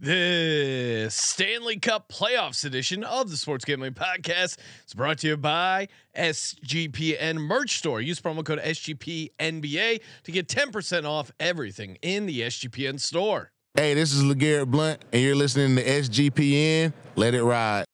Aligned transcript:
The 0.00 1.06
Stanley 1.08 1.78
Cup 1.78 2.08
Playoffs 2.08 2.64
edition 2.64 3.04
of 3.04 3.30
the 3.30 3.36
Sports 3.36 3.64
Gambling 3.64 3.94
Podcast 3.94 4.58
is 4.84 4.92
brought 4.94 5.18
to 5.18 5.28
you 5.28 5.36
by 5.36 5.86
SGPN 6.16 7.36
Merch 7.36 7.78
Store. 7.78 8.00
Use 8.00 8.20
promo 8.20 8.44
code 8.44 8.58
SGPNBA 8.58 10.00
to 10.24 10.32
get 10.32 10.48
10% 10.48 11.04
off 11.04 11.30
everything 11.38 11.96
in 12.02 12.26
the 12.26 12.40
SGPN 12.40 12.98
store. 12.98 13.52
Hey, 13.74 13.94
this 13.94 14.12
is 14.12 14.24
LeGarrette 14.24 14.66
Blunt, 14.66 15.00
and 15.12 15.22
you're 15.22 15.36
listening 15.36 15.76
to 15.76 15.84
SGPN. 15.84 16.92
Let 17.14 17.34
it 17.34 17.44
ride. 17.44 17.84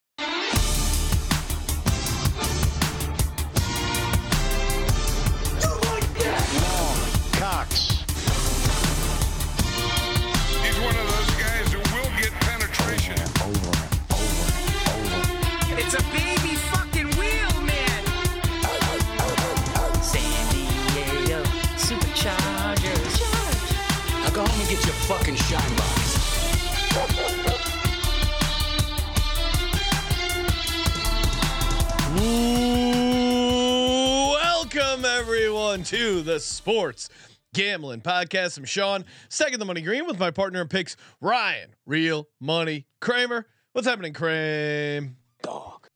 The 36.30 36.38
Sports 36.38 37.08
Gambling 37.54 38.02
Podcast. 38.02 38.56
I'm 38.56 38.64
Sean, 38.64 39.04
second 39.28 39.58
the 39.58 39.64
money 39.64 39.80
green 39.80 40.06
with 40.06 40.16
my 40.20 40.30
partner 40.30 40.60
in 40.60 40.68
picks, 40.68 40.96
Ryan, 41.20 41.74
real 41.86 42.28
money 42.38 42.86
Kramer. 43.00 43.48
What's 43.72 43.88
happening, 43.88 44.12
Kramer? 44.12 45.10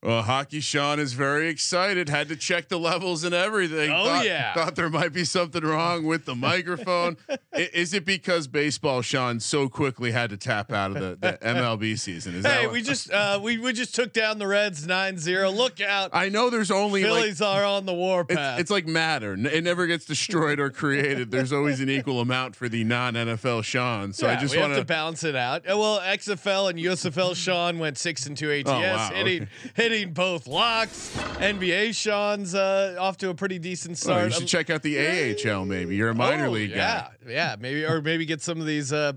Well, 0.05 0.21
Hockey 0.21 0.59
Sean 0.59 0.99
is 0.99 1.13
very 1.13 1.49
excited. 1.49 2.09
Had 2.09 2.29
to 2.29 2.35
check 2.35 2.69
the 2.69 2.77
levels 2.77 3.23
and 3.23 3.33
everything. 3.33 3.89
Oh, 3.91 4.05
thought, 4.05 4.25
yeah. 4.25 4.53
Thought 4.53 4.75
there 4.75 4.89
might 4.89 5.13
be 5.13 5.25
something 5.25 5.63
wrong 5.63 6.05
with 6.05 6.25
the 6.25 6.35
microphone. 6.35 7.17
Is 7.53 7.93
it 7.93 8.05
because 8.05 8.47
baseball 8.47 9.01
Sean 9.01 9.39
so 9.39 9.67
quickly 9.67 10.11
had 10.11 10.29
to 10.29 10.37
tap 10.37 10.71
out 10.71 10.91
of 10.91 10.97
the, 11.01 11.17
the 11.19 11.37
MLB 11.41 11.97
season? 11.97 12.35
Is 12.35 12.43
that 12.43 12.59
Hey, 12.61 12.67
we 12.67 12.83
just 12.83 13.09
uh, 13.09 13.39
we 13.41 13.57
we 13.57 13.73
just 13.73 13.95
took 13.95 14.13
down 14.13 14.37
the 14.37 14.45
Reds 14.45 14.85
9-0. 14.85 15.55
Look 15.55 15.81
out. 15.81 16.11
I 16.13 16.29
know 16.29 16.49
there's 16.51 16.69
only 16.69 17.03
like 17.03 17.11
Phillies 17.11 17.41
are 17.41 17.63
on 17.63 17.87
the 17.87 17.93
warpath. 17.93 18.59
it's, 18.59 18.61
it's 18.61 18.71
like 18.71 18.85
matter. 18.85 19.33
It 19.33 19.63
never 19.63 19.87
gets 19.87 20.05
destroyed 20.05 20.59
or 20.59 20.69
created. 20.69 21.31
There's 21.31 21.51
always 21.51 21.79
an 21.79 21.89
equal 21.89 22.19
amount 22.19 22.55
for 22.55 22.69
the 22.69 22.83
non 22.83 23.15
NFL 23.15 23.63
Sean. 23.63 24.13
So 24.13 24.29
I 24.29 24.35
just 24.35 24.55
want 24.55 24.75
to 24.75 24.85
balance 24.85 25.23
it 25.23 25.35
out. 25.35 25.63
Well, 25.65 25.99
XFL 25.99 26.69
and 26.69 26.77
USFL 26.77 27.35
Sean 27.35 27.79
went 27.79 27.97
six 27.97 28.27
and 28.27 28.37
two 28.37 28.51
ATS, 28.51 28.69
Oh, 28.69 28.79
wow, 28.79 29.09
hitting 29.13 29.43
okay. 29.43 29.51
hitting 29.73 29.94
both 30.03 30.47
locks. 30.47 31.15
NBA 31.37 31.95
Sean's 31.95 32.53
uh, 32.53 32.97
off 32.99 33.15
to 33.17 33.29
a 33.29 33.33
pretty 33.33 33.59
decent 33.59 33.93
Oh, 33.93 33.95
start. 33.95 34.25
you 34.25 34.31
should 34.31 34.41
Um, 34.41 34.47
check 34.47 34.69
out 34.69 34.81
the 34.83 34.97
AHL. 34.99 35.63
Maybe 35.65 35.95
you're 35.95 36.09
a 36.09 36.15
minor 36.15 36.47
oh, 36.47 36.51
league 36.51 36.71
yeah, 36.71 37.07
guy. 37.25 37.31
yeah, 37.31 37.55
maybe 37.57 37.85
or 37.85 38.01
maybe 38.01 38.25
get 38.25 38.41
some 38.41 38.59
of 38.59 38.65
these 38.65 38.91
uh, 38.91 39.13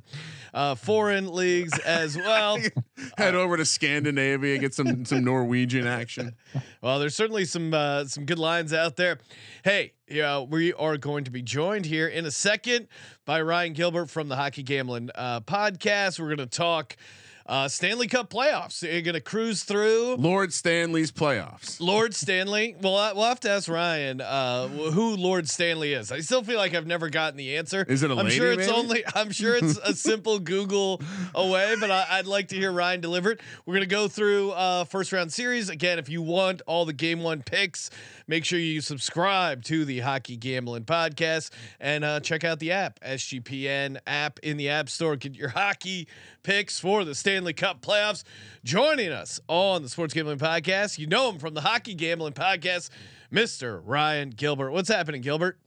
uh, 0.55 0.77
foreign 0.77 1.33
leagues 1.35 1.77
as 1.81 2.17
well. 2.17 2.59
Head 3.19 3.35
over 3.35 3.57
to 3.57 3.65
Scandinavia, 3.65 4.59
get 4.59 4.75
some 4.75 5.05
some 5.05 5.25
Norwegian 5.25 5.87
action. 5.87 6.37
Well, 6.83 7.01
there's 7.01 7.17
certainly 7.17 7.45
some 7.47 7.75
uh, 7.75 8.05
some 8.05 8.25
good 8.27 8.39
lines 8.39 8.73
out 8.73 8.95
there. 8.97 9.19
Hey, 9.65 9.95
yeah, 10.09 10.41
we 10.43 10.73
are 10.75 10.97
going 10.97 11.25
to 11.25 11.31
be 11.31 11.43
joined 11.43 11.87
here 11.87 12.07
in 12.07 12.25
a 12.27 12.31
second 12.31 12.87
by 13.25 13.41
Ryan 13.43 13.73
Gilbert 13.73 14.11
from 14.11 14.29
the 14.29 14.37
Hockey 14.37 14.63
Gambling 14.63 15.11
uh, 15.15 15.41
podcast. 15.41 16.21
We're 16.21 16.35
going 16.35 16.39
to 16.39 16.47
talk 16.47 16.97
uh, 17.49 17.67
Stanley 17.67 18.07
Cup 18.07 18.29
playoffs. 18.31 18.83
You're 18.83 19.01
going 19.01 19.15
to 19.15 19.21
cruise 19.23 19.65
through. 19.65 20.17
Lord 20.17 20.53
Stanley's 20.53 21.11
playoffs. 21.11 21.81
Lord 21.81 22.15
Stanley. 22.15 22.77
Well, 22.81 22.95
I, 22.97 23.13
we'll 23.15 23.25
have 23.25 23.41
to 23.41 23.51
ask 23.51 23.69
Ryan 23.69 24.21
uh, 24.21 24.69
who 24.69 25.17
Lord 25.17 25.49
Stanley 25.49 25.95
is. 25.95 26.13
I 26.13 26.21
still 26.21 26.43
feel 26.45 26.59
like 26.59 26.75
I've 26.75 26.87
never 26.87 27.09
gotten 27.09 27.39
the 27.39 27.57
answer. 27.57 27.85
Is 27.89 28.03
it 28.03 28.11
a 28.11 28.15
I'm 28.15 28.27
lady, 28.27 28.37
sure 28.37 28.53
it's 28.53 28.67
maybe? 28.67 28.73
only. 28.73 29.05
I'm 29.15 29.31
sure 29.31 29.57
it's 29.57 29.79
a 29.79 29.95
simple 29.95 30.39
Google 30.39 31.01
away, 31.35 31.75
but 31.81 31.91
I, 31.91 32.05
I'd 32.11 32.27
like 32.27 32.49
to 32.49 32.57
hear 32.57 32.71
Ryan 32.71 33.01
deliver 33.01 33.31
it. 33.33 33.41
We're 33.65 33.75
gonna 33.75 33.87
go 33.87 34.09
through 34.09 34.51
uh, 34.51 34.85
first 34.85 35.11
round 35.13 35.33
series 35.33 35.71
again. 35.71 35.99
If 35.99 36.11
you 36.11 36.21
want 36.21 36.61
all 36.67 36.85
the 36.85 36.93
game 36.93 37.23
one 37.23 37.43
picks, 37.43 37.91
make 38.27 38.45
sure 38.45 38.59
you 38.59 38.83
subscribe 38.83 39.65
to 39.65 39.87
the 39.87 40.01
Hockey 40.01 40.37
Gambling 40.37 40.85
Podcast 40.85 41.51
and 41.81 42.05
uh, 42.05 42.21
check 42.21 42.45
out 42.45 42.59
the 42.59 42.73
app 42.73 43.01
SGPN 43.01 43.97
app 44.07 44.39
in 44.41 44.59
the 44.59 44.69
App 44.69 44.91
Store. 44.91 45.17
Get 45.17 45.35
your 45.35 45.49
hockey 45.49 46.09
picks 46.43 46.79
for 46.79 47.05
the 47.05 47.15
Stanley 47.15 47.38
Cup 47.55 47.81
playoffs. 47.81 48.25
Joining 48.65 49.11
us 49.11 49.41
on 49.49 49.83
the 49.83 49.89
Sports 49.89 50.15
Gambling 50.15 50.39
Podcast, 50.39 50.99
you 50.99 51.07
know 51.07 51.31
him 51.31 51.39
from 51.39 51.55
the 51.55 51.61
Hockey 51.61 51.95
Gambling 51.95 52.33
Podcast, 52.35 52.91
Mr. 53.33 53.81
Ryan 53.85 54.31
Gilbert. 54.31 54.73
What's 54.73 54.89
happening, 54.89 55.21
Gilbert? 55.23 55.59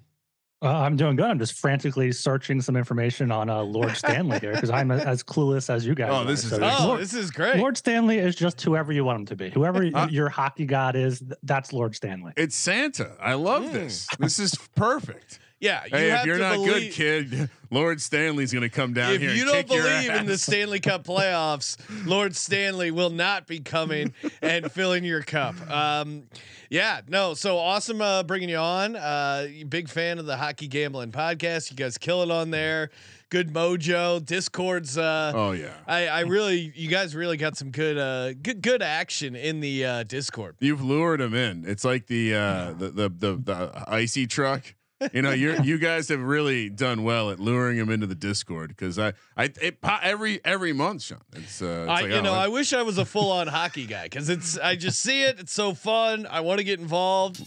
Uh, 0.63 0.67
I'm 0.67 0.95
doing 0.95 1.15
good. 1.15 1.25
I'm 1.25 1.39
just 1.39 1.53
frantically 1.53 2.11
searching 2.11 2.61
some 2.61 2.75
information 2.75 3.31
on 3.31 3.49
uh, 3.49 3.61
Lord 3.63 3.97
Stanley 3.97 4.37
here 4.39 4.53
because 4.53 4.69
I'm 4.69 4.91
as 4.91 5.23
clueless 5.23 5.71
as 5.73 5.87
you 5.87 5.95
guys. 5.95 6.09
Oh, 6.11 6.17
are. 6.17 6.25
this 6.25 6.43
is 6.43 6.51
So. 6.51 6.59
Oh, 6.61 6.87
Lord, 6.89 6.99
this 7.01 7.15
is 7.15 7.31
great. 7.31 7.55
Lord 7.57 7.77
Stanley 7.77 8.19
is 8.19 8.35
just 8.35 8.61
whoever 8.61 8.91
you 8.93 9.03
want 9.03 9.21
him 9.21 9.25
to 9.25 9.35
be. 9.35 9.49
Whoever 9.49 9.83
Uh, 9.91 10.07
your 10.09 10.29
hockey 10.29 10.65
god 10.65 10.95
is, 10.95 11.23
that's 11.41 11.73
Lord 11.73 11.95
Stanley. 11.95 12.33
It's 12.37 12.55
Santa. 12.55 13.15
I 13.19 13.33
love 13.33 13.63
Mm. 13.63 13.71
this. 13.71 14.07
This 14.19 14.37
is 14.37 14.53
perfect. 14.75 15.39
yeah, 15.61 15.83
you 15.85 15.95
hey, 15.95 16.09
have 16.09 16.21
if 16.21 16.25
you're 16.25 16.37
to 16.37 16.41
not 16.43 16.53
believe, 16.55 16.95
good, 16.97 17.29
kid, 17.29 17.49
Lord 17.69 18.01
Stanley's 18.01 18.51
gonna 18.51 18.67
come 18.67 18.93
down 18.93 19.13
If 19.13 19.21
here. 19.21 19.29
If 19.29 19.37
you 19.37 19.45
don't 19.45 19.67
believe 19.67 20.09
in 20.09 20.25
the. 20.25 20.37
Stanley 20.37 20.79
Cup 20.79 21.03
playoffs, 21.05 21.77
Lord 22.05 22.35
Stanley 22.35 22.89
will 22.89 23.11
not 23.11 23.45
be 23.45 23.59
coming 23.59 24.13
and 24.41 24.71
filling 24.71 25.03
your 25.03 25.21
cup. 25.21 25.55
Um, 25.69 26.23
yeah, 26.69 27.01
no. 27.07 27.35
So 27.35 27.59
awesome 27.59 28.01
uh, 28.01 28.23
bringing 28.23 28.49
you 28.49 28.57
on. 28.57 28.95
Uh, 28.95 29.47
big 29.69 29.87
fan 29.87 30.17
of 30.17 30.25
the 30.25 30.35
Hockey 30.35 30.67
Gambling 30.67 31.11
Podcast. 31.11 31.69
You 31.69 31.77
guys 31.77 31.97
kill 31.97 32.23
it 32.23 32.31
on 32.31 32.49
there. 32.49 32.89
Good 33.29 33.53
mojo. 33.53 34.25
Discord's. 34.25 34.97
Uh, 34.97 35.31
oh 35.35 35.51
yeah, 35.51 35.73
I, 35.85 36.07
I 36.07 36.19
really, 36.21 36.73
you 36.75 36.89
guys 36.89 37.15
really 37.15 37.37
got 37.37 37.55
some 37.55 37.69
good, 37.69 37.97
uh, 37.99 38.33
good, 38.33 38.61
good 38.63 38.81
action 38.81 39.35
in 39.35 39.59
the 39.59 39.85
uh, 39.85 40.03
Discord. 40.03 40.55
you've 40.59 40.83
lured 40.83 41.21
him 41.21 41.35
in. 41.35 41.65
It's 41.65 41.85
like 41.85 42.07
the 42.07 42.33
uh, 42.33 42.73
the, 42.73 42.89
the 42.89 43.09
the 43.09 43.35
the 43.35 43.83
icy 43.87 44.25
truck. 44.25 44.73
You 45.13 45.21
know, 45.21 45.31
you 45.31 45.57
you 45.63 45.77
guys 45.77 46.09
have 46.09 46.21
really 46.21 46.69
done 46.69 47.03
well 47.03 47.31
at 47.31 47.39
luring 47.39 47.77
him 47.77 47.89
into 47.89 48.05
the 48.07 48.15
Discord 48.15 48.69
because 48.69 48.99
I 48.99 49.13
I 49.35 49.45
it, 49.61 49.77
every 49.83 50.39
every 50.45 50.73
month, 50.73 51.03
Sean. 51.03 51.19
It's, 51.33 51.61
uh, 51.61 51.65
it's 51.65 51.89
I, 51.89 52.01
like, 52.01 52.05
you 52.05 52.13
oh, 52.13 52.21
know, 52.21 52.33
I- 52.33 52.45
I 52.45 52.47
wish 52.49 52.71
I 52.73 52.81
was 52.83 52.97
a 52.97 53.05
full 53.05 53.31
on 53.31 53.47
hockey 53.47 53.85
guy 53.87 54.03
because 54.03 54.29
it's 54.29 54.57
I 54.57 54.75
just 54.75 54.99
see 54.99 55.23
it. 55.23 55.39
It's 55.39 55.53
so 55.53 55.73
fun. 55.73 56.27
I 56.29 56.41
want 56.41 56.59
to 56.59 56.63
get 56.63 56.79
involved. 56.79 57.37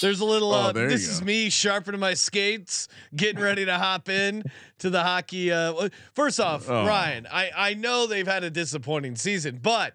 There's 0.00 0.20
a 0.20 0.24
little. 0.24 0.52
Oh, 0.52 0.68
Uh, 0.68 0.72
there 0.72 0.88
this 0.88 1.08
is 1.08 1.22
me 1.22 1.50
sharpening 1.50 2.00
my 2.00 2.14
skates, 2.14 2.88
getting 3.14 3.40
ready 3.42 3.64
to 3.64 3.78
hop 3.78 4.08
in 4.08 4.42
to 4.78 4.90
the 4.90 5.02
hockey. 5.02 5.50
Uh, 5.52 5.88
first 6.14 6.38
off, 6.40 6.68
Oh. 6.68 6.86
Ryan, 6.86 7.26
I 7.30 7.50
I 7.56 7.74
know 7.74 8.06
they've 8.06 8.26
had 8.26 8.44
a 8.44 8.50
disappointing 8.50 9.16
season, 9.16 9.58
but. 9.62 9.94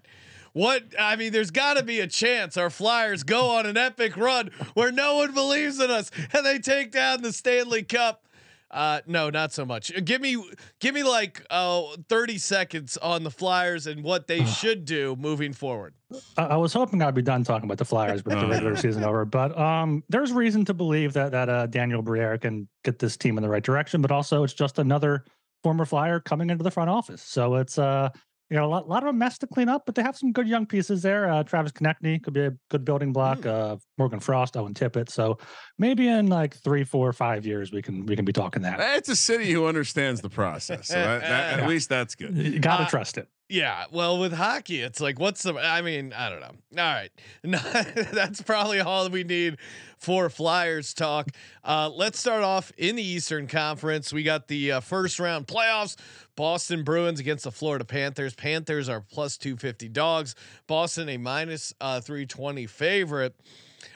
What 0.59 0.94
I 1.00 1.16
mean, 1.16 1.31
there's 1.31 1.52
got 1.52 1.75
to 1.75 1.84
be 1.84 2.02
a 2.02 2.08
chance 2.08 2.58
our 2.58 2.70
Flyers 2.70 3.24
go 3.24 3.52
on 3.52 3.66
an 3.66 3.78
epic 3.78 4.18
run 4.18 4.52
where 4.74 4.92
no 4.92 5.16
one 5.16 5.34
believes 5.34 5.80
in 5.80 5.90
us 5.90 6.12
and 6.34 6.46
they 6.46 6.59
take 6.59 6.92
down 6.92 7.22
the 7.22 7.31
Stanley 7.31 7.81
Cup. 7.81 8.28
Uh, 8.69 9.00
no, 9.08 9.30
not 9.30 9.53
so 9.53 9.64
much. 9.64 9.90
Give 10.03 10.19
me, 10.19 10.36
give 10.81 10.94
me 10.94 11.03
like 11.03 11.46
uh, 11.50 11.84
30 12.09 12.40
seconds 12.40 12.98
on 12.98 13.24
the 13.24 13.31
Flyers 13.31 13.88
and 13.88 14.03
what 14.03 14.28
they 14.28 14.44
should 14.59 14.84
do 14.84 15.16
moving 15.18 15.53
forward. 15.53 15.94
I, 16.36 16.48
I 16.48 16.56
was 16.58 16.74
hoping 16.74 17.02
I'd 17.02 17.16
be 17.16 17.22
done 17.22 17.46
talking 17.46 17.64
about 17.64 17.78
the 17.78 17.86
Flyers 17.86 18.25
with 18.25 18.38
the 18.38 18.48
regular 18.50 18.75
season 18.75 19.06
over, 19.06 19.24
but 19.24 19.58
um, 19.58 20.03
there's 20.09 20.34
reason 20.34 20.66
to 20.66 20.74
believe 20.74 21.14
that 21.14 21.31
that 21.31 21.48
uh, 21.48 21.68
Daniel 21.68 22.02
Briere 22.02 22.38
can 22.38 22.68
get 22.84 23.00
this 23.00 23.16
team 23.16 23.38
in 23.38 23.44
the 23.44 23.50
right 23.50 23.64
direction. 23.64 24.02
But 24.02 24.12
also, 24.12 24.44
it's 24.44 24.53
just 24.53 24.78
another 24.78 25.24
former 25.64 25.86
Flyer 25.86 26.19
coming 26.19 26.50
into 26.50 26.66
the 26.66 26.72
front 26.72 26.90
office. 26.90 27.22
So 27.22 27.56
it's 27.56 27.78
uh, 27.78 28.09
you 28.50 28.58
know, 28.58 28.66
a 28.66 28.68
lot, 28.68 28.84
a 28.86 28.88
lot 28.88 29.04
of 29.04 29.10
a 29.10 29.13
mess 29.13 29.38
to 29.40 29.48
clean 29.48 29.69
up, 29.69 29.84
but 29.86 29.94
they 29.96 30.01
have 30.01 30.18
some 30.18 30.31
good 30.31 30.48
young 30.48 30.66
pieces 30.66 31.01
there. 31.04 31.30
Uh, 31.30 31.44
Travis 31.44 31.72
Konecny 31.72 32.22
could 32.22 32.34
be 32.34 32.42
a 32.42 32.51
good 32.69 32.84
building 32.84 33.13
block. 33.13 33.46
Uh, 33.46 33.78
Morgan 33.98 34.19
Frost, 34.19 34.57
Owen 34.57 34.74
Tippett. 34.74 35.10
So 35.10 35.38
maybe 35.78 36.07
in 36.07 36.28
like 36.28 36.56
three, 36.56 36.84
four, 36.84 37.13
five 37.13 37.46
years, 37.46 37.72
we 37.72 37.81
can 37.81 38.06
we 38.06 38.16
can 38.16 38.25
be 38.25 38.34
talking 38.34 38.63
that. 38.63 38.80
it's 38.98 39.10
a 39.10 39.16
city 39.16 39.51
who 39.51 39.68
understands 39.68 40.22
the 40.22 40.30
process. 40.30 40.88
So 40.88 40.96
that, 40.96 41.22
that, 41.22 41.60
at 41.60 41.68
least 41.74 41.90
that's 41.90 42.16
good. 42.16 42.36
You 42.36 42.60
gotta 42.60 42.84
Uh, 42.86 42.90
trust 42.90 43.18
it. 43.18 43.28
Yeah, 43.51 43.86
well, 43.92 44.19
with 44.19 44.31
hockey, 44.31 44.80
it's 44.81 45.01
like, 45.01 45.19
what's 45.19 45.42
the? 45.42 45.56
I 45.56 45.81
mean, 45.81 46.13
I 46.13 46.30
don't 46.30 46.40
know. 46.40 46.84
All 46.84 46.94
right, 46.94 47.10
that's 48.13 48.44
probably 48.44 48.80
all 48.80 49.10
we 49.10 49.24
need 49.24 49.57
for 49.98 50.30
Flyers 50.30 50.94
talk. 50.94 51.30
Uh, 51.63 51.90
let's 51.90 52.19
start 52.19 52.44
off 52.44 52.72
in 52.78 52.96
the 52.96 53.01
Eastern 53.01 53.48
Conference. 53.48 54.13
We 54.13 54.22
got 54.22 54.48
the 54.48 54.74
uh, 54.74 54.80
first 54.81 55.19
round 55.19 55.48
playoffs. 55.48 55.96
Boston 56.36 56.84
Bruins 56.84 57.19
against 57.19 57.46
the 57.46 57.51
Florida 57.51 57.84
Panthers. 57.86 58.36
Panthers 58.36 58.88
are 58.88 59.01
plus 59.01 59.36
two 59.36 59.57
fifty 59.57 59.90
dogs. 59.90 60.36
Boston 60.68 61.10
a 61.10 61.18
minus 61.18 61.74
uh, 61.81 62.01
three 62.01 62.28
twenty 62.28 62.68
favorite. 62.68 63.34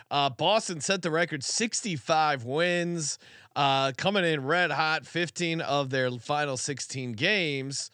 Uh, 0.10 0.30
Boston 0.32 0.80
set 0.80 1.02
the 1.02 1.10
record 1.10 1.44
65 1.44 2.44
wins, 2.44 3.18
uh, 3.56 3.92
coming 3.98 4.24
in 4.24 4.46
red 4.46 4.70
hot, 4.70 5.08
15 5.08 5.60
of 5.62 5.90
their 5.90 6.12
final 6.12 6.56
16 6.56 7.14
games. 7.14 7.90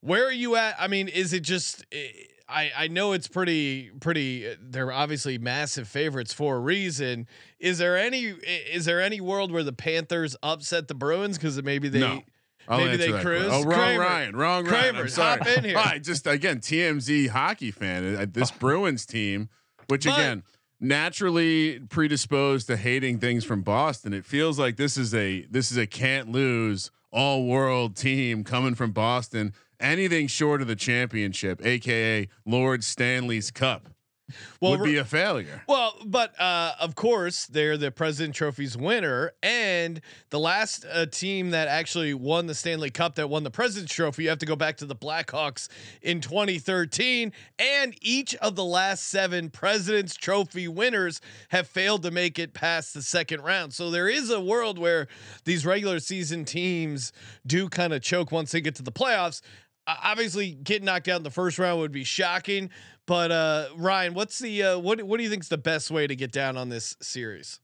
Where 0.00 0.26
are 0.26 0.32
you 0.32 0.56
at? 0.56 0.76
I 0.78 0.88
mean, 0.88 1.08
is 1.08 1.32
it 1.32 1.40
just? 1.40 1.84
eh, 1.92 2.08
I 2.48 2.70
I 2.76 2.88
know 2.88 3.12
it's 3.12 3.28
pretty 3.28 3.90
pretty. 4.00 4.48
uh, 4.48 4.54
They're 4.60 4.90
obviously 4.92 5.38
massive 5.38 5.86
favorites 5.88 6.32
for 6.32 6.56
a 6.56 6.60
reason. 6.60 7.26
Is 7.58 7.78
there 7.78 7.96
any 7.98 8.22
is 8.24 8.84
there 8.86 9.00
any 9.02 9.20
world 9.20 9.52
where 9.52 9.62
the 9.64 9.72
Panthers 9.72 10.34
upset 10.42 10.88
the 10.88 10.94
Bruins 10.94 11.36
because 11.36 11.62
maybe 11.62 11.88
they? 11.88 12.00
No. 12.00 12.22
I'll 12.70 12.78
Maybe 12.84 12.96
they 12.98 13.20
cruise? 13.22 13.48
Oh, 13.50 13.62
wrong 13.64 13.72
Kramer. 13.78 14.00
Ryan. 14.00 14.36
Wrong 14.36 14.64
Ryan. 14.66 14.80
Kramer, 14.82 15.00
I'm 15.02 15.08
sorry. 15.08 15.38
hop 15.38 15.46
in 15.58 15.64
here. 15.64 15.78
I 15.78 15.98
just 15.98 16.26
again 16.26 16.60
TMZ 16.60 17.28
hockey 17.28 17.70
fan. 17.70 18.14
uh, 18.16 18.26
This 18.30 18.50
Bruins 18.60 19.04
team, 19.06 19.48
which 19.88 20.04
But- 20.04 20.14
again 20.18 20.42
naturally 20.80 21.80
predisposed 21.80 22.66
to 22.68 22.76
hating 22.76 23.18
things 23.18 23.44
from 23.44 23.62
Boston. 23.62 24.12
It 24.14 24.24
feels 24.24 24.58
like 24.58 24.76
this 24.76 24.96
is 24.96 25.14
a 25.14 25.42
this 25.50 25.70
is 25.70 25.76
a 25.76 25.86
can't 25.86 26.30
lose 26.30 26.90
all 27.10 27.46
world 27.46 27.96
team 27.96 28.44
coming 28.44 28.74
from 28.74 28.92
Boston. 28.92 29.52
Anything 29.80 30.26
short 30.26 30.60
of 30.60 30.66
the 30.66 30.76
championship, 30.76 31.64
aka 31.64 32.28
Lord 32.44 32.82
Stanley's 32.82 33.50
Cup, 33.50 33.88
Well, 34.60 34.72
would 34.72 34.82
be 34.82 34.96
a 34.96 35.04
failure. 35.04 35.62
Well, 35.68 35.94
but 36.04 36.38
uh, 36.40 36.72
of 36.80 36.94
course 36.96 37.46
they're 37.46 37.76
the 37.76 37.90
President 37.92 38.34
Trophy's 38.34 38.76
winner, 38.76 39.32
and 39.42 40.00
the 40.30 40.40
last 40.40 40.84
uh, 40.90 41.06
team 41.06 41.50
that 41.50 41.68
actually 41.68 42.12
won 42.12 42.46
the 42.46 42.54
Stanley 42.54 42.90
Cup 42.90 43.14
that 43.16 43.30
won 43.30 43.44
the 43.44 43.50
President 43.50 43.90
Trophy. 43.90 44.24
You 44.24 44.30
have 44.30 44.38
to 44.38 44.46
go 44.46 44.56
back 44.56 44.76
to 44.78 44.86
the 44.86 44.96
Blackhawks 44.96 45.68
in 46.02 46.20
2013, 46.20 47.32
and 47.58 47.94
each 48.02 48.34
of 48.36 48.56
the 48.56 48.64
last 48.64 49.04
seven 49.04 49.48
President's 49.48 50.16
Trophy 50.16 50.66
winners 50.66 51.20
have 51.50 51.68
failed 51.68 52.02
to 52.02 52.10
make 52.10 52.38
it 52.38 52.52
past 52.52 52.94
the 52.94 53.02
second 53.02 53.42
round. 53.42 53.72
So 53.72 53.90
there 53.90 54.08
is 54.08 54.30
a 54.30 54.40
world 54.40 54.78
where 54.78 55.06
these 55.44 55.64
regular 55.64 56.00
season 56.00 56.44
teams 56.44 57.12
do 57.46 57.68
kind 57.68 57.92
of 57.92 58.02
choke 58.02 58.32
once 58.32 58.52
they 58.52 58.60
get 58.60 58.74
to 58.76 58.82
the 58.82 58.92
playoffs. 58.92 59.40
Obviously, 59.86 60.52
getting 60.52 60.84
knocked 60.84 61.08
out 61.08 61.18
in 61.18 61.22
the 61.22 61.30
first 61.30 61.58
round 61.58 61.80
would 61.80 61.92
be 61.92 62.04
shocking. 62.04 62.70
But 63.08 63.32
uh, 63.32 63.68
Ryan, 63.74 64.12
what's 64.12 64.38
the 64.38 64.62
uh, 64.62 64.78
what 64.78 65.02
what 65.02 65.16
do 65.16 65.24
you 65.24 65.30
think 65.30 65.42
is 65.42 65.48
the 65.48 65.56
best 65.56 65.90
way 65.90 66.06
to 66.06 66.14
get 66.14 66.30
down 66.30 66.58
on 66.58 66.68
this 66.68 66.94
series? 67.00 67.58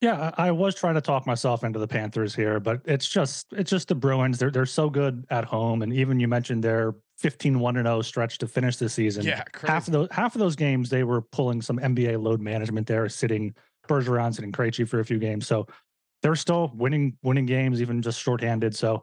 Yeah, 0.00 0.30
I 0.38 0.48
I 0.48 0.50
was 0.52 0.76
trying 0.76 0.94
to 0.94 1.00
talk 1.00 1.26
myself 1.26 1.64
into 1.64 1.80
the 1.80 1.88
Panthers 1.88 2.32
here, 2.32 2.60
but 2.60 2.80
it's 2.84 3.08
just 3.08 3.52
it's 3.52 3.72
just 3.72 3.88
the 3.88 3.96
Bruins. 3.96 4.38
They're 4.38 4.52
they're 4.52 4.64
so 4.64 4.88
good 4.88 5.26
at 5.30 5.44
home, 5.44 5.82
and 5.82 5.92
even 5.92 6.20
you 6.20 6.28
mentioned 6.28 6.62
their 6.62 6.94
15 7.18 7.58
1 7.58 7.76
and 7.76 7.86
0 7.86 8.02
stretch 8.02 8.38
to 8.38 8.46
finish 8.46 8.76
the 8.76 8.88
season. 8.88 9.24
Yeah, 9.24 9.42
half 9.64 9.88
of 9.88 9.92
those 9.92 10.08
half 10.12 10.36
of 10.36 10.38
those 10.38 10.54
games 10.54 10.88
they 10.88 11.02
were 11.02 11.22
pulling 11.22 11.60
some 11.60 11.78
NBA 11.78 12.22
load 12.22 12.40
management 12.40 12.86
there, 12.86 13.08
sitting 13.08 13.56
Bergeron, 13.88 14.32
sitting 14.32 14.52
Krejci 14.52 14.88
for 14.88 15.00
a 15.00 15.04
few 15.04 15.18
games. 15.18 15.48
So 15.48 15.66
they're 16.22 16.36
still 16.36 16.70
winning 16.76 17.16
winning 17.24 17.46
games, 17.46 17.82
even 17.82 18.00
just 18.00 18.20
shorthanded. 18.20 18.76
So 18.76 19.02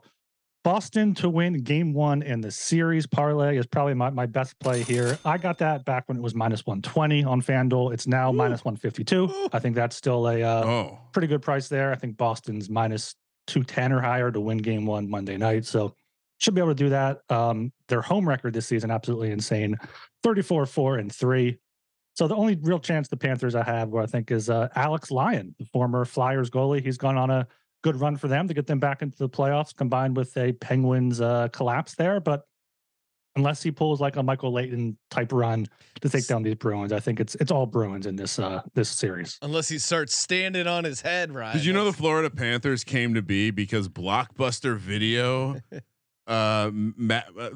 Boston 0.62 1.14
to 1.14 1.30
win 1.30 1.62
game 1.62 1.94
one 1.94 2.22
in 2.22 2.42
the 2.42 2.50
series 2.50 3.06
parlay 3.06 3.56
is 3.56 3.66
probably 3.66 3.94
my, 3.94 4.10
my 4.10 4.26
best 4.26 4.58
play 4.60 4.82
here. 4.82 5.18
I 5.24 5.38
got 5.38 5.58
that 5.58 5.86
back 5.86 6.04
when 6.06 6.18
it 6.18 6.22
was 6.22 6.34
minus 6.34 6.66
120 6.66 7.24
on 7.24 7.40
FanDuel. 7.40 7.94
It's 7.94 8.06
now 8.06 8.30
minus 8.30 8.62
152. 8.62 9.48
I 9.52 9.58
think 9.58 9.74
that's 9.74 9.96
still 9.96 10.28
a 10.28 10.42
uh, 10.42 10.64
Oh, 10.64 10.98
pretty 11.12 11.28
good 11.28 11.40
price 11.40 11.68
there. 11.68 11.92
I 11.92 11.96
think 11.96 12.18
Boston's 12.18 12.68
minus 12.68 13.14
210 13.46 13.92
or 13.92 14.00
higher 14.00 14.30
to 14.30 14.40
win 14.40 14.58
game 14.58 14.84
one 14.84 15.08
Monday 15.08 15.38
night. 15.38 15.64
So 15.64 15.94
should 16.38 16.54
be 16.54 16.60
able 16.60 16.70
to 16.70 16.74
do 16.74 16.90
that. 16.90 17.20
Um, 17.30 17.72
their 17.88 18.02
home 18.02 18.28
record 18.28 18.52
this 18.52 18.66
season, 18.66 18.90
absolutely 18.90 19.30
insane 19.30 19.76
34 20.22 20.66
4 20.66 20.98
and 20.98 21.12
3. 21.14 21.58
So 22.14 22.28
the 22.28 22.36
only 22.36 22.58
real 22.60 22.78
chance 22.78 23.08
the 23.08 23.16
Panthers 23.16 23.54
I 23.54 23.62
have, 23.62 23.88
where 23.88 24.02
I 24.02 24.06
think 24.06 24.30
is 24.30 24.50
uh, 24.50 24.68
Alex 24.74 25.10
Lyon, 25.10 25.54
the 25.58 25.64
former 25.66 26.04
Flyers 26.04 26.50
goalie. 26.50 26.82
He's 26.84 26.98
gone 26.98 27.16
on 27.16 27.30
a 27.30 27.46
good 27.82 27.96
run 27.96 28.16
for 28.16 28.28
them 28.28 28.48
to 28.48 28.54
get 28.54 28.66
them 28.66 28.78
back 28.78 29.02
into 29.02 29.18
the 29.18 29.28
playoffs, 29.28 29.74
combined 29.74 30.16
with 30.16 30.36
a 30.36 30.52
Penguins 30.52 31.20
uh, 31.20 31.48
collapse 31.48 31.94
there. 31.94 32.20
But 32.20 32.44
unless 33.36 33.62
he 33.62 33.70
pulls 33.70 34.00
like 34.00 34.16
a 34.16 34.22
Michael 34.22 34.52
Leighton 34.52 34.96
type 35.10 35.32
run 35.32 35.66
to 36.00 36.08
take 36.08 36.26
down 36.26 36.42
these 36.42 36.56
Bruins, 36.56 36.92
I 36.92 37.00
think 37.00 37.20
it's 37.20 37.34
it's 37.36 37.50
all 37.50 37.66
Bruins 37.66 38.06
in 38.06 38.16
this 38.16 38.38
uh, 38.38 38.62
this 38.74 38.88
series. 38.88 39.38
Unless 39.42 39.68
he 39.68 39.78
starts 39.78 40.18
standing 40.18 40.66
on 40.66 40.84
his 40.84 41.00
head, 41.00 41.32
right? 41.32 41.52
Did 41.52 41.64
you 41.64 41.72
know 41.72 41.84
the 41.84 41.92
Florida 41.92 42.30
Panthers 42.30 42.84
came 42.84 43.14
to 43.14 43.22
be 43.22 43.50
because 43.50 43.88
Blockbuster 43.88 44.76
Video 44.76 45.56
uh, 46.30 46.70
ma- 46.72 47.22
uh, 47.38 47.50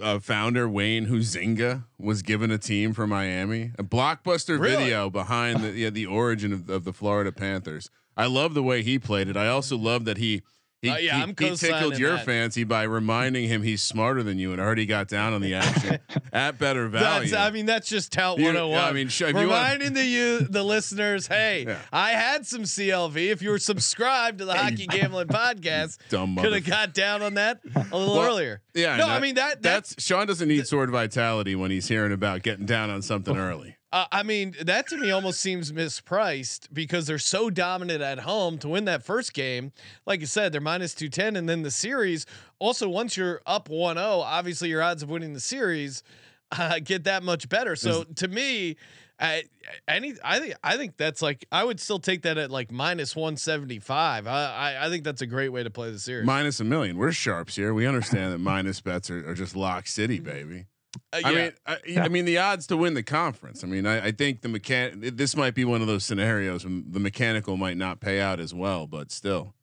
uh, 0.00 0.18
founder 0.18 0.68
Wayne 0.68 1.06
Huizenga 1.06 1.84
was 1.98 2.22
given 2.22 2.50
a 2.50 2.58
team 2.58 2.92
for 2.92 3.06
Miami? 3.06 3.70
A 3.78 3.84
Blockbuster 3.84 4.58
Really? 4.58 4.84
Video 4.84 5.08
behind 5.08 5.62
the 5.62 5.70
yeah, 5.70 5.90
the 5.90 6.06
origin 6.06 6.52
of, 6.52 6.68
of 6.68 6.84
the 6.84 6.92
Florida 6.92 7.30
Panthers. 7.30 7.88
I 8.16 8.26
love 8.26 8.54
the 8.54 8.62
way 8.62 8.82
he 8.82 8.98
played 8.98 9.28
it. 9.28 9.36
I 9.36 9.48
also 9.48 9.76
love 9.76 10.04
that 10.06 10.18
he. 10.18 10.42
He, 10.82 10.90
Uh, 10.90 10.96
yeah, 10.98 11.16
he, 11.16 11.22
I'm 11.22 11.28
he 11.30 11.56
tickled 11.56 11.98
your 11.98 12.16
that. 12.16 12.26
fancy 12.26 12.62
by 12.62 12.82
reminding 12.82 13.48
him 13.48 13.62
he's 13.62 13.82
smarter 13.82 14.22
than 14.22 14.38
you 14.38 14.52
and 14.52 14.60
already 14.60 14.84
got 14.84 15.08
down 15.08 15.32
on 15.32 15.40
the 15.40 15.54
action 15.54 15.98
at 16.32 16.58
better 16.58 16.86
value. 16.86 17.30
That's, 17.30 17.32
I 17.32 17.50
mean, 17.50 17.64
that's 17.66 17.88
just 17.88 18.12
tout 18.12 18.38
You- 18.38 18.44
101. 18.44 18.84
I 18.84 18.92
mean, 18.92 19.08
sh- 19.08 19.20
you 19.22 19.26
reminding 19.28 19.94
the 19.94 20.04
you 20.04 20.40
the 20.40 20.62
listeners, 20.62 21.26
hey, 21.28 21.64
Yeah. 21.66 21.78
I 21.92 22.10
had 22.10 22.46
some 22.46 22.62
CLV. 22.62 23.16
If 23.16 23.40
you 23.42 23.50
were 23.50 23.58
subscribed 23.58 24.38
to 24.40 24.44
the 24.44 24.54
Hockey 24.54 24.86
Gambling 24.86 25.28
Podcast, 25.28 25.98
could 26.10 26.52
have 26.52 26.64
got 26.66 26.92
down 26.94 27.22
on 27.22 27.34
that 27.34 27.60
a 27.74 27.96
little 27.96 28.16
Well, 28.16 28.26
earlier. 28.26 28.60
yeah, 28.74 28.96
no, 28.96 29.06
that- 29.06 29.16
I 29.16 29.20
mean 29.20 29.36
that 29.36 29.62
that's 29.62 29.94
That's 29.94 30.04
Sean 30.04 30.26
doesn't 30.26 30.46
need 30.48 30.66
sword 30.66 30.90
vitality 30.90 31.56
when 31.56 31.70
he's 31.70 31.88
hearing 31.88 32.12
about 32.12 32.42
getting 32.42 32.66
down 32.66 32.90
on 32.90 33.00
something 33.02 33.36
early. 33.36 33.75
Uh, 33.92 34.04
I 34.10 34.22
mean, 34.24 34.54
that 34.62 34.88
to 34.88 34.96
me 34.96 35.10
almost 35.10 35.40
seems 35.40 35.70
mispriced 35.70 36.68
because 36.72 37.06
they're 37.06 37.18
so 37.18 37.50
dominant 37.50 38.02
at 38.02 38.18
home 38.20 38.58
to 38.58 38.68
win 38.68 38.84
that 38.86 39.04
first 39.04 39.32
game. 39.32 39.72
Like 40.06 40.20
you 40.20 40.26
said, 40.26 40.52
they're 40.52 40.60
minus 40.60 40.92
210. 40.94 41.36
And 41.36 41.48
then 41.48 41.62
the 41.62 41.70
series, 41.70 42.26
also, 42.58 42.88
once 42.88 43.16
you're 43.16 43.40
up 43.46 43.68
1 43.68 43.96
0, 43.96 44.06
obviously 44.06 44.70
your 44.70 44.82
odds 44.82 45.02
of 45.02 45.08
winning 45.08 45.34
the 45.34 45.40
series 45.40 46.02
uh, 46.52 46.80
get 46.82 47.04
that 47.04 47.22
much 47.22 47.48
better. 47.48 47.76
So 47.76 48.02
to 48.02 48.28
me, 48.28 48.76
I, 49.18 49.44
any, 49.88 50.14
I 50.22 50.40
think, 50.40 50.54
I 50.62 50.76
think 50.76 50.96
that's 50.96 51.22
like, 51.22 51.46
I 51.52 51.62
would 51.62 51.80
still 51.80 52.00
take 52.00 52.22
that 52.22 52.38
at 52.38 52.50
like 52.50 52.72
minus 52.72 53.14
175. 53.14 54.26
I, 54.26 54.30
I, 54.30 54.86
I 54.86 54.90
think 54.90 55.04
that's 55.04 55.22
a 55.22 55.26
great 55.26 55.50
way 55.50 55.62
to 55.62 55.70
play 55.70 55.92
the 55.92 55.98
series. 56.00 56.26
Minus 56.26 56.58
a 56.58 56.64
million. 56.64 56.98
We're 56.98 57.12
sharps 57.12 57.54
here. 57.54 57.72
We 57.72 57.86
understand 57.86 58.32
that 58.32 58.38
minus 58.38 58.80
bets 58.80 59.10
are, 59.10 59.30
are 59.30 59.34
just 59.34 59.54
lock 59.54 59.86
city, 59.86 60.18
baby. 60.18 60.66
Uh, 61.12 61.20
I 61.24 61.30
yeah. 61.30 61.36
mean, 61.36 61.52
I, 61.66 62.00
I 62.04 62.08
mean 62.08 62.24
the 62.24 62.38
odds 62.38 62.66
to 62.68 62.76
win 62.76 62.94
the 62.94 63.02
conference. 63.02 63.62
I 63.64 63.66
mean, 63.66 63.86
I, 63.86 64.06
I 64.06 64.12
think 64.12 64.42
the 64.42 64.48
mechan. 64.48 65.16
This 65.16 65.36
might 65.36 65.54
be 65.54 65.64
one 65.64 65.80
of 65.80 65.86
those 65.86 66.04
scenarios 66.04 66.64
when 66.64 66.84
the 66.90 67.00
mechanical 67.00 67.56
might 67.56 67.76
not 67.76 68.00
pay 68.00 68.20
out 68.20 68.40
as 68.40 68.52
well, 68.54 68.86
but 68.86 69.10
still. 69.10 69.54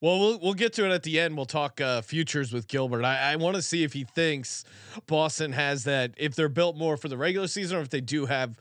Well, 0.00 0.20
we'll 0.20 0.38
we'll 0.38 0.54
get 0.54 0.72
to 0.74 0.84
it 0.84 0.92
at 0.92 1.02
the 1.02 1.18
end. 1.18 1.36
We'll 1.36 1.46
talk 1.46 1.80
uh, 1.80 2.02
futures 2.02 2.52
with 2.52 2.68
Gilbert. 2.68 3.04
I, 3.04 3.32
I 3.32 3.36
want 3.36 3.56
to 3.56 3.62
see 3.62 3.82
if 3.82 3.92
he 3.92 4.04
thinks 4.04 4.64
Boston 5.06 5.52
has 5.52 5.84
that. 5.84 6.14
If 6.16 6.36
they're 6.36 6.48
built 6.48 6.76
more 6.76 6.96
for 6.96 7.08
the 7.08 7.16
regular 7.16 7.48
season, 7.48 7.78
or 7.78 7.80
if 7.80 7.90
they 7.90 8.00
do 8.00 8.26
have 8.26 8.60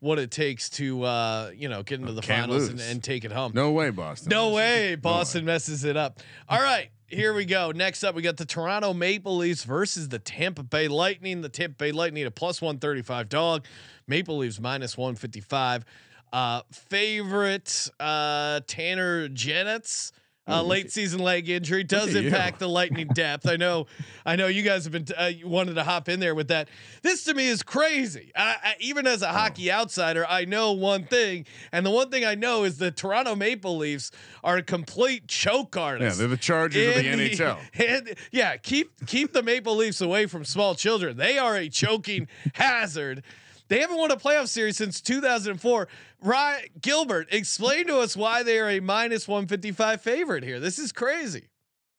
what 0.00 0.18
it 0.18 0.30
takes 0.30 0.68
to 0.68 1.02
uh, 1.04 1.50
you 1.56 1.68
know 1.70 1.82
get 1.82 2.00
into 2.00 2.12
the 2.12 2.20
Can't 2.20 2.50
finals 2.50 2.68
and, 2.68 2.80
and 2.80 3.02
take 3.02 3.24
it 3.24 3.32
home. 3.32 3.52
No 3.54 3.72
way, 3.72 3.88
Boston. 3.88 4.28
No 4.28 4.48
loses. 4.48 4.56
way, 4.56 4.90
No 4.90 5.00
Boston 5.00 5.44
messes 5.46 5.84
it 5.84 5.96
up. 5.96 6.20
All 6.50 6.60
right, 6.60 6.90
here 7.14 7.32
we 7.32 7.44
go. 7.44 7.70
Next 7.70 8.02
up, 8.02 8.14
we 8.14 8.22
got 8.22 8.36
the 8.36 8.44
Toronto 8.44 8.92
Maple 8.92 9.36
Leafs 9.36 9.64
versus 9.64 10.08
the 10.08 10.18
Tampa 10.18 10.62
Bay 10.62 10.88
Lightning. 10.88 11.40
The 11.40 11.48
Tampa 11.48 11.76
Bay 11.76 11.92
Lightning 11.92 12.26
a 12.26 12.30
plus 12.30 12.60
one 12.60 12.78
thirty 12.78 13.02
five 13.02 13.28
dog. 13.28 13.64
Maple 14.06 14.38
Leafs 14.38 14.60
minus 14.60 14.96
one 14.96 15.14
fifty 15.14 15.40
five. 15.40 15.84
Uh, 16.32 16.62
favorite 16.72 17.88
uh, 18.00 18.60
Tanner 18.66 19.28
Jeannot's. 19.28 20.12
Uh, 20.46 20.62
late 20.62 20.92
season 20.92 21.20
leg 21.20 21.48
injury 21.48 21.82
does 21.82 22.14
impact 22.14 22.58
the 22.58 22.68
lightning 22.68 23.08
depth. 23.14 23.48
I 23.48 23.56
know, 23.56 23.86
I 24.26 24.36
know 24.36 24.46
you 24.46 24.62
guys 24.62 24.84
have 24.84 24.92
been 24.92 25.06
uh, 25.18 25.24
you 25.24 25.48
wanted 25.48 25.74
to 25.76 25.84
hop 25.84 26.06
in 26.08 26.20
there 26.20 26.34
with 26.34 26.48
that. 26.48 26.68
This 27.00 27.24
to 27.24 27.34
me 27.34 27.46
is 27.48 27.62
crazy. 27.62 28.30
I, 28.36 28.56
I, 28.62 28.74
even 28.78 29.06
as 29.06 29.22
a 29.22 29.28
hockey 29.28 29.72
outsider, 29.72 30.26
I 30.28 30.44
know 30.44 30.72
one 30.72 31.04
thing, 31.04 31.46
and 31.72 31.86
the 31.86 31.90
one 31.90 32.10
thing 32.10 32.26
I 32.26 32.34
know 32.34 32.64
is 32.64 32.76
the 32.76 32.90
Toronto 32.90 33.34
Maple 33.34 33.78
Leafs 33.78 34.10
are 34.42 34.58
a 34.58 34.62
complete 34.62 35.28
choke 35.28 35.78
artist. 35.78 36.18
Yeah, 36.18 36.18
they're 36.26 36.28
the 36.28 36.36
Chargers 36.36 36.88
of 36.88 37.02
the 37.02 37.08
in 37.10 37.18
NHL. 37.20 37.58
and- 37.88 38.14
yeah, 38.30 38.58
keep 38.58 39.06
keep 39.06 39.32
the 39.32 39.42
Maple 39.42 39.76
Leafs 39.76 40.02
away 40.02 40.26
from 40.26 40.44
small 40.44 40.74
children. 40.74 41.16
They 41.16 41.38
are 41.38 41.56
a 41.56 41.70
choking 41.70 42.28
hazard. 42.52 43.22
They 43.68 43.80
haven't 43.80 43.96
won 43.96 44.10
a 44.10 44.16
playoff 44.16 44.48
series 44.48 44.76
since 44.76 45.00
2004. 45.00 45.88
Ryan 46.22 46.64
Gilbert, 46.80 47.28
explain 47.32 47.86
to 47.86 47.98
us 47.98 48.16
why 48.16 48.42
they 48.42 48.58
are 48.58 48.68
a 48.68 48.80
minus 48.80 49.26
155 49.26 50.00
favorite 50.00 50.44
here. 50.44 50.60
This 50.60 50.78
is 50.78 50.92
crazy. 50.92 51.48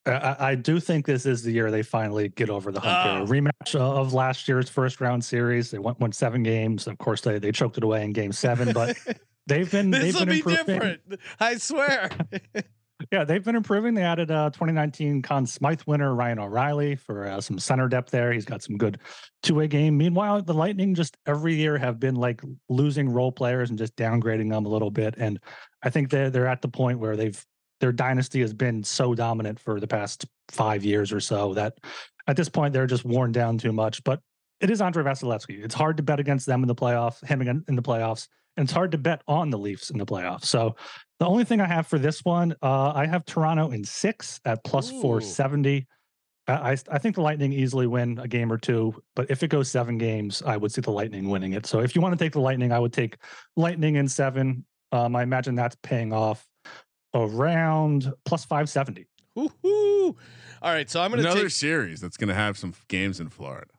I- 0.06 0.36
I, 0.50 0.54
do 0.54 0.78
think 0.78 1.04
this 1.04 1.26
is 1.26 1.42
the 1.42 1.50
year 1.50 1.72
they 1.72 1.82
finally 1.82 2.28
get 2.28 2.48
over 2.48 2.70
the 2.70 2.78
hump. 2.78 3.28
Oh. 3.28 3.32
Rematch 3.32 3.74
of 3.74 4.14
last 4.14 4.46
year's 4.46 4.68
first 4.70 5.00
round 5.00 5.24
series. 5.24 5.72
They 5.72 5.80
went 5.80 5.98
won 5.98 6.12
seven 6.12 6.44
games. 6.44 6.86
Of 6.86 6.98
course, 6.98 7.22
they 7.22 7.40
they 7.40 7.50
choked 7.50 7.76
it 7.76 7.82
away 7.82 8.04
in 8.04 8.12
game 8.12 8.30
seven, 8.30 8.72
but 8.72 8.96
they've 9.48 9.68
been 9.68 9.90
This 9.90 10.02
they've 10.02 10.14
will 10.14 10.20
been 10.26 10.28
be 10.28 10.38
improving. 10.38 10.64
different. 10.74 11.00
I 11.40 11.56
swear. 11.56 12.10
Yeah, 13.12 13.24
they've 13.24 13.44
been 13.44 13.56
improving. 13.56 13.94
They 13.94 14.02
added 14.02 14.30
uh 14.30 14.50
2019 14.50 15.22
Conn 15.22 15.46
Smythe 15.46 15.82
winner 15.86 16.14
Ryan 16.14 16.38
O'Reilly 16.38 16.96
for 16.96 17.26
uh, 17.26 17.40
some 17.40 17.58
center 17.58 17.88
depth 17.88 18.10
there. 18.10 18.32
He's 18.32 18.46
got 18.46 18.62
some 18.62 18.78
good 18.78 18.98
two-way 19.42 19.68
game. 19.68 19.98
Meanwhile, 19.98 20.42
the 20.42 20.54
Lightning 20.54 20.94
just 20.94 21.16
every 21.26 21.54
year 21.54 21.76
have 21.76 22.00
been 22.00 22.14
like 22.14 22.40
losing 22.68 23.08
role 23.08 23.32
players 23.32 23.68
and 23.68 23.78
just 23.78 23.94
downgrading 23.96 24.50
them 24.50 24.64
a 24.64 24.68
little 24.68 24.90
bit. 24.90 25.14
And 25.18 25.38
I 25.82 25.90
think 25.90 26.10
they're 26.10 26.30
they're 26.30 26.46
at 26.46 26.62
the 26.62 26.68
point 26.68 26.98
where 26.98 27.16
they've 27.16 27.44
their 27.80 27.92
dynasty 27.92 28.40
has 28.40 28.54
been 28.54 28.82
so 28.82 29.14
dominant 29.14 29.60
for 29.60 29.78
the 29.78 29.86
past 29.86 30.24
five 30.48 30.84
years 30.84 31.12
or 31.12 31.20
so 31.20 31.52
that 31.54 31.74
at 32.26 32.36
this 32.36 32.48
point 32.48 32.72
they're 32.72 32.86
just 32.86 33.04
worn 33.04 33.30
down 33.30 33.58
too 33.58 33.72
much. 33.72 34.02
But 34.04 34.20
it 34.60 34.70
is 34.70 34.80
Andrei 34.80 35.04
Vasilevskiy. 35.04 35.62
It's 35.62 35.74
hard 35.74 35.98
to 35.98 36.02
bet 36.02 36.18
against 36.18 36.46
them 36.46 36.62
in 36.62 36.68
the 36.68 36.74
playoffs, 36.74 37.22
him 37.24 37.42
in 37.42 37.76
the 37.76 37.82
playoffs, 37.82 38.28
and 38.56 38.64
it's 38.64 38.72
hard 38.72 38.92
to 38.92 38.98
bet 38.98 39.22
on 39.28 39.50
the 39.50 39.58
Leafs 39.58 39.90
in 39.90 39.98
the 39.98 40.06
playoffs. 40.06 40.44
So 40.46 40.76
the 41.18 41.26
only 41.26 41.44
thing 41.44 41.60
I 41.60 41.66
have 41.66 41.86
for 41.86 41.98
this 41.98 42.24
one, 42.24 42.54
uh, 42.62 42.92
I 42.94 43.06
have 43.06 43.24
Toronto 43.24 43.70
in 43.70 43.84
six 43.84 44.40
at 44.44 44.62
plus 44.64 44.92
Ooh. 44.92 45.00
470. 45.00 45.86
I, 46.48 46.52
I 46.52 46.76
I 46.90 46.98
think 46.98 47.16
the 47.16 47.22
Lightning 47.22 47.52
easily 47.52 47.86
win 47.86 48.18
a 48.18 48.28
game 48.28 48.52
or 48.52 48.58
two, 48.58 48.94
but 49.14 49.30
if 49.30 49.42
it 49.42 49.48
goes 49.48 49.70
seven 49.70 49.98
games, 49.98 50.42
I 50.44 50.56
would 50.56 50.72
see 50.72 50.80
the 50.80 50.90
Lightning 50.92 51.28
winning 51.28 51.52
it. 51.54 51.66
So 51.66 51.80
if 51.80 51.94
you 51.94 52.00
want 52.00 52.18
to 52.18 52.24
take 52.24 52.32
the 52.32 52.40
Lightning, 52.40 52.72
I 52.72 52.78
would 52.78 52.92
take 52.92 53.16
Lightning 53.56 53.96
in 53.96 54.08
seven. 54.08 54.64
Um, 54.92 55.16
I 55.16 55.22
imagine 55.22 55.54
that's 55.54 55.76
paying 55.82 56.12
off 56.12 56.46
around 57.14 58.12
plus 58.24 58.44
570. 58.44 59.06
Woo-hoo. 59.34 60.16
All 60.62 60.72
right, 60.72 60.88
so 60.88 61.00
I'm 61.02 61.10
going 61.10 61.22
to 61.22 61.28
Another 61.28 61.44
take. 61.44 61.52
series 61.52 62.00
that's 62.00 62.16
going 62.16 62.28
to 62.28 62.34
have 62.34 62.56
some 62.56 62.74
games 62.88 63.20
in 63.20 63.28
Florida. 63.28 63.70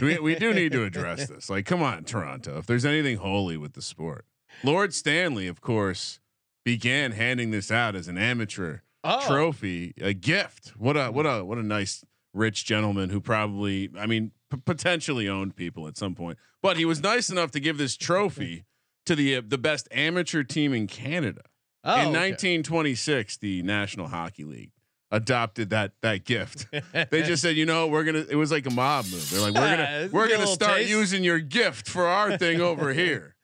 We, 0.00 0.18
we 0.18 0.34
do 0.34 0.52
need 0.52 0.72
to 0.72 0.84
address 0.84 1.28
this. 1.28 1.48
Like, 1.50 1.66
come 1.66 1.82
on, 1.82 2.04
Toronto. 2.04 2.58
If 2.58 2.66
there's 2.66 2.84
anything 2.84 3.16
holy 3.18 3.56
with 3.56 3.72
the 3.74 3.82
sport, 3.82 4.26
Lord 4.62 4.92
Stanley, 4.94 5.46
of 5.46 5.60
course, 5.60 6.20
began 6.64 7.12
handing 7.12 7.50
this 7.50 7.70
out 7.70 7.94
as 7.94 8.08
an 8.08 8.18
amateur 8.18 8.78
Oh. 9.06 9.20
trophy, 9.26 9.92
a 10.00 10.14
gift. 10.14 10.72
What 10.78 10.96
a 10.96 11.10
what 11.10 11.26
a 11.26 11.44
what 11.44 11.58
a 11.58 11.62
nice 11.62 12.04
rich 12.32 12.64
gentleman 12.64 13.10
who 13.10 13.20
probably, 13.20 13.90
I 13.98 14.06
mean, 14.06 14.30
p- 14.50 14.56
potentially 14.64 15.28
owned 15.28 15.56
people 15.56 15.86
at 15.88 15.98
some 15.98 16.14
point. 16.14 16.38
But 16.62 16.78
he 16.78 16.86
was 16.86 17.02
nice 17.02 17.28
enough 17.28 17.50
to 17.50 17.60
give 17.60 17.76
this 17.76 17.98
trophy 17.98 18.64
to 19.04 19.14
the 19.14 19.36
uh, 19.36 19.42
the 19.46 19.58
best 19.58 19.88
amateur 19.90 20.42
team 20.42 20.72
in 20.72 20.86
Canada. 20.86 21.42
Oh, 21.84 21.92
in 21.96 22.00
okay. 22.08 22.30
1926, 22.30 23.36
the 23.36 23.62
National 23.62 24.08
Hockey 24.08 24.44
League 24.44 24.70
adopted 25.14 25.70
that 25.70 25.92
that 26.02 26.24
gift. 26.24 26.66
they 27.10 27.22
just 27.22 27.40
said, 27.42 27.56
you 27.56 27.66
know, 27.66 27.86
we're 27.86 28.04
gonna. 28.04 28.24
It 28.28 28.36
was 28.36 28.50
like 28.50 28.66
a 28.66 28.70
mob 28.70 29.06
move. 29.06 29.30
They're 29.30 29.40
like, 29.40 29.54
we're 29.54 29.76
gonna 29.76 30.08
we're 30.12 30.28
gonna 30.28 30.46
start 30.46 30.78
taste. 30.78 30.90
using 30.90 31.24
your 31.24 31.38
gift 31.40 31.88
for 31.88 32.06
our 32.06 32.36
thing 32.36 32.60
over 32.60 32.92
here. 33.02 33.34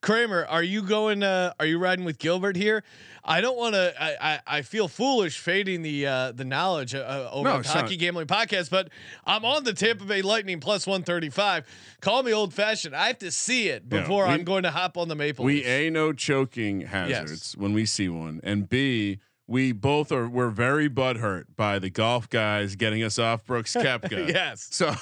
Kramer, 0.00 0.46
are 0.46 0.62
you 0.62 0.82
going? 0.82 1.22
Uh, 1.22 1.52
are 1.60 1.66
you 1.66 1.78
riding 1.78 2.04
with 2.04 2.18
Gilbert 2.18 2.56
here? 2.56 2.82
I 3.28 3.40
don't 3.40 3.56
want 3.58 3.74
to. 3.74 3.92
I, 4.00 4.16
I 4.34 4.40
I 4.58 4.62
feel 4.62 4.86
foolish 4.88 5.38
fading 5.38 5.82
the 5.82 6.06
uh, 6.06 6.32
the 6.32 6.44
knowledge 6.44 6.94
uh, 6.94 7.28
over 7.32 7.48
No, 7.48 7.62
hockey 7.62 7.96
gambling 7.96 8.26
podcast, 8.28 8.70
but 8.70 8.88
I'm 9.26 9.44
on 9.44 9.64
the 9.64 9.72
Tampa 9.74 10.04
Bay 10.04 10.22
Lightning 10.22 10.60
plus 10.60 10.86
one 10.86 11.02
thirty 11.02 11.28
five. 11.28 11.66
Call 12.00 12.22
me 12.22 12.32
old 12.32 12.54
fashioned. 12.54 12.94
I 12.94 13.08
have 13.08 13.18
to 13.18 13.30
see 13.32 13.68
it 13.68 13.82
Yeah, 13.90 14.00
before 14.02 14.26
we- 14.26 14.30
I'm 14.32 14.44
going 14.44 14.62
to 14.62 14.70
hop 14.70 14.96
on 14.96 15.08
the 15.08 15.16
Maple. 15.16 15.44
We 15.44 15.54
Leafs. 15.56 15.68
a 15.68 15.90
know 15.90 16.12
choking 16.12 16.82
hazards 16.82 17.56
when 17.58 17.72
we 17.72 17.84
see 17.84 18.08
one, 18.08 18.40
and 18.44 18.68
b 18.68 19.18
we 19.46 19.72
both 19.72 20.10
are 20.10 20.28
we're 20.28 20.50
very 20.50 20.88
butthurt 20.88 21.44
by 21.56 21.78
the 21.78 21.90
golf 21.90 22.28
guys 22.28 22.76
getting 22.76 23.02
us 23.02 23.18
off 23.18 23.44
Brooks 23.46 23.74
Koepka. 23.74 24.28
yes. 24.32 24.68
So 24.70 24.94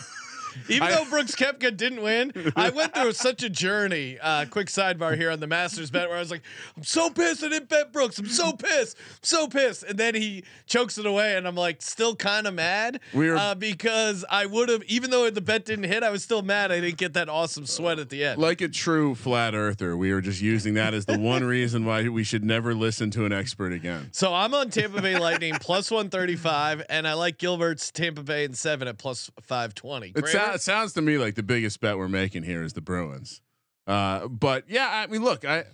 Even 0.69 0.83
I- 0.89 0.91
though 0.93 1.05
Brooks 1.11 1.35
Koepka 1.35 1.77
didn't 1.77 2.03
win, 2.03 2.33
I 2.57 2.71
went 2.71 2.95
through 2.95 3.13
such 3.13 3.43
a 3.43 3.49
journey. 3.51 4.19
Uh, 4.21 4.45
quick 4.51 4.69
sidebar 4.69 5.17
here 5.17 5.31
on 5.31 5.41
the 5.41 5.47
Masters 5.47 5.91
bet 5.91 6.09
where 6.09 6.17
I 6.17 6.21
was 6.21 6.31
like, 6.31 6.43
I'm 6.77 6.85
so 6.85 7.11
pissed 7.11 7.43
I 7.45 7.49
didn't 7.49 7.69
bet 7.69 7.93
Brooks. 7.93 8.19
I'm 8.19 8.27
so 8.27 8.53
pissed. 8.53 8.97
I'm 8.99 9.19
so 9.23 9.47
pissed. 9.49 9.83
And 9.85 9.99
then 9.99 10.15
he 10.15 10.45
chokes 10.67 10.99
it 10.99 11.07
away, 11.07 11.37
and 11.37 11.47
I'm 11.47 11.55
like, 11.55 11.83
still 11.83 12.15
kind 12.17 12.47
of 12.47 12.55
mad 12.55 13.01
We're- 13.13 13.39
uh, 13.39 13.55
because 13.55 14.25
I 14.31 14.47
would 14.47 14.69
have, 14.69 14.83
even 14.85 15.11
though 15.11 15.29
the 15.31 15.41
bet 15.41 15.65
didn't 15.65 15.85
hit, 15.85 16.03
I 16.03 16.11
was 16.11 16.23
still 16.23 16.43
mad 16.43 16.71
I 16.73 16.81
didn't 16.81 16.99
get 16.99 17.13
that 17.15 17.29
awesome 17.29 17.67
sweat 17.67 17.99
at 17.99 18.09
the 18.11 18.25
end. 18.25 18.41
like 18.41 18.61
a 18.61 18.69
true 18.69 19.15
flat 19.15 19.55
earther, 19.55 19.97
we 19.97 20.13
were 20.13 20.21
just 20.21 20.41
using 20.41 20.75
that 20.75 20.95
as 20.95 21.07
the 21.07 21.19
one 21.19 21.45
reason 21.57 21.85
why 21.85 22.09
we 22.09 22.25
should 22.25 22.45
never 22.45 22.75
listen 22.75 23.11
to 23.13 23.25
an 23.25 23.33
expert 23.33 23.73
again. 23.73 24.09
so 24.13 24.33
I'm 24.35 24.55
on 24.55 24.71
Tampa 24.71 25.01
Bay 25.03 25.19
Lightning 25.19 25.55
plus 25.61 25.91
135, 25.91 26.83
and 26.89 27.07
I 27.07 27.15
like 27.15 27.39
Gilbert's 27.39 27.91
Tampa 27.91 28.23
Bay 28.23 28.45
and 28.45 28.57
seven 28.57 28.89
at 28.89 28.99
plus 28.99 29.31
520. 29.43 30.09
It, 30.15 30.15
it 30.53 30.61
sounds 30.61 30.93
to 30.95 31.03
me 31.03 31.17
like 31.19 31.35
the 31.35 31.43
biggest 31.43 31.81
bet 31.81 31.97
we're 31.97 32.09
making 32.09 32.43
here 32.43 32.63
is 32.63 32.75
the 32.75 32.81
Bruins. 32.81 33.41
Uh, 33.87 34.29
but 34.29 34.65
yeah, 34.69 34.89
I 34.91 35.07
mean, 35.07 35.23
look, 35.23 35.45
I 35.45 35.65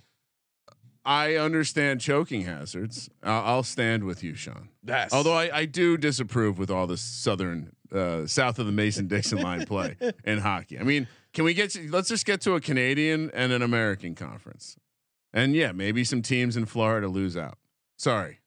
I 1.03 1.35
understand 1.35 2.01
choking 2.01 2.43
hazards. 2.43 3.09
I'll, 3.23 3.43
I'll 3.43 3.63
stand 3.63 4.03
with 4.03 4.23
you, 4.23 4.35
Sean. 4.35 4.69
Yes. 4.85 5.13
Although 5.13 5.33
I, 5.33 5.59
I 5.59 5.65
do 5.65 5.97
disapprove 5.97 6.59
with 6.59 6.69
all 6.69 6.87
this 6.87 7.01
southern 7.01 7.73
uh, 7.91 8.27
south 8.27 8.59
of 8.59 8.65
the 8.65 8.71
Mason 8.71 9.07
Dixon 9.07 9.39
line 9.41 9.65
play 9.65 9.95
in 10.23 10.39
hockey. 10.39 10.79
I 10.79 10.83
mean, 10.83 11.07
can 11.33 11.43
we 11.45 11.53
get? 11.53 11.71
To, 11.71 11.89
let's 11.91 12.09
just 12.09 12.25
get 12.25 12.41
to 12.41 12.55
a 12.55 12.61
Canadian 12.61 13.31
and 13.33 13.51
an 13.51 13.61
American 13.61 14.15
conference, 14.15 14.77
and 15.33 15.55
yeah, 15.55 15.71
maybe 15.71 16.03
some 16.03 16.21
teams 16.21 16.55
in 16.57 16.65
Florida 16.65 17.07
lose 17.07 17.35
out. 17.35 17.57
Sorry. 17.97 18.40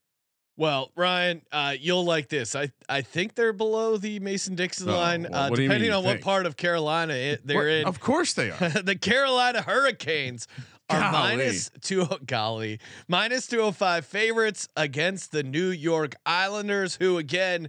Well, 0.57 0.93
Ryan, 0.95 1.43
uh, 1.51 1.75
you'll 1.79 2.05
like 2.05 2.29
this. 2.29 2.55
I 2.55 2.71
I 2.89 3.03
think 3.03 3.35
they're 3.35 3.53
below 3.53 3.97
the 3.97 4.21
Mason 4.21 4.55
Dixon 4.55 4.89
Oh, 4.89 4.97
line, 4.97 5.27
well, 5.29 5.53
uh, 5.53 5.57
depending 5.57 5.93
on 5.93 6.05
what 6.05 6.21
part 6.21 6.47
of 6.47 6.57
Carolina 6.57 7.15
it, 7.15 7.45
they're 7.47 7.57
What- 7.57 7.67
in. 7.69 7.85
Of 7.87 7.99
course 8.01 8.35
they 8.35 8.51
are. 8.51 8.69
the 8.83 8.95
Carolina 8.97 9.63
Hurricanes 9.63 10.47
are 10.91 11.01
Golly. 11.01 11.37
minus 11.39 11.71
two 11.81 12.07
golly 12.27 12.79
minus 13.09 13.47
two 13.47 13.61
hundred 13.63 13.73
five 13.77 14.07
favorites 14.07 14.69
against 14.77 15.33
the 15.33 15.43
New 15.43 15.71
York 15.71 16.15
Islanders, 16.27 16.95
who 16.97 17.19
again 17.19 17.69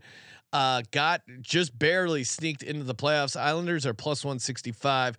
uh, 0.53 0.83
got 0.91 1.21
just 1.41 1.77
barely 1.79 2.23
sneaked 2.23 2.61
into 2.61 2.83
the 2.83 2.95
playoffs. 2.95 3.35
Islanders 3.39 3.85
are 3.85 3.93
plus 3.95 4.23
one 4.23 4.37
sixty 4.39 4.71
five. 4.71 5.17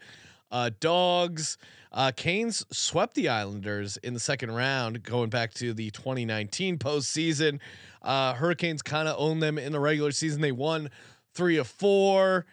Uh, 0.50 0.70
dogs. 0.80 1.58
Uh, 1.92 2.12
Canes 2.14 2.64
swept 2.70 3.14
the 3.14 3.28
Islanders 3.28 3.96
in 3.98 4.12
the 4.14 4.20
second 4.20 4.50
round, 4.50 5.02
going 5.02 5.30
back 5.30 5.54
to 5.54 5.72
the 5.72 5.90
2019 5.90 6.78
postseason. 6.78 7.58
Uh, 8.02 8.34
Hurricanes 8.34 8.82
kind 8.82 9.08
of 9.08 9.16
owned 9.18 9.42
them 9.42 9.58
in 9.58 9.72
the 9.72 9.80
regular 9.80 10.12
season. 10.12 10.40
They 10.40 10.52
won 10.52 10.90
three 11.34 11.56
of 11.56 11.66
four. 11.66 12.46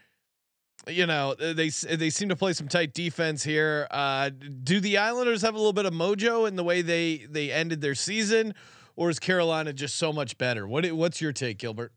You 0.88 1.06
know 1.06 1.34
they 1.36 1.70
they 1.70 2.10
seem 2.10 2.28
to 2.28 2.36
play 2.36 2.52
some 2.52 2.68
tight 2.68 2.94
defense 2.94 3.42
here. 3.42 3.88
Uh, 3.90 4.32
do 4.64 4.82
the 4.82 4.98
Islanders 4.98 5.42
have 5.42 5.54
a 5.54 5.58
little 5.58 5.72
bit 5.72 5.86
of 5.86 5.94
mojo 5.94 6.46
in 6.46 6.58
the 6.58 6.64
way 6.64 6.82
they 6.82 7.26
they 7.30 7.52
ended 7.52 7.80
their 7.80 7.96
season, 7.96 8.54
or 8.98 9.10
is 9.10 9.18
Carolina 9.18 9.72
just 9.72 9.96
so 9.96 10.12
much 10.12 10.38
better? 10.38 10.68
What 10.68 10.86
what's 10.92 11.22
your 11.22 11.32
take, 11.32 11.58
Gilbert? 11.58 11.94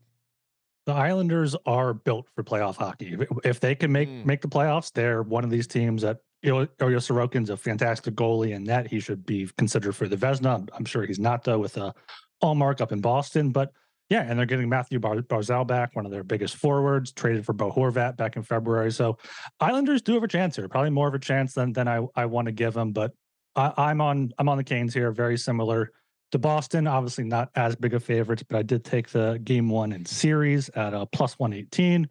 The 0.87 0.93
Islanders 0.93 1.53
are 1.65 1.93
built 1.93 2.27
for 2.33 2.43
playoff 2.45 2.77
hockey. 2.77 3.13
If- 3.19 3.27
If 3.43 3.59
they 3.59 3.75
can 3.75 3.91
make 3.91 4.07
Mm. 4.07 4.25
make 4.25 4.41
the 4.41 4.47
playoffs, 4.47 4.91
they're 4.93 5.21
one 5.21 5.43
of 5.43 5.49
these 5.49 5.67
teams 5.67 6.01
that 6.01 6.19
Ilya 6.43 6.67
Sorokin's 6.79 7.49
a 7.49 7.57
fantastic 7.57 8.15
goalie, 8.15 8.55
and 8.55 8.65
that 8.67 8.87
he 8.87 9.01
should 9.01 9.25
be 9.25 9.49
considered 9.57 9.95
for 9.97 10.07
the 10.07 10.15
Vezina. 10.15 10.55
I'm, 10.55 10.67
I'm 10.73 10.85
sure 10.85 11.03
he's 11.05 11.19
not 11.19 11.43
though 11.43 11.59
with 11.59 11.75
a 11.75 11.93
Ullmark 12.41 12.79
up 12.79 12.93
in 12.93 13.01
Boston, 13.01 13.51
but 13.51 13.73
yeah, 14.09 14.21
and 14.21 14.39
they're 14.39 14.45
getting 14.45 14.69
Matthew 14.69 14.99
Bar- 14.99 15.17
Barzal 15.23 15.67
back, 15.67 15.93
one 15.93 16.05
of 16.05 16.11
their 16.11 16.23
biggest 16.23 16.55
forwards, 16.55 17.11
traded 17.11 17.45
for 17.45 17.51
Bo 17.51 17.69
Horvat 17.69 18.15
back 18.15 18.37
in 18.37 18.43
February. 18.43 18.91
So 18.93 19.17
Islanders 19.59 20.01
do 20.01 20.13
have 20.13 20.23
a 20.23 20.27
chance 20.29 20.55
here, 20.55 20.69
probably 20.69 20.91
more 20.91 21.09
of 21.09 21.13
a 21.15 21.19
chance 21.19 21.53
than 21.53 21.73
than 21.73 21.89
I 21.89 22.07
I 22.15 22.27
want 22.27 22.45
to 22.45 22.53
give 22.53 22.73
them. 22.73 22.93
But 22.93 23.11
I, 23.57 23.73
I'm 23.77 23.99
on 23.99 24.31
I'm 24.37 24.47
on 24.47 24.55
the 24.57 24.63
Canes 24.63 24.93
here, 24.93 25.11
very 25.11 25.37
similar 25.37 25.91
to 26.31 26.39
Boston. 26.39 26.87
Obviously 26.87 27.23
not 27.23 27.49
as 27.55 27.75
big 27.75 27.93
of 27.93 28.03
favorites, 28.03 28.43
but 28.47 28.57
I 28.57 28.63
did 28.63 28.83
take 28.83 29.09
the 29.09 29.39
game 29.43 29.69
one 29.69 29.91
in 29.91 30.05
series 30.05 30.69
at 30.69 30.93
a 30.93 31.05
plus 31.05 31.37
118. 31.39 32.07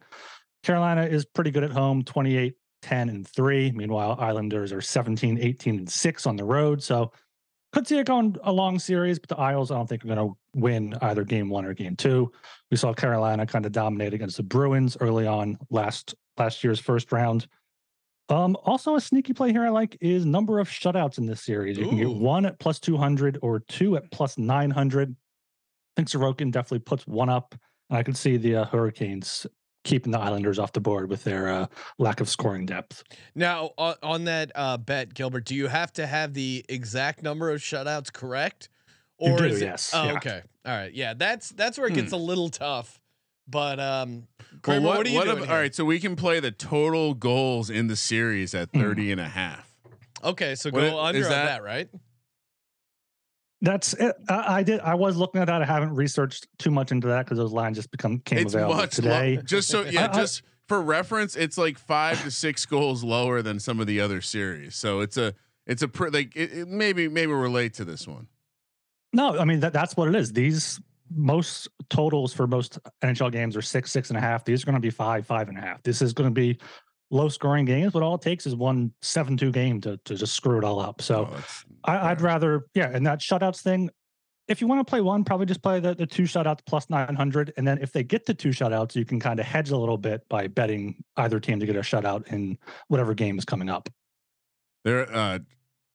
Carolina 0.63 1.03
is 1.03 1.25
pretty 1.25 1.51
good 1.51 1.63
at 1.63 1.71
home, 1.71 2.03
28, 2.03 2.55
10, 2.81 3.09
and 3.09 3.27
3. 3.27 3.71
Meanwhile, 3.71 4.17
Islanders 4.19 4.73
are 4.73 4.81
17, 4.81 5.37
18, 5.39 5.77
and 5.77 5.89
6 5.89 6.25
on 6.25 6.35
the 6.35 6.43
road. 6.43 6.83
So 6.83 7.11
could 7.73 7.87
see 7.87 7.99
it 7.99 8.07
going 8.07 8.35
a 8.43 8.51
long 8.51 8.79
series, 8.79 9.19
but 9.19 9.29
the 9.29 9.37
Isles, 9.37 9.71
I 9.71 9.75
don't 9.75 9.87
think 9.87 10.03
are 10.03 10.07
going 10.07 10.29
to 10.29 10.37
win 10.55 10.95
either 11.01 11.23
game 11.23 11.49
one 11.49 11.65
or 11.65 11.73
game 11.73 11.95
two. 11.95 12.31
We 12.71 12.77
saw 12.77 12.93
Carolina 12.93 13.45
kind 13.45 13.65
of 13.65 13.71
dominate 13.71 14.13
against 14.13 14.37
the 14.37 14.43
Bruins 14.43 14.97
early 14.99 15.27
on 15.27 15.57
last 15.69 16.15
last 16.37 16.63
year's 16.63 16.79
first 16.79 17.11
round. 17.11 17.47
Um, 18.29 18.57
also 18.65 18.95
a 18.95 19.01
sneaky 19.01 19.33
play 19.33 19.51
here 19.51 19.65
I 19.65 19.69
like 19.69 19.97
is 20.01 20.25
number 20.25 20.59
of 20.59 20.67
shutouts 20.69 21.17
in 21.17 21.25
this 21.25 21.41
series. 21.41 21.77
You 21.77 21.87
can 21.87 21.97
get 21.97 22.09
one 22.09 22.45
at 22.45 22.59
plus 22.59 22.79
200 22.79 23.39
or 23.41 23.59
two 23.61 23.95
at 23.95 24.11
plus 24.11 24.37
900. 24.37 25.11
I 25.11 25.15
think 25.95 26.09
Sorokin 26.09 26.51
definitely 26.51 26.79
puts 26.79 27.07
one 27.07 27.29
up. 27.29 27.55
And 27.89 27.97
I 27.97 28.03
can 28.03 28.13
see 28.13 28.35
the 28.37 28.57
uh, 28.57 28.65
Hurricanes 28.65 29.47
keeping 29.85 30.11
the 30.11 30.19
Islanders 30.19 30.59
off 30.59 30.73
the 30.73 30.81
board 30.81 31.09
with 31.09 31.23
their 31.23 31.47
uh, 31.49 31.67
lack 31.97 32.19
of 32.19 32.27
scoring 32.27 32.65
depth. 32.65 33.03
Now 33.33 33.71
on, 33.77 33.95
on 34.03 34.23
that 34.25 34.51
uh, 34.55 34.75
bet, 34.75 35.13
Gilbert, 35.13 35.45
do 35.45 35.55
you 35.55 35.67
have 35.67 35.93
to 35.93 36.05
have 36.05 36.33
the 36.33 36.65
exact 36.67 37.23
number 37.23 37.49
of 37.49 37.61
shutouts 37.61 38.11
correct, 38.11 38.67
or 39.17 39.37
do, 39.37 39.45
is 39.45 39.61
it? 39.61 39.65
yes, 39.65 39.91
Oh, 39.93 40.03
yeah. 40.03 40.13
okay, 40.17 40.41
all 40.65 40.75
right, 40.75 40.93
yeah. 40.93 41.13
That's 41.13 41.51
that's 41.51 41.77
where 41.77 41.87
it 41.87 41.93
gets 41.93 42.11
a 42.11 42.17
little 42.17 42.49
tough. 42.49 42.99
But 43.47 43.79
um, 43.79 44.27
Kramer, 44.61 44.85
Well, 44.87 44.97
what, 44.97 45.07
are 45.07 45.09
you 45.09 45.23
doing? 45.23 45.43
ab- 45.43 45.49
all 45.49 45.55
right, 45.55 45.73
so 45.73 45.85
we 45.85 45.99
can 45.99 46.15
play 46.15 46.39
the 46.39 46.51
total 46.51 47.13
goals 47.13 47.69
in 47.69 47.87
the 47.87 47.95
series 47.95 48.53
at 48.53 48.71
30 48.71 49.13
and 49.13 49.21
a 49.21 49.27
half. 49.29 49.71
Okay, 50.23 50.55
so 50.55 50.69
What 50.69 50.81
go 50.81 50.99
i- 50.99 51.07
under 51.09 51.19
is 51.21 51.25
on 51.27 51.31
that- 51.31 51.45
that, 51.45 51.63
right? 51.63 51.89
That's 53.61 53.93
it. 53.93 54.15
I, 54.29 54.57
I 54.57 54.63
did. 54.63 54.81
I 54.81 54.93
was 54.93 55.17
looking 55.17 55.41
at 55.41 55.45
that. 55.45 55.61
I 55.63 55.65
haven't 55.65 55.95
researched 55.95 56.47
too 56.59 56.69
much 56.69 56.91
into 56.91 57.07
that 57.07 57.25
because 57.25 57.39
those 57.39 57.51
lines 57.51 57.75
just 57.77 57.89
become 57.89 58.19
came 58.19 58.39
It's 58.39 58.53
available 58.53 58.75
much 58.75 58.95
today. 58.95 59.37
low. 59.37 59.41
Just 59.41 59.69
so 59.69 59.81
yeah, 59.89 60.05
I- 60.07 60.09
I- 60.11 60.13
just 60.13 60.43
for 60.67 60.79
reference, 60.81 61.35
it's 61.35 61.57
like 61.57 61.77
5 61.79 62.23
to 62.23 62.31
6 62.31 62.65
goals 62.67 63.03
lower 63.03 63.41
than 63.41 63.59
some 63.59 63.79
of 63.79 63.87
the 63.87 63.99
other 63.99 64.21
series. 64.21 64.75
So 64.75 64.99
it's 64.99 65.17
a 65.17 65.33
it's 65.65 65.81
a 65.81 65.87
pr- 65.87 66.09
like 66.09 66.35
it, 66.35 66.51
it 66.53 66.67
maybe 66.67 67.07
maybe 67.07 67.31
relate 67.31 67.73
to 67.75 67.85
this 67.85 68.07
one. 68.07 68.27
No, 69.13 69.39
I 69.39 69.45
mean 69.45 69.61
that, 69.61 69.73
that's 69.73 69.97
what 69.97 70.07
it 70.09 70.15
is. 70.15 70.33
These 70.33 70.79
most 71.13 71.67
totals 71.89 72.33
for 72.33 72.47
most 72.47 72.79
NHL 73.03 73.31
games 73.31 73.55
are 73.55 73.61
six, 73.61 73.91
six 73.91 74.09
and 74.09 74.17
a 74.17 74.21
half. 74.21 74.45
These 74.45 74.63
are 74.63 74.65
going 74.65 74.75
to 74.75 74.81
be 74.81 74.89
five, 74.89 75.25
five 75.25 75.49
and 75.49 75.57
a 75.57 75.61
half. 75.61 75.83
This 75.83 76.01
is 76.01 76.13
going 76.13 76.29
to 76.29 76.33
be 76.33 76.57
low 77.09 77.29
scoring 77.29 77.65
games, 77.65 77.93
but 77.93 78.03
all 78.03 78.15
it 78.15 78.21
takes 78.21 78.45
is 78.45 78.55
one 78.55 78.91
seven 79.01 79.37
two 79.37 79.51
game 79.51 79.79
to 79.81 79.97
to 80.05 80.15
just 80.15 80.33
screw 80.33 80.57
it 80.57 80.63
all 80.63 80.79
up. 80.79 81.01
So 81.01 81.29
Oh, 81.31 81.43
I, 81.83 82.11
I'd 82.11 82.21
rather, 82.21 82.67
yeah, 82.73 82.89
and 82.93 83.05
that 83.07 83.19
shutouts 83.19 83.61
thing. 83.61 83.89
If 84.47 84.61
you 84.61 84.67
want 84.67 84.85
to 84.85 84.89
play 84.89 85.01
one, 85.01 85.23
probably 85.23 85.45
just 85.45 85.61
play 85.61 85.79
the, 85.79 85.93
the 85.93 86.05
two 86.05 86.23
shutouts 86.23 86.59
plus 86.65 86.89
900. 86.89 87.53
And 87.57 87.67
then 87.67 87.79
if 87.81 87.91
they 87.91 88.03
get 88.03 88.25
to 88.27 88.33
two 88.33 88.49
shutouts, 88.49 88.95
you 88.95 89.03
can 89.03 89.19
kind 89.19 89.39
of 89.39 89.45
hedge 89.45 89.71
a 89.71 89.77
little 89.77 89.97
bit 89.97 90.27
by 90.29 90.47
betting 90.47 91.03
either 91.17 91.39
team 91.39 91.59
to 91.59 91.65
get 91.65 91.75
a 91.75 91.81
shutout 91.81 92.27
in 92.31 92.57
whatever 92.87 93.13
game 93.13 93.37
is 93.37 93.43
coming 93.43 93.69
up. 93.69 93.89
There, 94.85 95.13
uh, 95.13 95.39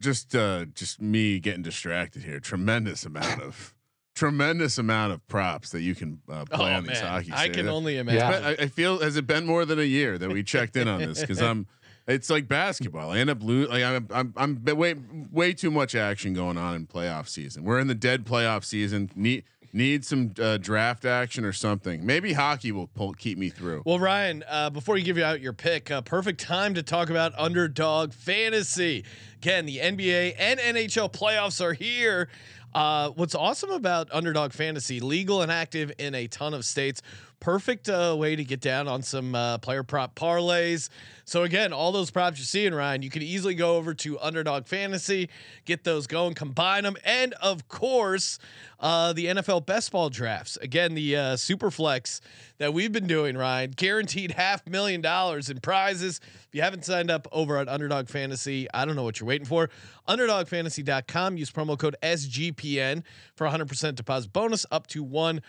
just 0.02 0.34
uh, 0.34 0.66
just 0.74 1.00
me 1.00 1.38
getting 1.38 1.62
distracted 1.62 2.24
here. 2.24 2.40
Tremendous 2.40 3.06
amount 3.06 3.40
of 3.40 3.74
tremendous 4.14 4.78
amount 4.78 5.12
of 5.12 5.26
props 5.28 5.70
that 5.70 5.80
you 5.80 5.94
can 5.94 6.20
uh, 6.30 6.44
play 6.44 6.72
oh 6.72 6.76
on 6.76 6.84
these 6.84 7.00
man, 7.00 7.06
hockey. 7.06 7.32
I 7.34 7.48
can 7.48 7.68
only 7.68 7.98
imagine. 7.98 8.20
been- 8.20 8.44
I, 8.44 8.64
I 8.64 8.66
feel 8.68 9.00
has 9.00 9.16
it 9.16 9.26
been 9.26 9.46
more 9.46 9.64
than 9.64 9.78
a 9.78 9.84
year 9.84 10.18
that 10.18 10.30
we 10.30 10.42
checked 10.42 10.76
in 10.76 10.88
on 10.88 11.00
this 11.00 11.20
because 11.20 11.40
I'm. 11.42 11.66
It's 12.08 12.28
like 12.28 12.48
basketball. 12.48 13.12
I 13.12 13.18
end 13.18 13.30
up 13.30 13.44
losing. 13.44 13.72
Like 13.72 13.84
I'm, 13.84 14.08
I'm, 14.12 14.34
I'm 14.36 14.76
way, 14.76 14.96
way 15.30 15.52
too 15.52 15.70
much 15.70 15.94
action 15.94 16.34
going 16.34 16.58
on 16.58 16.74
in 16.74 16.86
playoff 16.88 17.28
season. 17.28 17.62
We're 17.62 17.78
in 17.78 17.86
the 17.86 17.94
dead 17.94 18.26
playoff 18.26 18.64
season. 18.64 19.08
Need, 19.14 19.44
need 19.72 20.04
some 20.04 20.32
uh, 20.40 20.58
draft 20.58 21.04
action 21.04 21.44
or 21.44 21.52
something. 21.52 22.04
Maybe 22.04 22.32
hockey 22.32 22.72
will 22.72 22.88
pull, 22.88 23.12
keep 23.14 23.38
me 23.38 23.48
through. 23.48 23.82
Well, 23.86 23.98
Ryan, 23.98 24.44
uh, 24.48 24.70
before 24.70 24.96
you 24.98 25.04
give 25.04 25.16
you 25.16 25.24
out 25.24 25.40
your 25.40 25.52
pick, 25.52 25.90
uh, 25.90 26.02
perfect 26.02 26.40
time 26.40 26.74
to 26.74 26.82
talk 26.82 27.10
about 27.10 27.32
underdog 27.38 28.12
fantasy. 28.12 29.04
Again, 29.36 29.66
the 29.66 29.78
NBA 29.78 30.34
and 30.38 30.60
NHL 30.60 31.12
playoffs 31.12 31.60
are 31.60 31.72
here. 31.72 32.28
Uh, 32.74 33.10
what's 33.10 33.34
awesome 33.34 33.70
about 33.70 34.08
underdog 34.12 34.52
fantasy, 34.52 34.98
legal 35.00 35.42
and 35.42 35.52
active 35.52 35.92
in 35.98 36.14
a 36.14 36.26
ton 36.26 36.54
of 36.54 36.64
states. 36.64 37.02
Perfect 37.38 37.88
uh, 37.88 38.14
way 38.16 38.36
to 38.36 38.44
get 38.44 38.60
down 38.60 38.88
on 38.88 39.02
some 39.02 39.34
uh, 39.34 39.58
player 39.58 39.82
prop 39.82 40.14
parlays. 40.14 40.88
So 41.24 41.42
again, 41.42 41.72
all 41.72 41.92
those 41.92 42.10
props 42.10 42.38
you're 42.38 42.46
seeing, 42.46 42.72
Ryan, 42.72 43.02
you 43.02 43.10
can 43.10 43.22
easily 43.22 43.54
go 43.54 43.76
over 43.76 43.94
to 43.94 44.18
Underdog 44.20 44.66
Fantasy, 44.66 45.28
get 45.64 45.84
those 45.84 46.06
going, 46.06 46.34
combine 46.34 46.84
them, 46.84 46.96
and 47.04 47.34
of 47.34 47.68
course, 47.68 48.38
uh, 48.82 49.12
the 49.14 49.26
NFL 49.26 49.64
best 49.64 49.90
ball 49.92 50.10
drafts. 50.10 50.56
Again, 50.58 50.94
the 50.94 51.16
uh, 51.16 51.36
super 51.36 51.70
flex 51.70 52.20
that 52.58 52.74
we've 52.74 52.92
been 52.92 53.06
doing, 53.06 53.36
Ryan, 53.36 53.70
guaranteed 53.70 54.32
half 54.32 54.66
million 54.68 55.00
dollars 55.00 55.48
in 55.48 55.60
prizes. 55.60 56.20
If 56.22 56.48
you 56.52 56.60
haven't 56.62 56.84
signed 56.84 57.10
up 57.10 57.26
over 57.32 57.56
at 57.56 57.68
Underdog 57.68 58.08
Fantasy, 58.08 58.66
I 58.74 58.84
don't 58.84 58.96
know 58.96 59.04
what 59.04 59.20
you're 59.20 59.26
waiting 59.28 59.46
for. 59.46 59.70
UnderdogFantasy.com. 60.08 61.36
Use 61.36 61.50
promo 61.50 61.78
code 61.78 61.96
SGPN 62.02 63.04
for 63.36 63.46
100% 63.46 63.94
deposit 63.94 64.32
bonus 64.32 64.66
up 64.70 64.86
to 64.88 65.04
$100. 65.04 65.40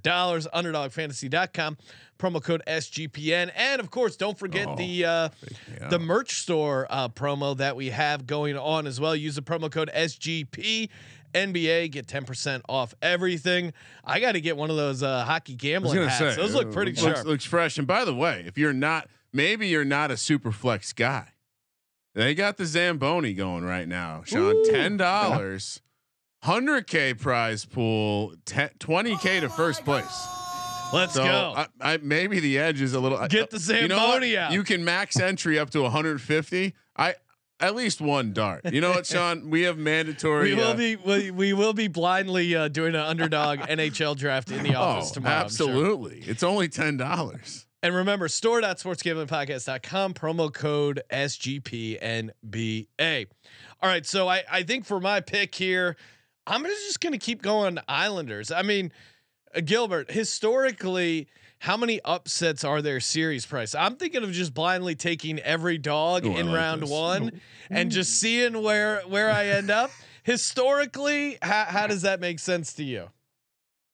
UnderdogFantasy.com. 0.00 1.76
Promo 2.18 2.42
code 2.42 2.62
SGPN. 2.66 3.50
And 3.56 3.80
of 3.80 3.90
course, 3.90 4.16
don't 4.16 4.38
forget 4.38 4.68
Oh, 4.68 4.76
the 4.76 5.04
uh, 5.06 5.28
the 5.88 5.98
merch 5.98 6.40
store 6.40 6.86
uh, 6.90 7.08
promo 7.08 7.56
that 7.56 7.76
we 7.76 7.88
have 7.90 8.26
going 8.26 8.56
on 8.58 8.86
as 8.86 9.00
well. 9.00 9.16
Use 9.16 9.36
the 9.36 9.42
promo 9.42 9.70
code 9.72 9.90
SGP. 9.94 10.88
NBA 11.32 11.90
get 11.90 12.06
10% 12.06 12.62
off 12.68 12.94
everything. 13.02 13.72
I 14.04 14.20
got 14.20 14.32
to 14.32 14.40
get 14.40 14.56
one 14.56 14.70
of 14.70 14.76
those 14.76 15.02
uh, 15.02 15.24
hockey 15.24 15.54
gambling 15.54 16.02
hats. 16.02 16.18
say 16.18 16.34
those 16.36 16.54
look 16.54 16.68
uh, 16.68 16.72
pretty 16.72 16.92
looks, 16.92 17.02
sharp. 17.02 17.26
Looks 17.26 17.44
fresh. 17.44 17.78
And 17.78 17.86
by 17.86 18.04
the 18.04 18.14
way, 18.14 18.44
if 18.46 18.58
you're 18.58 18.72
not, 18.72 19.08
maybe 19.32 19.68
you're 19.68 19.84
not 19.84 20.10
a 20.10 20.16
super 20.16 20.52
flex 20.52 20.92
guy. 20.92 21.28
They 22.14 22.34
got 22.34 22.56
the 22.56 22.66
Zamboni 22.66 23.34
going 23.34 23.64
right 23.64 23.86
now, 23.86 24.22
Sean. 24.24 24.56
Ooh. 24.56 24.64
Ten 24.64 24.96
dollars, 24.96 25.80
hundred 26.42 26.88
k 26.88 27.14
prize 27.14 27.64
pool, 27.64 28.34
twenty 28.80 29.16
k 29.16 29.38
to 29.38 29.48
first 29.48 29.84
place. 29.84 30.26
Let's 30.92 31.14
So 31.14 31.24
go. 31.24 31.54
I, 31.56 31.66
I 31.80 31.96
maybe 31.98 32.40
the 32.40 32.58
edge 32.58 32.80
is 32.80 32.94
a 32.94 33.00
little. 33.00 33.18
Get 33.28 33.50
the 33.50 33.58
you 33.80 33.88
know? 33.88 33.96
Zamboni 33.96 34.36
out. 34.36 34.52
You 34.52 34.64
can 34.64 34.84
max 34.84 35.18
entry 35.20 35.58
up 35.58 35.70
to 35.70 35.82
150. 35.82 36.74
I 36.96 37.14
at 37.60 37.74
least 37.74 38.00
one 38.00 38.32
dart. 38.32 38.62
You 38.72 38.80
know 38.80 38.90
what, 38.90 39.06
Sean? 39.12 39.50
We 39.50 39.62
have 39.62 39.78
mandatory. 39.78 40.50
we 40.50 40.56
will 40.56 40.68
uh, 40.68 40.74
be 40.74 40.96
we, 40.96 41.30
we 41.30 41.52
will 41.52 41.72
be 41.72 41.88
blindly 41.88 42.54
uh, 42.56 42.68
doing 42.68 42.94
an 42.94 43.00
underdog 43.02 43.58
NHL 43.60 44.16
draft 44.16 44.50
in 44.50 44.62
the 44.62 44.74
office 44.74 45.10
Oh, 45.10 45.14
tomorrow. 45.14 45.34
I'm 45.34 45.38
sure. 45.40 45.44
absolutely. 45.44 46.22
It's 46.26 46.42
only 46.42 46.68
ten 46.68 46.96
dollars. 46.96 47.66
And 47.82 47.94
remember, 47.94 48.28
store.sportsgamblingpodcast.com, 48.28 50.12
promo 50.12 50.52
code 50.52 51.00
SGPNBA. 51.10 53.26
All 53.82 53.88
right. 53.88 54.06
So 54.06 54.28
I, 54.28 54.42
I 54.50 54.62
think 54.62 54.84
for 54.84 55.00
my 55.00 55.20
pick 55.20 55.54
here, 55.54 55.96
I'm 56.46 56.64
just 56.64 57.00
going 57.00 57.12
to 57.12 57.18
keep 57.18 57.42
going 57.42 57.78
Islanders. 57.88 58.50
I 58.52 58.62
mean, 58.62 58.92
uh, 59.54 59.60
Gilbert, 59.64 60.10
historically, 60.10 61.28
how 61.60 61.76
many 61.76 62.00
upsets 62.04 62.64
are 62.64 62.82
there 62.82 63.00
series 63.00 63.46
price? 63.46 63.74
I'm 63.74 63.96
thinking 63.96 64.22
of 64.24 64.32
just 64.32 64.52
blindly 64.54 64.94
taking 64.94 65.38
every 65.40 65.78
dog 65.78 66.26
Ooh, 66.26 66.36
in 66.36 66.46
like 66.48 66.56
round 66.56 66.82
this. 66.82 66.90
one 66.90 67.40
and 67.70 67.90
just 67.90 68.18
seeing 68.20 68.62
where 68.62 69.00
where 69.02 69.30
I 69.30 69.46
end 69.46 69.70
up. 69.70 69.90
Historically, 70.24 71.38
how, 71.42 71.64
how 71.68 71.86
does 71.86 72.02
that 72.02 72.20
make 72.20 72.38
sense 72.38 72.72
to 72.74 72.84
you? 72.84 73.08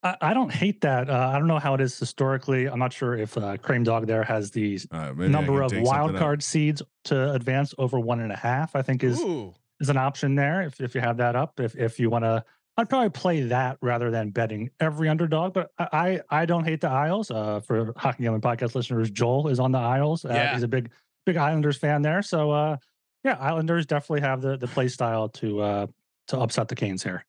I, 0.03 0.17
I 0.21 0.35
don't 0.35 0.51
hate 0.53 0.81
that. 0.83 1.09
Uh, 1.11 1.31
I 1.33 1.39
don't 1.39 1.49
know 1.49 1.59
how 1.59 1.75
it 1.75 1.81
is 1.81 1.99
historically. 1.99 2.67
I'm 2.69 2.79
not 2.79 2.93
sure 2.93 3.15
if 3.17 3.37
uh, 3.37 3.57
Cream 3.59 3.83
Dog 3.85 4.07
there 4.07 4.23
has 4.25 4.51
the 4.51 4.79
Uh, 4.91 5.13
number 5.17 5.63
of 5.63 5.73
wild 5.73 5.87
something 5.87 6.17
up. 6.17 6.21
card 6.21 6.43
seeds 6.43 6.83
to 7.05 7.33
advance 7.33 7.75
over 7.79 7.99
one 7.99 8.21
and 8.21 8.31
a 8.33 8.37
half. 8.37 8.77
I 8.77 8.83
think 8.83 9.03
is 9.05 9.21
Ooh. 9.21 9.55
is 9.81 9.89
an 9.89 9.97
option 9.97 10.35
there 10.35 10.63
if 10.63 10.81
if 10.81 10.95
you 10.95 11.01
have 11.01 11.17
that 11.19 11.35
up. 11.37 11.59
If 11.61 11.75
if 11.77 11.99
you 11.99 12.11
want 12.11 12.25
to, 12.25 12.45
I'd 12.79 12.89
probably 12.89 13.11
play 13.11 13.41
that 13.45 13.79
rather 13.81 14.11
than 14.11 14.31
betting 14.31 14.71
every 14.81 15.09
underdog. 15.09 15.55
But 15.55 15.71
I 15.79 16.21
I, 16.31 16.43
I 16.43 16.47
don't 16.47 16.65
hate 16.65 16.81
the 16.81 16.89
Isles. 16.91 17.31
Uh, 17.31 17.61
for 17.61 17.93
Hockey 17.97 18.23
Gambling 18.25 18.43
Podcast 18.43 18.75
listeners, 18.75 19.11
Joel 19.11 19.49
is 19.49 19.59
on 19.59 19.73
the 19.73 19.79
Isles. 19.79 20.25
Uh, 20.25 20.29
Yeah. 20.33 20.55
he's 20.55 20.63
a 20.63 20.69
big 20.69 20.91
big 21.25 21.37
Islanders 21.37 21.77
fan 21.79 22.03
there. 22.03 22.23
So 22.23 22.51
uh, 22.51 22.77
yeah, 23.25 23.37
Islanders 23.41 23.87
definitely 23.87 24.21
have 24.21 24.43
the 24.43 24.57
the 24.57 24.69
play 24.69 24.89
style 24.89 25.29
to 25.31 25.61
uh 25.61 25.87
to 26.29 26.39
upset 26.39 26.69
the 26.69 26.75
Canes 26.75 27.03
here. 27.03 27.25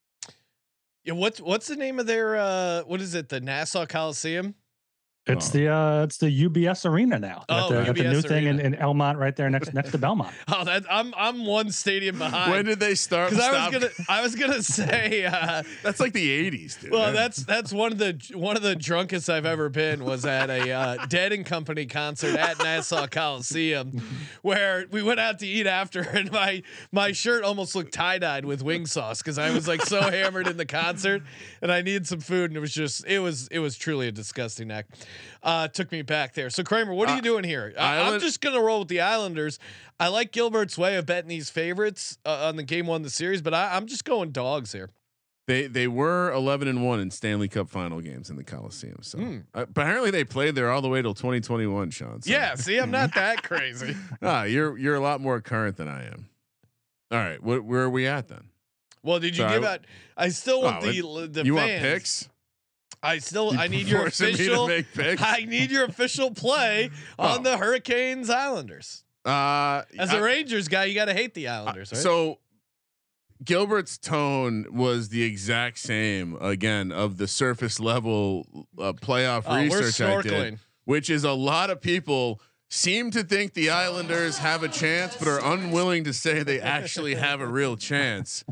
Yeah, 1.04 1.14
what's 1.14 1.40
what's 1.40 1.66
the 1.68 1.76
name 1.76 1.98
of 1.98 2.06
their 2.06 2.36
uh 2.36 2.82
what 2.82 3.00
is 3.00 3.14
it? 3.14 3.28
The 3.30 3.40
Nassau 3.40 3.86
Coliseum? 3.86 4.54
It's 5.28 5.48
Oh. 5.50 5.52
the 5.58 5.68
uh 5.68 6.02
it's 6.04 6.16
the 6.16 6.44
UBS 6.48 6.84
Arena 6.88 7.18
now. 7.18 7.44
Got 7.48 7.70
Oh, 7.70 7.74
the, 7.74 7.84
got 7.84 7.94
the 7.96 8.02
UBS 8.04 8.12
new 8.12 8.22
thing 8.22 8.46
in, 8.46 8.60
in 8.60 8.74
Elmont 8.74 9.16
right 9.18 9.36
there 9.36 9.50
next 9.50 9.74
next 9.74 9.90
to 9.92 9.98
Belmont. 9.98 10.34
Oh, 10.48 10.64
that 10.64 10.84
I'm 10.90 11.12
I'm 11.16 11.44
one 11.44 11.70
stadium 11.70 12.18
behind. 12.24 12.50
When 12.52 12.64
did 12.64 12.80
they 12.80 12.94
start? 12.94 13.30
because 13.30 13.44
I 13.44 13.68
was 13.68 13.72
gonna 13.72 13.90
I 14.08 14.22
was 14.22 14.34
gonna 14.34 14.62
say 14.78 15.24
uh 15.26 15.62
That's 15.82 16.00
like 16.00 16.12
the 16.12 16.50
'80s, 16.50 16.80
dude. 16.80 16.90
well 16.90 17.12
that's 17.12 17.38
that's 17.44 17.72
one 17.72 17.92
of 17.92 17.98
the 17.98 18.18
one 18.34 18.56
of 18.56 18.62
the 18.62 18.74
drunkest 18.74 19.28
I've 19.30 19.46
ever 19.46 19.68
been 19.68 20.04
was 20.04 20.24
at 20.24 20.50
a 20.50 20.70
uh, 20.72 21.06
Dead 21.06 21.32
and 21.32 21.44
Company 21.44 21.86
concert 21.86 22.36
at 22.36 22.58
Nassau 22.58 23.06
Coliseum 23.06 24.00
where 24.42 24.86
we 24.90 25.02
went 25.02 25.20
out 25.20 25.38
to 25.40 25.46
eat 25.46 25.66
after 25.66 26.00
and 26.00 26.30
my 26.32 26.62
my 26.92 27.12
shirt 27.12 27.44
almost 27.44 27.74
looked 27.74 27.92
tie-dyed 27.92 28.44
with 28.44 28.62
wing 28.62 28.86
sauce 28.86 29.20
because 29.22 29.38
I 29.38 29.50
was 29.50 29.68
like 29.68 29.82
so 29.82 30.00
hammered 30.00 30.46
in 30.48 30.56
the 30.56 30.66
concert 30.66 31.22
and 31.62 31.70
I 31.70 31.82
needed 31.82 32.06
some 32.06 32.20
food 32.20 32.50
and 32.50 32.56
it 32.56 32.60
was 32.60 32.72
just 32.72 33.06
it 33.06 33.18
was 33.18 33.48
it 33.48 33.58
was 33.58 33.76
truly 33.76 34.08
a 34.08 34.12
disgusting 34.12 34.70
act. 34.70 35.06
Uh 35.42 35.68
took 35.68 35.90
me 35.92 36.02
back 36.02 36.34
there. 36.34 36.50
So 36.50 36.62
Kramer, 36.62 36.94
what 36.94 37.08
are 37.08 37.12
you 37.14 37.18
Uh, 37.18 37.22
doing 37.22 37.44
here? 37.44 37.72
I, 37.78 37.98
I'm 37.98 38.06
Island- 38.06 38.22
just 38.22 38.40
gonna 38.40 38.60
roll 38.60 38.80
with 38.80 38.88
the 38.88 39.00
Islanders. 39.00 39.58
I 40.00 40.08
like 40.08 40.32
Gilbert's 40.32 40.76
way 40.78 40.96
of 40.96 41.06
betting 41.06 41.28
these 41.28 41.50
favorites 41.50 42.18
uh, 42.24 42.46
on 42.48 42.56
the 42.56 42.62
game 42.62 42.86
one 42.86 43.00
of 43.00 43.04
the 43.04 43.10
series, 43.10 43.42
but 43.42 43.54
I, 43.54 43.76
I'm 43.76 43.86
just 43.86 44.04
going 44.04 44.30
dogs 44.30 44.72
here. 44.72 44.90
They 45.46 45.66
they 45.66 45.88
were 45.88 46.30
11 46.32 46.68
and 46.68 46.84
one 46.86 47.00
in 47.00 47.10
Stanley 47.10 47.48
Cup 47.48 47.70
final 47.70 48.00
games 48.02 48.28
in 48.28 48.36
the 48.36 48.44
Coliseum. 48.44 48.98
So 49.00 49.18
uh, 49.54 49.62
apparently 49.62 50.10
they 50.10 50.22
played 50.22 50.54
there 50.54 50.70
all 50.70 50.82
the 50.82 50.90
way 50.90 51.00
till 51.00 51.14
2021, 51.14 51.90
Sean. 51.90 52.20
So. 52.20 52.30
Yeah, 52.30 52.54
see, 52.54 52.76
I'm 52.78 52.90
not 52.90 53.14
that 53.14 53.42
crazy. 53.48 53.96
Ah, 54.20 54.42
you're 54.42 54.76
you're 54.76 54.94
a 54.96 55.00
lot 55.00 55.20
more 55.22 55.40
current 55.40 55.76
than 55.78 55.88
I 55.88 56.04
am. 56.06 56.28
All 57.10 57.18
right, 57.18 57.42
what, 57.42 57.64
where 57.64 57.80
are 57.80 57.88
we 57.90 58.06
at 58.06 58.28
then? 58.28 58.50
Well, 59.02 59.20
did 59.20 59.38
you 59.38 59.44
So 59.44 59.48
I 59.48 59.52
give 59.54 59.64
out? 59.64 59.80
I 60.18 60.28
still 60.28 60.60
want 60.60 60.84
Oh, 60.84 60.86
the 60.92 61.28
the 61.32 61.44
you 61.46 61.56
fans. 61.56 61.70
want 61.70 61.80
picks? 61.80 62.28
I 63.02 63.18
still 63.18 63.52
You 63.54 63.58
I 63.60 63.68
need 63.68 63.86
your 63.86 64.00
forcing 64.00 64.32
me 64.32 64.36
to 64.46 64.62
official. 64.64 65.24
I 65.26 65.44
need 65.44 65.70
your 65.70 65.84
official 65.84 66.30
play 66.32 66.90
on 67.18 67.40
Oh. 67.40 67.42
the 67.42 67.56
Hurricanes 67.58 68.30
Islanders. 68.30 69.04
Uh, 69.24 69.82
As 69.98 70.10
I- 70.10 70.18
a 70.18 70.22
Rangers 70.22 70.68
guy, 70.68 70.84
you 70.84 70.94
got 70.94 71.06
to 71.06 71.14
hate 71.14 71.34
the 71.34 71.48
Uh, 71.48 71.54
Islanders, 71.62 71.92
right? 71.92 72.00
So 72.00 72.38
Gilbert's 73.44 73.98
tone 73.98 74.66
was 74.70 75.10
the 75.10 75.22
exact 75.22 75.78
same 75.78 76.36
again 76.40 76.90
of 76.90 77.18
the 77.18 77.28
surface 77.28 77.78
level 77.78 78.46
uh, 78.78 78.92
playoff 78.94 79.44
oh, 79.46 79.62
research 79.62 80.00
I 80.00 80.22
did, 80.22 80.58
which 80.84 81.08
is 81.08 81.22
a 81.24 81.32
lot 81.32 81.70
of 81.70 81.80
people 81.80 82.40
seem 82.68 83.10
to 83.12 83.22
think 83.22 83.54
the 83.54 83.70
Islanders 83.70 84.38
have 84.38 84.62
a 84.62 84.68
chance, 84.68 85.16
but 85.16 85.28
are 85.28 85.42
unwilling 85.52 86.04
to 86.04 86.12
say 86.12 86.42
they 86.42 86.60
actually 86.60 87.14
have 87.14 87.40
a 87.40 87.46
real 87.46 87.76
chance. 87.76 88.44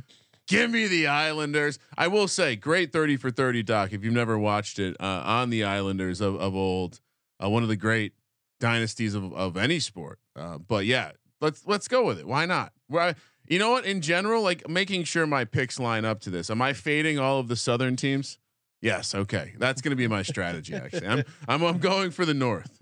Give 0.49 0.71
me 0.71 0.87
the 0.87 1.07
Islanders. 1.09 1.79
I 1.99 2.09
will 2.09 2.29
say, 2.29 2.57
great 2.57 2.93
30 2.93 3.17
for 3.17 3.31
30 3.31 3.63
doc. 3.63 3.93
If 3.93 4.05
you've 4.05 4.15
never 4.15 4.39
watched 4.39 4.79
it 4.79 4.97
uh, 5.01 5.23
on 5.25 5.51
the 5.51 5.65
Islanders 5.65 6.21
of, 6.21 6.37
of 6.37 6.55
old, 6.55 7.01
uh, 7.43 7.49
one 7.51 7.63
of 7.63 7.69
the 7.69 7.77
great 7.77 8.13
dynasties 8.61 9.15
of, 9.15 9.33
of 9.35 9.57
any 9.57 9.81
sport. 9.81 10.19
Uh, 10.37 10.59
but 10.59 10.87
yeah, 10.87 11.13
let's 11.41 11.67
let's 11.67 11.89
go 11.89 12.05
with 12.05 12.19
it. 12.19 12.27
Why 12.27 12.47
not? 12.47 12.73
Why 12.89 13.15
You 13.49 13.59
know 13.59 13.71
what? 13.71 13.85
In 13.85 14.01
general, 14.01 14.43
like 14.43 14.69
making 14.69 15.05
sure 15.05 15.27
my 15.27 15.45
picks 15.45 15.79
line 15.81 16.05
up 16.05 16.21
to 16.21 16.31
this. 16.31 16.49
Am 16.51 16.63
I 16.63 16.73
fading 16.73 17.19
all 17.19 17.39
of 17.41 17.49
the 17.49 17.57
Southern 17.57 17.97
teams? 17.97 18.39
Yes. 18.81 19.15
Okay, 19.15 19.55
that's 19.59 19.81
going 19.83 19.91
to 19.91 19.97
be 19.97 20.07
my 20.07 20.23
strategy. 20.23 20.75
Actually, 20.75 21.07
I'm 21.09 21.25
I'm 21.49 21.63
I'm 21.65 21.79
going 21.79 22.11
for 22.13 22.25
the 22.25 22.35
North. 22.35 22.79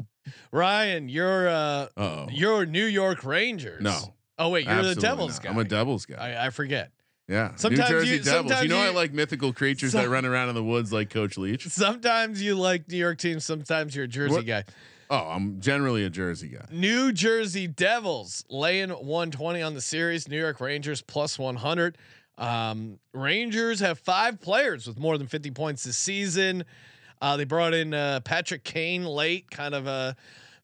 Ryan, 0.52 1.08
you're 1.08 1.48
uh, 1.48 1.86
Oh 1.96 2.26
you're 2.30 2.66
New 2.66 2.84
York 2.86 3.24
Rangers. 3.24 3.82
no, 3.82 4.14
Oh 4.38 4.50
wait, 4.50 4.64
you're 4.64 4.72
absolutely 4.72 4.94
the 4.96 5.00
Devils 5.00 5.32
not. 5.34 5.42
guy. 5.42 5.50
I'm 5.50 5.58
a 5.58 5.64
Devils 5.64 6.06
guy. 6.06 6.16
I, 6.34 6.46
I 6.46 6.50
forget. 6.50 6.90
Yeah, 7.28 7.52
Sometimes 7.56 7.90
New 7.90 7.96
Jersey 7.96 8.10
you- 8.10 8.18
Devils. 8.18 8.32
sometimes 8.50 8.62
You 8.62 8.68
know 8.68 8.78
I 8.78 8.90
like 8.90 9.12
mythical 9.12 9.52
creatures 9.52 9.92
Some- 9.92 10.02
that 10.02 10.08
run 10.10 10.24
around 10.24 10.48
in 10.50 10.54
the 10.54 10.64
woods 10.64 10.92
like 10.92 11.10
Coach 11.10 11.36
Leach. 11.38 11.66
Sometimes 11.68 12.42
you 12.42 12.54
like 12.56 12.88
New 12.88 12.96
York 12.98 13.18
teams. 13.18 13.44
Sometimes 13.44 13.94
you're 13.96 14.04
a 14.04 14.08
Jersey 14.08 14.34
What? 14.34 14.46
guy. 14.46 14.64
Oh, 15.10 15.16
I'm 15.18 15.60
generally 15.60 16.04
a 16.04 16.10
Jersey 16.10 16.48
guy. 16.48 16.64
New 16.70 17.12
Jersey 17.12 17.66
Devils 17.66 18.44
laying 18.48 18.90
120 18.90 19.60
on 19.62 19.74
the 19.74 19.80
series. 19.80 20.28
New 20.28 20.38
York 20.38 20.60
Rangers 20.60 21.02
plus 21.02 21.38
100. 21.38 21.98
Um, 22.38 22.98
Rangers 23.12 23.80
have 23.80 23.98
five 23.98 24.40
players 24.40 24.86
with 24.86 24.98
more 24.98 25.18
than 25.18 25.26
50 25.26 25.50
points 25.50 25.84
this 25.84 25.96
season. 25.96 26.64
Uh, 27.22 27.36
they 27.36 27.44
brought 27.44 27.74
in 27.74 27.94
uh, 27.94 28.20
Patrick 28.20 28.64
Kane 28.64 29.04
late, 29.04 29.50
kind 29.50 29.74
of 29.74 29.86
a 29.86 30.16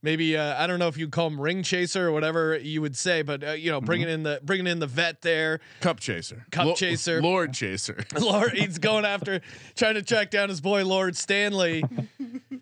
maybe 0.02 0.36
uh, 0.36 0.62
I 0.62 0.66
don't 0.66 0.78
know 0.78 0.88
if 0.88 0.96
you 0.96 1.08
call 1.08 1.28
him 1.28 1.40
ring 1.40 1.62
chaser 1.62 2.08
or 2.08 2.12
whatever 2.12 2.56
you 2.56 2.80
would 2.80 2.96
say, 2.96 3.22
but 3.22 3.42
uh, 3.42 3.52
you 3.52 3.70
know 3.70 3.80
bringing 3.80 4.08
in 4.08 4.22
the 4.22 4.40
bringing 4.42 4.66
in 4.66 4.78
the 4.78 4.86
vet 4.86 5.22
there. 5.22 5.60
Cup 5.80 6.00
chaser. 6.00 6.46
Cup 6.50 6.76
chaser. 6.76 7.22
Lord 7.22 7.52
chaser. 7.52 8.04
Lord, 8.20 8.52
he's 8.52 8.78
going 8.78 9.04
after 9.04 9.40
trying 9.74 9.94
to 9.94 10.02
track 10.02 10.30
down 10.30 10.48
his 10.48 10.60
boy 10.60 10.84
Lord 10.84 11.16
Stanley. 11.16 11.84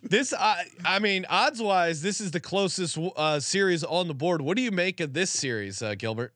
This, 0.08 0.32
I, 0.32 0.64
I 0.86 1.00
mean, 1.00 1.26
odds 1.28 1.60
wise, 1.60 2.00
this 2.00 2.18
is 2.18 2.30
the 2.30 2.40
closest 2.40 2.98
uh, 3.16 3.40
series 3.40 3.84
on 3.84 4.08
the 4.08 4.14
board. 4.14 4.40
What 4.40 4.56
do 4.56 4.62
you 4.62 4.70
make 4.70 5.00
of 5.00 5.12
this 5.12 5.30
series, 5.30 5.82
uh, 5.82 5.96
Gilbert? 5.96 6.32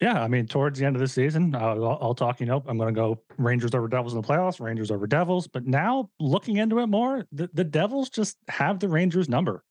Yeah, 0.00 0.22
I 0.22 0.28
mean, 0.28 0.46
towards 0.46 0.78
the 0.78 0.86
end 0.86 0.94
of 0.94 1.00
the 1.00 1.08
season, 1.08 1.56
uh, 1.56 1.58
I'll, 1.58 1.98
I'll 2.00 2.14
talk. 2.14 2.38
You 2.38 2.46
know, 2.46 2.62
I'm 2.68 2.78
going 2.78 2.94
to 2.94 2.98
go 2.98 3.20
Rangers 3.36 3.74
over 3.74 3.88
Devils 3.88 4.14
in 4.14 4.20
the 4.20 4.26
playoffs, 4.26 4.60
Rangers 4.60 4.92
over 4.92 5.08
Devils. 5.08 5.48
But 5.48 5.66
now, 5.66 6.08
looking 6.20 6.58
into 6.58 6.78
it 6.78 6.86
more, 6.86 7.26
the, 7.32 7.50
the 7.52 7.64
Devils 7.64 8.10
just 8.10 8.36
have 8.48 8.78
the 8.78 8.88
Rangers 8.88 9.28
number. 9.28 9.64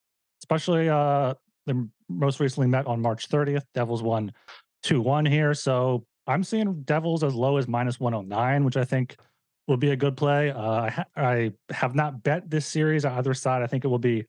Especially, 0.50 0.88
uh, 0.88 1.34
the 1.66 1.90
most 2.08 2.40
recently 2.40 2.68
met 2.68 2.88
on 2.88 3.02
March 3.02 3.28
30th. 3.28 3.64
Devils 3.74 4.02
won 4.02 4.32
two 4.82 5.02
one 5.02 5.26
here, 5.26 5.54
so 5.54 6.06
I'm 6.26 6.42
seeing 6.44 6.84
Devils 6.84 7.22
as 7.24 7.34
low 7.34 7.58
as 7.58 7.68
minus 7.68 8.00
109, 8.00 8.64
which 8.64 8.78
I 8.78 8.86
think 8.86 9.18
will 9.68 9.76
be 9.76 9.92
a 9.92 9.96
good 9.98 10.16
play. 10.16 10.52
Uh, 10.52 10.62
I, 10.84 10.90
ha- 10.90 11.06
I 11.18 11.52
have 11.72 11.96
not 11.96 12.24
bet 12.24 12.50
this 12.50 12.66
series 12.66 13.04
on 13.04 13.18
either 13.18 13.34
side. 13.34 13.62
I 13.62 13.68
think 13.68 13.84
it 13.84 13.90
will 13.90 14.00
be 14.00 14.24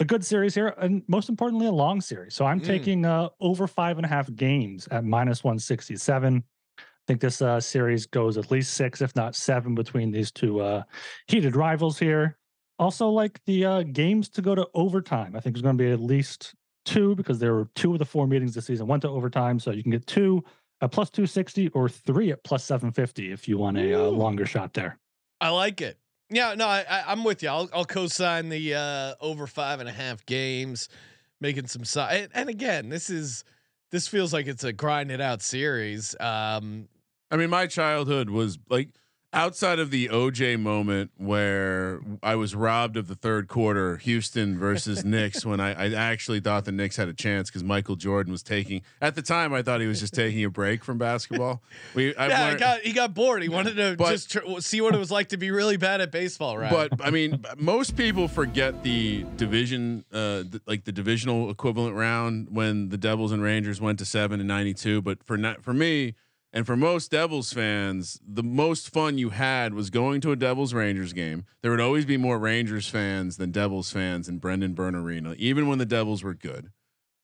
a 0.00 0.04
good 0.04 0.24
series 0.24 0.56
here, 0.56 0.74
and 0.78 1.02
most 1.06 1.28
importantly, 1.28 1.66
a 1.68 1.72
long 1.72 2.00
series. 2.00 2.34
So 2.34 2.44
I'm 2.44 2.60
Mm. 2.60 2.66
taking 2.66 3.04
uh, 3.06 3.28
over 3.38 3.68
five 3.68 3.96
and 3.98 4.04
a 4.04 4.08
half 4.08 4.34
games 4.34 4.88
at 4.90 5.04
minus 5.04 5.44
167. 5.44 6.42
I 6.78 6.82
think 7.06 7.20
this 7.20 7.40
uh, 7.40 7.60
series 7.60 8.06
goes 8.06 8.36
at 8.38 8.50
least 8.50 8.74
six, 8.74 9.00
if 9.02 9.14
not 9.14 9.36
seven, 9.36 9.76
between 9.76 10.10
these 10.10 10.32
two 10.32 10.60
uh, 10.60 10.82
heated 11.28 11.54
rivals 11.54 11.96
here. 11.98 12.36
Also, 12.80 13.10
like 13.10 13.44
the 13.44 13.64
uh, 13.64 13.82
games 13.82 14.30
to 14.30 14.40
go 14.40 14.54
to 14.54 14.66
overtime. 14.72 15.36
I 15.36 15.40
think 15.40 15.54
there's 15.54 15.62
going 15.62 15.76
to 15.76 15.84
be 15.84 15.90
at 15.90 16.00
least 16.00 16.54
two 16.86 17.14
because 17.14 17.38
there 17.38 17.52
were 17.52 17.68
two 17.74 17.92
of 17.92 17.98
the 17.98 18.06
four 18.06 18.26
meetings 18.26 18.54
this 18.54 18.64
season 18.66 18.86
went 18.86 19.02
to 19.02 19.08
overtime. 19.08 19.60
So 19.60 19.70
you 19.70 19.82
can 19.82 19.92
get 19.92 20.06
two 20.06 20.42
at 20.80 20.90
plus 20.90 21.10
260 21.10 21.68
or 21.68 21.90
three 21.90 22.32
at 22.32 22.42
plus 22.42 22.64
750 22.64 23.32
if 23.32 23.46
you 23.46 23.58
want 23.58 23.76
a 23.76 23.92
uh, 23.92 24.08
longer 24.08 24.46
shot 24.46 24.72
there. 24.72 24.98
I 25.42 25.50
like 25.50 25.82
it. 25.82 25.98
Yeah, 26.30 26.54
no, 26.54 26.66
I, 26.66 26.84
I, 26.88 27.04
I'm 27.08 27.22
with 27.22 27.42
you. 27.42 27.50
I'll, 27.50 27.68
I'll 27.74 27.84
co-sign 27.84 28.48
the 28.48 28.74
uh, 28.74 29.14
over 29.20 29.46
five 29.46 29.80
and 29.80 29.88
a 29.88 29.92
half 29.92 30.24
games, 30.24 30.88
making 31.38 31.66
some 31.66 31.84
side. 31.84 32.22
And, 32.22 32.30
and 32.34 32.48
again, 32.48 32.88
this 32.88 33.10
is 33.10 33.44
this 33.90 34.08
feels 34.08 34.32
like 34.32 34.46
it's 34.46 34.64
a 34.64 34.72
grind 34.72 35.10
it 35.10 35.20
out 35.20 35.42
series. 35.42 36.14
Um, 36.18 36.88
I 37.30 37.36
mean, 37.36 37.50
my 37.50 37.66
childhood 37.66 38.30
was 38.30 38.58
like 38.70 38.88
outside 39.32 39.78
of 39.78 39.90
the 39.90 40.08
OJ 40.08 40.58
moment 40.58 41.10
where 41.16 42.00
I 42.22 42.34
was 42.34 42.54
robbed 42.54 42.96
of 42.96 43.06
the 43.06 43.14
third 43.14 43.46
quarter, 43.48 43.96
Houston 43.98 44.58
versus 44.58 45.04
Knicks, 45.04 45.46
when 45.46 45.60
I, 45.60 45.70
I 45.70 45.92
actually 45.94 46.40
thought 46.40 46.64
the 46.64 46.72
Knicks 46.72 46.96
had 46.96 47.08
a 47.08 47.12
chance 47.14 47.48
because 47.48 47.62
Michael 47.62 47.96
Jordan 47.96 48.32
was 48.32 48.42
taking. 48.42 48.82
At 49.00 49.14
the 49.14 49.22
time, 49.22 49.52
I 49.54 49.62
thought 49.62 49.80
he 49.80 49.86
was 49.86 50.00
just 50.00 50.14
taking 50.14 50.44
a 50.44 50.50
break 50.50 50.84
from 50.84 50.98
basketball. 50.98 51.62
We, 51.94 52.14
I've 52.16 52.30
yeah, 52.30 52.40
I 52.40 52.48
learned- 52.48 52.60
got 52.60 52.80
he 52.80 52.92
got 52.92 53.14
bored. 53.14 53.42
He 53.42 53.48
wanted 53.48 53.76
to 53.76 53.94
But- 53.96 54.10
just 54.10 54.32
tr- 54.32 54.58
see 54.60 54.80
what 54.80 54.94
it 54.94 54.98
was 54.98 55.10
like 55.10 55.28
to 55.28 55.36
be 55.36 55.50
really 55.50 55.76
bad 55.76 56.00
at 56.00 56.10
baseball, 56.10 56.58
right? 56.58 56.70
But 56.70 57.04
I 57.04 57.10
mean, 57.10 57.44
most 57.56 57.96
people 57.96 58.26
forget 58.28 58.82
the 58.82 59.24
division, 59.36 60.04
uh, 60.12 60.42
th- 60.42 60.62
like 60.66 60.84
the 60.84 60.92
divisional 60.92 61.50
equivalent 61.50 61.94
round 61.94 62.48
when 62.50 62.88
the 62.88 62.98
Devils 62.98 63.30
and 63.32 63.42
Rangers 63.42 63.80
went 63.80 63.98
to 64.00 64.04
seven 64.04 64.40
and 64.40 64.48
ninety 64.48 64.74
two. 64.74 65.00
But 65.02 65.22
for 65.24 65.36
not 65.36 65.62
for 65.62 65.72
me 65.72 66.14
and 66.52 66.66
for 66.66 66.76
most 66.76 67.12
Devils 67.12 67.52
fans, 67.52 68.20
the 68.26 68.42
most 68.42 68.90
fun 68.90 69.18
you 69.18 69.30
had 69.30 69.72
was 69.72 69.90
going 69.90 70.20
to 70.22 70.32
a 70.32 70.36
Devils 70.36 70.74
Rangers 70.74 71.12
game. 71.12 71.44
There 71.62 71.70
would 71.70 71.80
always 71.80 72.04
be 72.04 72.16
more 72.16 72.38
Rangers 72.38 72.88
fans 72.88 73.36
than 73.36 73.52
Devils 73.52 73.92
fans 73.92 74.28
in 74.28 74.38
Brendan 74.38 74.74
Byrne 74.74 74.96
Arena, 74.96 75.34
even 75.38 75.68
when 75.68 75.78
the 75.78 75.86
Devils 75.86 76.24
were 76.24 76.34
good. 76.34 76.70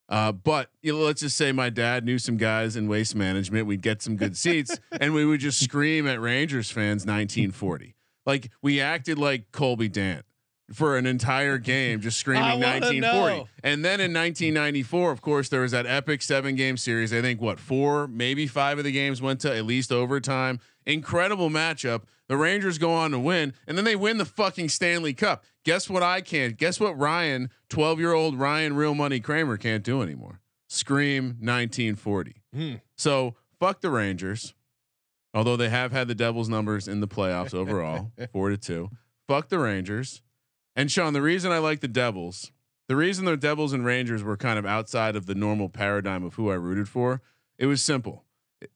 Uh, 0.08 0.30
but 0.30 0.70
you 0.82 0.92
know, 0.92 1.00
let's 1.00 1.20
just 1.20 1.36
say 1.36 1.50
my 1.50 1.68
dad 1.68 2.04
knew 2.04 2.18
some 2.18 2.36
guys 2.36 2.76
in 2.76 2.88
waste 2.88 3.16
management. 3.16 3.66
We'd 3.66 3.82
get 3.82 4.00
some 4.00 4.16
good 4.16 4.36
seats, 4.36 4.78
and 4.92 5.12
we 5.12 5.24
would 5.24 5.40
just 5.40 5.60
scream 5.60 6.06
at 6.06 6.20
Rangers 6.20 6.70
fans 6.70 7.04
1940. 7.04 7.96
Like 8.24 8.50
we 8.62 8.80
acted 8.80 9.18
like 9.18 9.50
Colby 9.50 9.88
Dant 9.88 10.24
for 10.72 10.96
an 10.96 11.06
entire 11.06 11.58
game, 11.58 12.00
just 12.00 12.18
screaming 12.18 12.60
1940. 12.60 13.36
know. 13.36 13.48
And 13.62 13.84
then 13.84 14.00
in 14.00 14.12
1994, 14.12 15.12
of 15.12 15.22
course, 15.22 15.48
there 15.48 15.60
was 15.60 15.70
that 15.72 15.86
epic 15.86 16.22
seven 16.22 16.56
game 16.56 16.76
series. 16.76 17.12
I 17.12 17.20
think 17.20 17.40
what 17.40 17.60
four, 17.60 18.08
maybe 18.08 18.46
five 18.46 18.78
of 18.78 18.84
the 18.84 18.92
games 18.92 19.22
went 19.22 19.40
to 19.40 19.54
at 19.54 19.64
least 19.64 19.92
overtime. 19.92 20.60
Incredible 20.84 21.50
matchup. 21.50 22.02
The 22.28 22.36
Rangers 22.36 22.78
go 22.78 22.92
on 22.92 23.12
to 23.12 23.18
win, 23.20 23.54
and 23.68 23.78
then 23.78 23.84
they 23.84 23.94
win 23.94 24.18
the 24.18 24.24
fucking 24.24 24.68
Stanley 24.68 25.14
Cup. 25.14 25.44
Guess 25.64 25.88
what? 25.88 26.02
I 26.02 26.20
can't. 26.20 26.56
Guess 26.56 26.80
what? 26.80 26.98
Ryan, 26.98 27.50
12 27.68 28.00
year 28.00 28.12
old 28.12 28.38
Ryan, 28.38 28.74
real 28.74 28.94
money 28.94 29.20
Kramer 29.20 29.56
can't 29.56 29.84
do 29.84 30.02
anymore. 30.02 30.40
Scream 30.68 31.36
1940. 31.40 32.42
Hmm. 32.52 32.74
So 32.96 33.36
fuck 33.60 33.80
the 33.80 33.90
Rangers. 33.90 34.54
Although 35.32 35.56
they 35.56 35.68
have 35.68 35.92
had 35.92 36.08
the 36.08 36.14
Devils 36.14 36.48
numbers 36.48 36.88
in 36.88 37.00
the 37.00 37.06
playoffs 37.06 37.54
overall, 37.54 38.10
four 38.32 38.48
to 38.48 38.56
two. 38.56 38.90
Fuck 39.28 39.48
the 39.48 39.58
Rangers. 39.58 40.22
And 40.76 40.90
Sean, 40.92 41.14
the 41.14 41.22
reason 41.22 41.50
I 41.50 41.58
like 41.58 41.80
the 41.80 41.88
Devils, 41.88 42.52
the 42.86 42.96
reason 42.96 43.24
the 43.24 43.36
Devils 43.36 43.72
and 43.72 43.84
Rangers 43.84 44.22
were 44.22 44.36
kind 44.36 44.58
of 44.58 44.66
outside 44.66 45.16
of 45.16 45.26
the 45.26 45.34
normal 45.34 45.68
paradigm 45.70 46.22
of 46.22 46.34
who 46.34 46.50
I 46.50 46.54
rooted 46.54 46.88
for, 46.88 47.22
it 47.58 47.66
was 47.66 47.82
simple. 47.82 48.24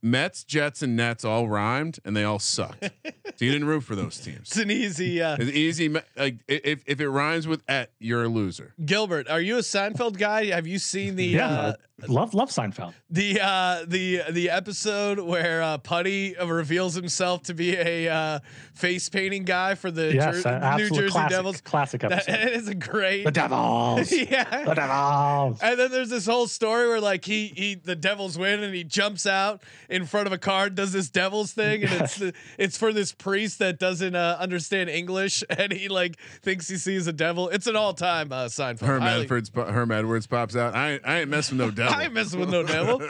Mets, 0.02 0.44
Jets, 0.44 0.82
and 0.82 0.94
Nets 0.96 1.24
all 1.24 1.48
rhymed, 1.48 1.98
and 2.04 2.14
they 2.16 2.24
all 2.24 2.38
sucked. 2.38 2.84
so 3.04 3.44
you 3.44 3.50
didn't 3.50 3.66
root 3.66 3.80
for 3.82 3.94
those 3.96 4.18
teams. 4.18 4.48
it's 4.48 4.56
an 4.58 4.70
easy. 4.70 5.20
Uh, 5.22 5.36
It's 5.38 5.50
easy. 5.50 5.88
Like 6.16 6.38
if 6.48 6.82
if 6.86 7.00
it 7.00 7.08
rhymes 7.08 7.46
with 7.48 7.62
"et," 7.66 7.90
you're 7.98 8.24
a 8.24 8.28
loser. 8.28 8.74
Gilbert, 8.84 9.28
are 9.28 9.40
you 9.40 9.56
a 9.56 9.60
Seinfeld 9.62 10.18
guy? 10.18 10.46
Have 10.46 10.66
you 10.66 10.78
seen 10.78 11.16
the 11.16 11.24
Yeah, 11.24 11.48
uh, 11.48 11.72
love 12.08 12.34
love 12.34 12.50
Seinfeld. 12.50 12.94
the 13.10 13.40
uh, 13.40 13.84
the 13.86 14.22
the 14.30 14.50
episode 14.50 15.18
where 15.20 15.62
uh, 15.62 15.78
Putty 15.78 16.34
reveals 16.44 16.94
himself 16.94 17.42
to 17.44 17.54
be 17.54 17.76
a 17.76 18.08
uh, 18.08 18.38
face 18.74 19.08
painting 19.08 19.44
guy 19.44 19.74
for 19.74 19.90
the 19.90 20.14
Yes, 20.14 20.42
Jer- 20.42 20.76
New 20.76 20.90
Jersey 20.90 21.08
classic, 21.10 21.30
Devils? 21.36 21.60
classic 21.60 22.00
That 22.02 22.12
episode. 22.12 22.32
it 22.34 22.52
is 22.54 22.68
a 22.68 22.74
great. 22.74 23.24
the 23.24 23.30
Devils. 23.30 24.12
yeah. 24.12 24.64
the. 24.64 24.74
Devils. 24.74 25.58
And 25.62 25.78
then 25.78 25.90
there's 25.90 26.10
this 26.10 26.26
whole 26.26 26.46
story 26.46 26.88
where 26.88 27.00
like 27.00 27.24
he 27.24 27.48
he 27.48 27.74
the 27.74 27.96
Devils 27.96 28.38
win 28.38 28.62
and 28.62 28.74
he 28.74 28.84
jumps 28.84 29.26
out 29.26 29.62
in 29.88 30.06
front 30.06 30.26
of 30.26 30.32
a 30.32 30.38
car, 30.38 30.70
does 30.70 30.92
this 30.92 31.10
Devils 31.10 31.52
thing, 31.52 31.82
and 31.84 31.92
it's 32.02 32.14
the, 32.18 32.32
it's 32.58 32.76
for 32.78 32.92
this 32.92 33.12
priest 33.12 33.58
that 33.58 33.78
doesn't 33.78 34.14
uh, 34.14 34.36
understand 34.40 34.90
English, 34.90 35.42
and 35.50 35.72
he 35.72 35.88
like 35.88 36.18
thinks 36.42 36.68
he 36.68 36.76
sees 36.76 37.06
a 37.06 37.12
devil. 37.12 37.48
It's 37.48 37.66
an 37.66 37.76
all 37.76 37.94
time 37.94 38.32
uh, 38.32 38.46
Seinfeld. 38.46 38.80
Herm 38.86 39.02
Highly- 39.02 39.24
Edwards, 39.24 39.50
Herm 39.54 39.90
Edwards 39.92 40.26
pops 40.26 40.56
out. 40.56 40.74
I 40.74 40.92
ain't- 40.92 41.00
I 41.06 41.20
ain't 41.20 41.30
messing 41.30 41.56
no 41.58 41.70
devil. 41.70 41.89
I 41.92 42.05
ain't 42.05 42.12
messing 42.14 42.40
with 42.40 42.50
no 42.50 42.62
devil. 42.62 43.03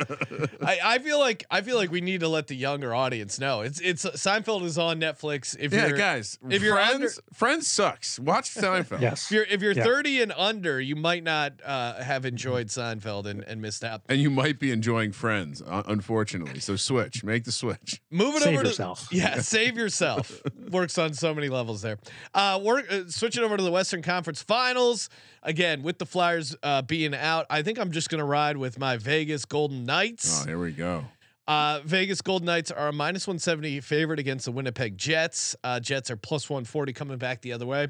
I, 0.64 0.78
I 0.84 0.98
feel 0.98 1.18
like 1.18 1.44
I 1.50 1.60
feel 1.62 1.76
like 1.76 1.90
we 1.90 2.00
need 2.00 2.20
to 2.20 2.28
let 2.28 2.46
the 2.48 2.54
younger 2.56 2.94
audience 2.94 3.38
know. 3.38 3.60
It's 3.62 3.80
it's 3.80 4.04
Seinfeld 4.04 4.62
is 4.64 4.78
on 4.78 5.00
Netflix. 5.00 5.56
If 5.58 5.72
yeah, 5.72 5.86
you're 5.88 5.96
guys. 5.98 6.38
if 6.48 6.62
you're 6.62 6.74
friends, 6.74 6.94
under- 6.94 7.10
Friends 7.34 7.66
sucks. 7.68 8.18
Watch 8.18 8.50
Seinfeld. 8.50 9.00
Yes. 9.00 9.24
if 9.26 9.30
you're 9.32 9.44
if 9.44 9.62
you're 9.62 9.72
Yeah. 9.72 9.84
30 9.84 10.22
and 10.22 10.32
under, 10.36 10.80
you 10.80 10.96
might 10.96 11.22
not 11.24 11.54
uh, 11.64 12.02
have 12.02 12.24
enjoyed 12.24 12.68
Seinfeld 12.68 13.26
and, 13.26 13.42
and 13.44 13.60
missed 13.62 13.84
out. 13.84 14.02
and 14.08 14.20
you 14.20 14.30
might 14.30 14.58
be 14.58 14.70
enjoying 14.70 15.12
Friends, 15.12 15.62
uh, 15.62 15.82
unfortunately. 15.86 16.60
So 16.60 16.76
switch, 16.76 17.22
make 17.24 17.44
the 17.44 17.52
switch. 17.52 18.00
Moving 18.10 18.40
Save 18.42 18.58
over 18.58 18.66
yourself. 18.68 19.08
to 19.08 19.16
yeah, 19.16 19.40
save 19.40 19.76
yourself. 19.76 20.40
Works 20.70 20.98
on 20.98 21.14
so 21.14 21.34
many 21.34 21.48
levels 21.48 21.82
there. 21.82 21.98
Uh, 22.34 22.60
work 22.62 22.86
uh, 22.90 23.02
switching 23.08 23.42
over 23.42 23.56
to 23.56 23.62
the 23.62 23.70
Western 23.72 24.02
Conference 24.02 24.42
Finals 24.42 25.08
again 25.42 25.82
with 25.82 25.98
the 25.98 26.06
Flyers 26.06 26.54
uh, 26.62 26.82
being 26.82 27.14
out. 27.14 27.46
I 27.50 27.62
think 27.62 27.78
I'm 27.78 27.92
just 27.92 28.08
gonna 28.10 28.24
ride 28.24 28.56
with 28.56 28.78
my 28.78 28.96
Vegas 28.96 29.44
Golden 29.44 29.84
Knights. 29.84 30.42
Oh, 30.42 30.46
here 30.48 30.58
we 30.58 30.72
go. 30.72 31.04
Uh, 31.48 31.80
Vegas 31.84 32.22
Golden 32.22 32.46
Knights 32.46 32.70
are 32.70 32.88
a 32.88 32.92
minus 32.92 33.26
170 33.26 33.80
favorite 33.80 34.20
against 34.20 34.44
the 34.44 34.52
Winnipeg 34.52 34.96
Jets. 34.96 35.56
Uh, 35.64 35.80
Jets 35.80 36.10
are 36.10 36.16
plus 36.16 36.48
140 36.48 36.92
coming 36.92 37.18
back 37.18 37.40
the 37.40 37.52
other 37.52 37.66
way. 37.66 37.88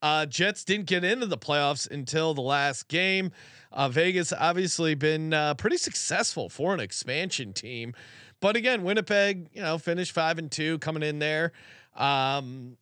Uh, 0.00 0.26
Jets 0.26 0.64
didn't 0.64 0.86
get 0.86 1.04
into 1.04 1.26
the 1.26 1.36
playoffs 1.36 1.90
until 1.90 2.34
the 2.34 2.40
last 2.42 2.88
game. 2.88 3.30
Uh, 3.72 3.88
Vegas 3.88 4.32
obviously 4.32 4.94
been 4.94 5.32
uh, 5.32 5.54
pretty 5.54 5.76
successful 5.76 6.48
for 6.48 6.72
an 6.74 6.80
expansion 6.80 7.52
team, 7.52 7.94
but 8.40 8.56
again, 8.56 8.84
Winnipeg, 8.84 9.48
you 9.52 9.62
know, 9.62 9.78
finished 9.78 10.12
five 10.12 10.38
and 10.38 10.50
two 10.50 10.78
coming 10.78 11.02
in 11.02 11.18
there. 11.18 11.52
Um, 11.96 12.76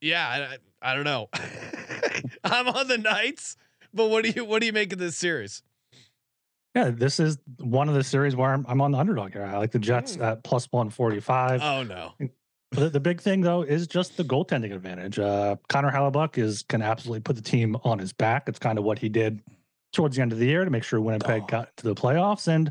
yeah, 0.00 0.56
I, 0.82 0.94
don't 0.94 1.04
know. 1.04 1.28
I'm 2.44 2.68
on 2.68 2.88
the 2.88 2.98
Knights, 2.98 3.56
but 3.92 4.08
what 4.08 4.24
do 4.24 4.30
you 4.30 4.44
what 4.44 4.60
do 4.60 4.66
you 4.66 4.72
make 4.72 4.92
of 4.92 4.98
this 4.98 5.16
series? 5.16 5.62
Yeah, 6.74 6.90
this 6.90 7.18
is 7.18 7.38
one 7.58 7.88
of 7.88 7.94
the 7.94 8.04
series 8.04 8.36
where 8.36 8.52
I'm, 8.52 8.64
I'm 8.68 8.80
on 8.80 8.92
the 8.92 8.98
underdog 8.98 9.32
here. 9.32 9.44
I 9.44 9.56
like 9.58 9.72
the 9.72 9.78
Jets 9.80 10.16
Mm. 10.16 10.24
at 10.24 10.44
plus 10.44 10.68
145. 10.70 11.60
Oh 11.62 11.82
no, 11.82 12.12
the, 12.70 12.88
the 12.88 13.00
big 13.00 13.20
thing 13.20 13.40
though 13.40 13.62
is 13.62 13.86
just 13.88 14.16
the 14.16 14.22
goaltending 14.24 14.72
advantage. 14.74 15.18
Uh, 15.18 15.56
Connor 15.68 15.90
Hellebuyck 15.90 16.38
is 16.38 16.62
can 16.62 16.80
absolutely 16.82 17.20
put 17.20 17.36
the 17.36 17.42
team 17.42 17.76
on 17.84 17.98
his 17.98 18.12
back. 18.12 18.44
It's 18.48 18.58
kind 18.60 18.78
of 18.78 18.84
what 18.84 18.98
he 19.00 19.08
did 19.08 19.42
towards 19.92 20.14
the 20.14 20.22
end 20.22 20.32
of 20.32 20.38
the 20.38 20.46
year 20.46 20.64
to 20.64 20.70
make 20.70 20.84
sure 20.84 21.00
Winnipeg 21.00 21.48
got 21.48 21.76
to 21.78 21.84
the 21.84 21.94
playoffs. 21.96 22.46
And 22.46 22.70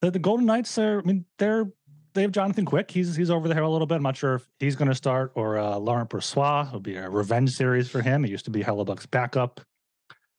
the, 0.00 0.10
the 0.10 0.18
Golden 0.18 0.46
Knights 0.46 0.76
are, 0.78 0.98
I 0.98 1.02
mean, 1.02 1.24
they're 1.38 1.70
they 2.14 2.22
have 2.22 2.32
Jonathan 2.32 2.64
Quick. 2.64 2.90
He's 2.90 3.16
he's 3.16 3.30
over 3.30 3.48
there 3.48 3.62
a 3.62 3.68
little 3.68 3.86
bit. 3.86 3.96
I'm 3.96 4.02
not 4.02 4.16
sure 4.16 4.34
if 4.34 4.48
he's 4.58 4.76
going 4.76 4.88
to 4.88 4.94
start 4.94 5.32
or 5.34 5.58
uh, 5.58 5.76
Laurent 5.76 6.10
Brossoit. 6.10 6.68
It'll 6.68 6.80
be 6.80 6.96
a 6.96 7.08
revenge 7.08 7.50
series 7.50 7.88
for 7.88 8.02
him. 8.02 8.24
He 8.24 8.30
used 8.30 8.44
to 8.46 8.50
be 8.50 8.62
Hellebuyck's 8.62 9.06
backup. 9.06 9.60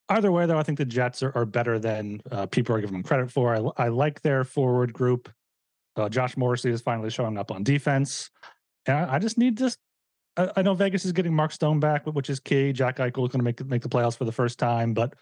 Either 0.09 0.31
way, 0.31 0.45
though, 0.45 0.57
I 0.57 0.63
think 0.63 0.77
the 0.77 0.85
Jets 0.85 1.23
are, 1.23 1.31
are 1.35 1.45
better 1.45 1.79
than 1.79 2.21
uh, 2.31 2.45
people 2.47 2.75
are 2.75 2.81
giving 2.81 2.93
them 2.93 3.03
credit 3.03 3.31
for. 3.31 3.55
I, 3.55 3.85
I 3.85 3.87
like 3.87 4.21
their 4.21 4.43
forward 4.43 4.91
group. 4.91 5.31
Uh, 5.95 6.09
Josh 6.09 6.35
Morrissey 6.35 6.69
is 6.69 6.81
finally 6.81 7.09
showing 7.09 7.37
up 7.37 7.51
on 7.51 7.63
defense. 7.63 8.29
And 8.85 8.97
I, 8.97 9.15
I 9.15 9.19
just 9.19 9.37
need 9.37 9.57
this. 9.57 9.77
I, 10.35 10.49
I 10.57 10.61
know 10.63 10.73
Vegas 10.73 11.05
is 11.05 11.13
getting 11.13 11.33
Mark 11.33 11.51
Stone 11.51 11.79
back, 11.79 12.05
which 12.05 12.29
is 12.29 12.39
key. 12.39 12.73
Jack 12.73 12.97
Eichel 12.97 13.25
is 13.25 13.31
going 13.31 13.39
to 13.39 13.43
make 13.43 13.65
make 13.65 13.81
the 13.81 13.89
playoffs 13.89 14.17
for 14.17 14.25
the 14.25 14.31
first 14.31 14.59
time, 14.59 14.93
but 14.93 15.13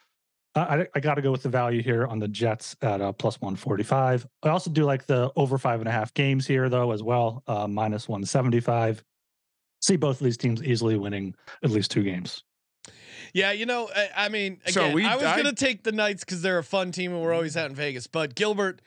I, 0.55 0.61
I, 0.81 0.87
I 0.95 0.99
got 0.99 1.15
to 1.15 1.21
go 1.21 1.31
with 1.31 1.43
the 1.43 1.49
value 1.49 1.81
here 1.83 2.07
on 2.07 2.19
the 2.19 2.27
Jets 2.27 2.75
at 2.81 3.01
uh, 3.01 3.11
plus 3.11 3.39
one 3.41 3.55
forty 3.55 3.83
five. 3.83 4.25
I 4.43 4.49
also 4.49 4.69
do 4.69 4.83
like 4.83 5.05
the 5.05 5.31
over 5.35 5.57
five 5.57 5.79
and 5.79 5.87
a 5.87 5.91
half 5.91 6.13
games 6.13 6.47
here 6.47 6.69
though 6.69 6.91
as 6.91 7.03
well, 7.03 7.43
uh, 7.47 7.67
minus 7.67 8.07
one 8.09 8.25
seventy 8.25 8.59
five. 8.59 9.03
See 9.81 9.95
both 9.95 10.19
of 10.19 10.25
these 10.25 10.37
teams 10.37 10.61
easily 10.63 10.97
winning 10.97 11.35
at 11.63 11.69
least 11.69 11.91
two 11.91 12.03
games. 12.03 12.43
Yeah, 13.33 13.51
you 13.51 13.65
know, 13.67 13.89
I, 13.95 14.09
I 14.25 14.29
mean, 14.29 14.59
So 14.67 14.91
we- 14.91 15.05
I 15.05 15.15
was 15.15 15.23
gonna 15.23 15.53
take 15.53 15.83
the 15.83 15.91
Knights 15.91 16.23
because 16.25 16.41
they're 16.41 16.57
a 16.57 16.63
fun 16.63 16.91
team 16.91 17.13
and 17.13 17.21
we're 17.21 17.33
always 17.33 17.55
out 17.55 17.69
in 17.69 17.75
Vegas. 17.75 18.07
But 18.07 18.33
Gilbert, 18.33 18.81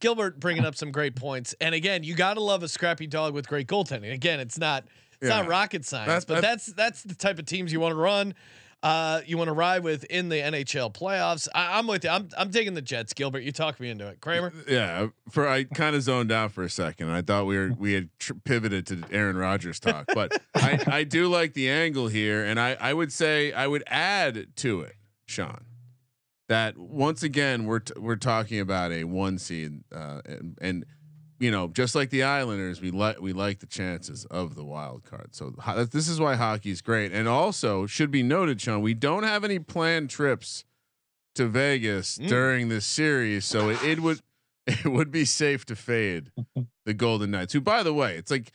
Gilbert 0.00 0.38
bringing 0.38 0.64
up 0.64 0.76
some 0.76 0.92
great 0.92 1.16
points. 1.16 1.54
And 1.60 1.74
again, 1.74 2.04
you 2.04 2.14
gotta 2.14 2.40
love 2.40 2.62
a 2.62 2.68
scrappy 2.68 3.08
dog 3.08 3.34
with 3.34 3.48
great 3.48 3.66
goaltending. 3.66 4.12
Again, 4.12 4.38
it's 4.40 4.56
not 4.58 4.84
it's 5.20 5.28
not 5.28 5.48
rocket 5.48 5.84
science, 5.84 6.06
That's- 6.06 6.24
but 6.26 6.34
that- 6.36 6.42
that's 6.42 6.66
that's 6.66 7.02
the 7.02 7.14
type 7.16 7.40
of 7.40 7.46
teams 7.46 7.72
you 7.72 7.80
want 7.80 7.92
to 7.92 7.96
run. 8.00 8.34
Uh, 8.80 9.22
you 9.26 9.36
want 9.36 9.48
to 9.48 9.52
ride 9.52 9.82
with 9.82 10.04
in 10.04 10.28
the 10.28 10.36
NHL 10.36 10.94
playoffs. 10.94 11.48
I, 11.52 11.78
I'm 11.78 11.88
with 11.88 12.04
you. 12.04 12.10
I'm 12.10 12.28
I'm 12.38 12.52
taking 12.52 12.74
the 12.74 12.82
Jets. 12.82 13.12
Gilbert, 13.12 13.40
you 13.40 13.50
talked 13.50 13.80
me 13.80 13.90
into 13.90 14.06
it. 14.06 14.20
Kramer. 14.20 14.52
Yeah, 14.68 15.08
for 15.30 15.48
I 15.48 15.64
kind 15.64 15.96
of 15.96 16.02
zoned 16.02 16.30
out 16.30 16.52
for 16.52 16.62
a 16.62 16.70
second. 16.70 17.10
I 17.10 17.22
thought 17.22 17.46
we 17.46 17.56
were 17.58 17.72
we 17.76 17.94
had 17.94 18.08
tr- 18.20 18.34
pivoted 18.44 18.86
to 18.86 19.02
Aaron 19.10 19.36
Rodgers 19.36 19.80
talk, 19.80 20.06
but 20.14 20.40
I 20.54 20.78
I 20.86 21.04
do 21.04 21.26
like 21.26 21.54
the 21.54 21.68
angle 21.68 22.06
here, 22.06 22.44
and 22.44 22.60
I 22.60 22.76
I 22.80 22.94
would 22.94 23.12
say 23.12 23.52
I 23.52 23.66
would 23.66 23.82
add 23.88 24.46
to 24.58 24.82
it, 24.82 24.94
Sean, 25.26 25.64
that 26.48 26.78
once 26.78 27.24
again 27.24 27.64
we're 27.64 27.80
t- 27.80 27.94
we're 27.98 28.14
talking 28.14 28.60
about 28.60 28.92
a 28.92 29.02
one 29.02 29.38
seed, 29.38 29.82
uh, 29.92 30.20
and, 30.24 30.56
and 30.60 30.84
you 31.38 31.50
know 31.50 31.68
just 31.68 31.94
like 31.94 32.10
the 32.10 32.22
Islanders, 32.24 32.80
we 32.80 32.90
like 32.90 33.20
we 33.20 33.32
like 33.32 33.60
the 33.60 33.66
chances 33.66 34.24
of 34.26 34.54
the 34.54 34.64
wild 34.64 35.04
card. 35.04 35.34
So 35.34 35.54
ho- 35.60 35.84
this 35.84 36.08
is 36.08 36.18
why 36.20 36.34
hockey's 36.36 36.80
great, 36.80 37.12
and 37.12 37.28
also 37.28 37.86
should 37.86 38.10
be 38.10 38.22
noted, 38.22 38.60
Sean, 38.60 38.80
we 38.82 38.94
don't 38.94 39.22
have 39.24 39.44
any 39.44 39.58
planned 39.58 40.10
trips 40.10 40.64
to 41.34 41.46
Vegas 41.46 42.18
Mm. 42.18 42.28
during 42.28 42.68
this 42.68 42.84
series, 42.86 43.44
so 43.44 43.68
it, 43.70 43.82
it 43.84 44.00
would 44.00 44.20
it 44.66 44.84
would 44.86 45.10
be 45.10 45.24
safe 45.24 45.64
to 45.66 45.76
fade 45.76 46.30
the 46.84 46.94
Golden 46.94 47.30
Knights. 47.30 47.52
Who, 47.52 47.60
by 47.60 47.82
the 47.82 47.94
way, 47.94 48.16
it's 48.16 48.30
like 48.30 48.52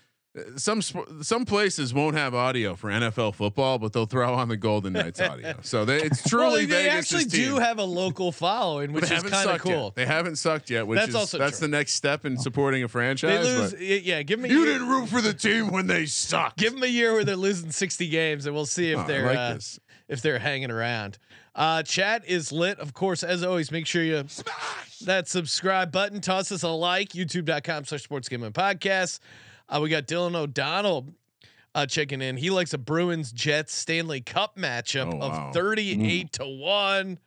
some 0.58 0.82
some 0.82 1.46
places 1.46 1.94
won't 1.94 2.16
have 2.16 2.34
audio 2.34 2.76
for 2.76 2.90
NFL 2.90 3.36
football, 3.36 3.78
but 3.78 3.94
they'll 3.94 4.08
throw 4.08 4.34
on 4.34 4.50
the 4.50 4.58
Golden 4.58 4.94
Knights 4.94 5.22
audio. 5.22 5.56
So 5.62 5.86
they, 5.86 6.02
it's 6.02 6.24
truly 6.28 6.44
well, 6.46 6.56
they, 6.56 6.66
Vegas' 6.66 7.14
actually 7.14 7.26
do 7.26 7.58
have 7.58 7.78
a 7.78 7.84
local 7.84 8.32
following, 8.32 8.94
which 8.94 9.04
is 9.06 9.10
kind 9.22 9.26
of 9.26 9.30
sucked 9.32 9.66
yet. 9.66 9.74
cool. 9.76 9.92
They 9.96 10.06
haven't 10.08 10.38
sucked 10.38 10.70
yet, 10.72 10.88
which 10.88 10.98
That's 10.98 11.10
is 11.10 11.16
also 11.16 11.38
that's 11.38 11.60
true. 11.60 11.68
the 11.68 11.72
next 11.78 11.94
step 11.94 12.26
in 12.26 12.38
supporting 12.38 12.84
a 12.84 12.88
franchise. 12.88 13.46
They 13.46 13.78
lose. 13.80 14.04
Yeah, 14.06 14.24
give 14.24 14.40
me 14.40 14.50
you 14.50 14.66
didn't 14.66 14.90
root 14.90 15.10
for 15.10 15.22
the 15.22 15.34
team 15.34 15.72
when 15.72 15.86
they 15.88 16.08
suck. 16.08 16.56
Give 16.58 16.74
them 16.74 16.84
a 16.84 16.88
year 16.88 17.14
where 17.14 17.24
they're 17.24 17.36
losing 17.36 17.72
60 17.72 18.08
games, 18.10 18.46
and 18.48 18.56
we'll 18.56 18.66
see 18.66 18.92
if 18.92 19.00
Oh, 19.00 19.04
they're 19.06 19.26
like 19.28 19.38
uh, 19.38 19.60
if 20.08 20.22
they're 20.22 20.40
hanging 20.40 20.72
around. 20.72 21.20
Uh, 21.56 21.84
chat 21.84 22.24
is 22.28 22.52
lit, 22.52 22.80
of 22.80 22.96
course. 22.96 23.22
As 23.22 23.44
always, 23.44 23.72
make 23.72 23.86
sure 23.86 24.04
you 24.04 24.24
smash 24.28 25.00
that 25.02 25.28
subscribe 25.28 25.92
button, 25.92 26.20
toss 26.22 26.52
us 26.52 26.64
a 26.64 26.70
like. 26.70 27.10
YouTube.com 27.10 27.86
slash 27.86 28.02
Sports 28.02 28.28
Gambling 28.30 28.54
Podcast. 28.54 29.20
Uh, 29.70 29.80
we 29.82 29.90
got 29.90 30.08
Dylan 30.08 30.36
O'Donnell 30.36 31.08
uh, 31.76 31.86
checking 31.86 32.22
in. 32.22 32.38
He 32.38 32.50
likes 32.50 32.74
a 32.74 32.78
Bruins 32.78 33.32
Jets 33.32 33.74
Stanley 33.74 34.22
Cup 34.22 34.58
matchup 34.58 35.14
Oh, 35.14 35.18
wow. 35.18 35.48
of 35.50 35.54
38 35.54 36.32
to 36.34 36.46
one. 36.46 37.18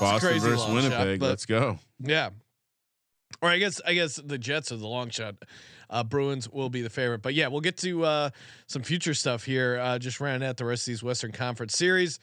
Boston 0.00 0.18
crazy 0.20 0.38
versus 0.48 0.60
long 0.60 0.68
shot, 0.68 0.74
Winnipeg. 0.74 1.20
but- 1.20 1.28
Let's 1.28 1.46
go. 1.46 1.78
Yeah. 2.00 2.30
Or 3.42 3.48
I 3.48 3.58
guess 3.58 3.80
I 3.86 3.94
guess 3.94 4.16
the 4.16 4.38
Jets 4.38 4.72
are 4.72 4.76
the 4.76 4.86
long 4.86 5.10
shot. 5.10 5.34
Uh, 5.90 6.02
Bruins 6.02 6.48
will 6.48 6.70
be 6.70 6.80
the 6.82 6.88
favorite, 6.90 7.20
but 7.20 7.34
yeah, 7.34 7.48
we'll 7.48 7.60
get 7.60 7.76
to 7.78 8.04
uh, 8.04 8.30
some 8.66 8.82
future 8.82 9.12
stuff 9.12 9.44
here. 9.44 9.78
Uh, 9.78 9.98
just 9.98 10.18
rounding 10.20 10.48
out 10.48 10.56
the 10.56 10.64
rest 10.64 10.82
of 10.82 10.92
these 10.92 11.02
Western 11.02 11.30
Conference 11.32 11.76
series. 11.76 12.18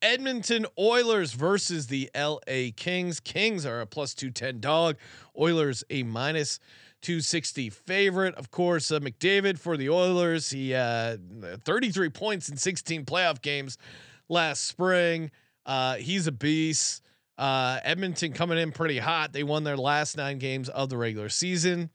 Edmonton 0.00 0.66
Oilers 0.78 1.32
versus 1.32 1.88
the 1.88 2.10
LA 2.16 2.70
Kings. 2.74 3.20
Kings 3.20 3.66
are 3.66 3.80
a 3.82 3.86
plus 3.86 4.14
two 4.14 4.30
ten 4.30 4.60
dog. 4.60 4.96
Oilers 5.38 5.84
a 5.90 6.02
minus 6.04 6.58
two 7.02 7.20
sixty 7.20 7.68
favorite. 7.68 8.34
Of 8.36 8.50
course, 8.50 8.90
uh, 8.90 9.00
McDavid 9.00 9.58
for 9.58 9.76
the 9.76 9.90
Oilers. 9.90 10.50
He 10.50 10.74
uh, 10.74 11.18
thirty 11.64 11.90
three 11.90 12.08
points 12.08 12.48
in 12.48 12.56
sixteen 12.56 13.04
playoff 13.04 13.42
games 13.42 13.76
last 14.28 14.64
spring. 14.64 15.30
Uh, 15.66 15.96
he's 15.96 16.26
a 16.26 16.32
beast. 16.32 17.02
Uh, 17.36 17.80
Edmonton 17.82 18.32
coming 18.32 18.58
in 18.58 18.72
pretty 18.72 18.98
hot. 18.98 19.32
They 19.32 19.42
won 19.42 19.64
their 19.64 19.76
last 19.76 20.16
nine 20.16 20.38
games 20.38 20.68
of 20.68 20.88
the 20.88 20.96
regular 20.96 21.28
season. 21.28 21.90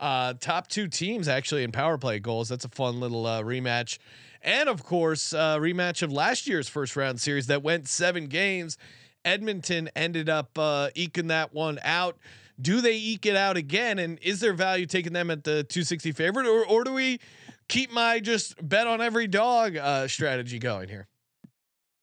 Uh, 0.00 0.34
top 0.34 0.68
two 0.68 0.88
teams 0.88 1.28
actually 1.28 1.62
in 1.62 1.72
power 1.72 1.96
play 1.96 2.18
goals. 2.18 2.48
That's 2.48 2.64
a 2.64 2.68
fun 2.68 3.00
little 3.00 3.26
uh, 3.26 3.42
rematch. 3.42 3.98
And 4.42 4.68
of 4.68 4.82
course, 4.82 5.32
uh, 5.32 5.58
rematch 5.58 6.02
of 6.02 6.12
last 6.12 6.46
year's 6.46 6.68
first 6.68 6.96
round 6.96 7.20
series 7.20 7.46
that 7.46 7.62
went 7.62 7.88
seven 7.88 8.26
games. 8.26 8.76
Edmonton 9.24 9.88
ended 9.96 10.28
up 10.28 10.58
uh, 10.58 10.90
eking 10.94 11.28
that 11.28 11.54
one 11.54 11.78
out. 11.82 12.18
Do 12.60 12.80
they 12.80 12.96
eke 12.96 13.26
it 13.26 13.36
out 13.36 13.56
again? 13.56 13.98
And 13.98 14.18
is 14.22 14.40
there 14.40 14.52
value 14.52 14.86
taking 14.86 15.12
them 15.12 15.30
at 15.30 15.44
the 15.44 15.64
260 15.64 16.12
favorite, 16.12 16.46
or 16.46 16.64
or 16.66 16.84
do 16.84 16.92
we 16.92 17.18
keep 17.68 17.92
my 17.92 18.20
just 18.20 18.56
bet 18.66 18.86
on 18.86 19.00
every 19.00 19.26
dog 19.26 19.76
uh, 19.76 20.06
strategy 20.08 20.58
going 20.58 20.88
here? 20.88 21.08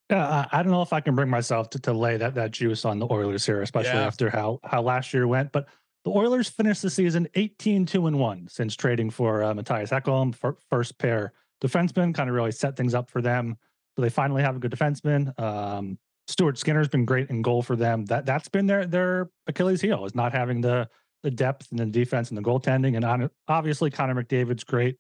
Yeah, 0.10 0.46
I, 0.52 0.62
don't 0.62 0.74
know 0.74 0.82
if 0.82 0.92
I 0.92 1.00
can 1.00 1.16
bring 1.16 1.30
myself 1.30 1.70
to, 1.70 1.80
to 1.80 1.94
lay 1.94 2.18
that 2.18 2.36
that 2.36 2.52
juice 2.52 2.84
on 2.84 3.00
the 3.00 3.08
Oilers 3.10 3.46
here, 3.46 3.62
especially 3.62 3.92
Yeah. 3.94 4.08
after 4.08 4.30
how 4.30 4.60
how 4.66 4.82
last 4.82 5.14
year 5.14 5.26
went. 5.26 5.54
But 5.54 5.70
the 6.04 6.12
Oilers 6.12 6.50
finished 6.50 6.82
the 6.82 6.90
season 6.90 7.28
18 7.36 7.86
2 7.86 8.08
and 8.08 8.20
1 8.20 8.48
since 8.50 8.76
trading 8.76 9.10
for 9.10 9.42
uh, 9.44 9.54
Mattias 9.54 9.90
Ekholm, 9.90 10.36
fir- 10.36 10.58
first 10.70 10.98
pair 10.98 11.32
defenseman, 11.64 12.14
kind 12.14 12.28
of 12.30 12.36
really 12.36 12.52
set 12.52 12.76
things 12.76 12.94
up 12.94 13.10
for 13.10 13.22
them. 13.22 13.56
So 13.96 14.02
they 14.02 14.10
finally 14.10 14.42
have 14.42 14.56
a 14.58 14.60
good 14.60 14.72
defenseman. 14.72 15.40
Um, 15.40 15.98
Stuart 16.28 16.58
Skinner's 16.58 16.88
been 16.88 17.06
great 17.06 17.30
in 17.30 17.42
goal 17.42 17.62
for 17.62 17.76
them. 17.76 18.06
That 18.06 18.26
that's 18.26 18.48
been 18.50 18.68
their 18.68 18.86
their 18.86 19.30
Achilles 19.48 19.82
heel 19.82 20.06
is 20.06 20.16
not 20.16 20.32
having 20.32 20.62
the 20.62 20.88
the 21.24 21.32
depth 21.32 21.68
and 21.72 21.80
the 21.80 21.86
defense 21.86 22.30
and 22.30 22.38
the 22.38 22.42
goaltending. 22.42 22.96
And 22.96 23.06
on, 23.06 23.30
obviously 23.48 23.90
Connor 23.92 24.16
McDavid's 24.24 24.64
great. 24.64 24.98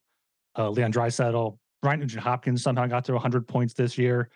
Uh, 0.57 0.69
Leon 0.69 0.93
Draisaitl, 0.93 1.57
Ryan 1.81 1.99
Nugent 2.01 2.23
Hopkins 2.23 2.61
somehow 2.61 2.85
got 2.85 3.05
to 3.05 3.13
100 3.13 3.47
points 3.47 3.73
this 3.73 3.97
year. 3.97 4.29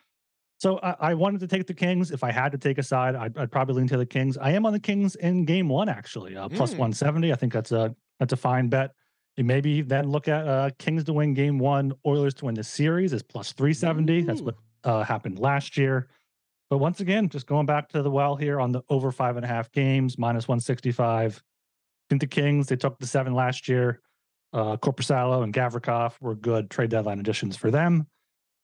So 0.58 0.80
I, 0.82 0.96
I 1.00 1.14
wanted 1.14 1.42
to 1.42 1.48
take 1.48 1.68
the 1.68 1.74
Kings. 1.74 2.12
If 2.12 2.24
I 2.24 2.32
had 2.32 2.52
to 2.54 2.58
take 2.58 2.78
a 2.78 2.84
side, 2.84 3.14
I'd, 3.16 3.38
I'd 3.38 3.52
probably 3.52 3.76
lean 3.76 3.88
to 3.90 3.98
the 3.98 4.06
Kings. 4.06 4.38
I 4.38 4.52
am 4.52 4.66
on 4.66 4.74
the 4.74 4.80
Kings 4.80 5.16
in 5.16 5.46
Game 5.46 5.68
One 5.70 5.90
actually, 5.90 6.38
uh, 6.38 6.48
plus 6.48 6.72
Mm. 6.74 6.80
170. 6.80 7.32
I 7.34 7.36
think 7.36 7.54
that's 7.54 7.72
a 7.72 7.94
that's 8.20 8.34
a 8.34 8.38
fine 8.38 8.70
bet. 8.70 8.92
You 9.36 9.44
maybe 9.44 9.82
then 9.82 10.10
look 10.10 10.30
at 10.30 10.48
uh, 10.48 10.70
Kings 10.80 11.04
to 11.04 11.14
win 11.14 11.34
Game 11.34 11.60
One, 11.60 11.92
Oilers 12.06 12.34
to 12.36 12.46
win 12.46 12.56
the 12.56 12.64
series 12.64 13.12
is 13.12 13.22
plus 13.22 13.52
370. 13.52 14.22
That's 14.22 14.42
what 14.42 14.56
uh, 14.86 15.04
happened 15.04 15.40
last 15.40 15.78
year. 15.78 16.08
But 16.70 16.80
once 16.80 17.00
again, 17.00 17.30
just 17.30 17.46
going 17.48 17.66
back 17.66 17.90
to 17.90 18.02
the 18.02 18.10
well 18.12 18.36
here 18.36 18.60
on 18.60 18.72
the 18.72 18.82
over 18.90 19.12
five 19.12 19.36
and 19.36 19.46
a 19.46 19.48
half 19.48 19.72
games, 19.72 20.18
minus 20.18 20.48
165. 20.48 21.44
I 21.44 22.06
think 22.10 22.22
the 22.22 22.28
Kings, 22.28 22.68
they 22.68 22.76
took 22.76 22.98
the 23.00 23.08
seven 23.08 23.34
last 23.34 23.68
year. 23.68 24.02
Uh, 24.54 24.78
Korpisalo 24.78 25.44
and 25.44 25.54
Gavrikov 25.54 26.14
were 26.22 26.36
good 26.36 26.70
trade 26.70 26.90
deadline 26.90 27.20
additions 27.20 27.56
for 27.58 27.72
them. 27.72 28.08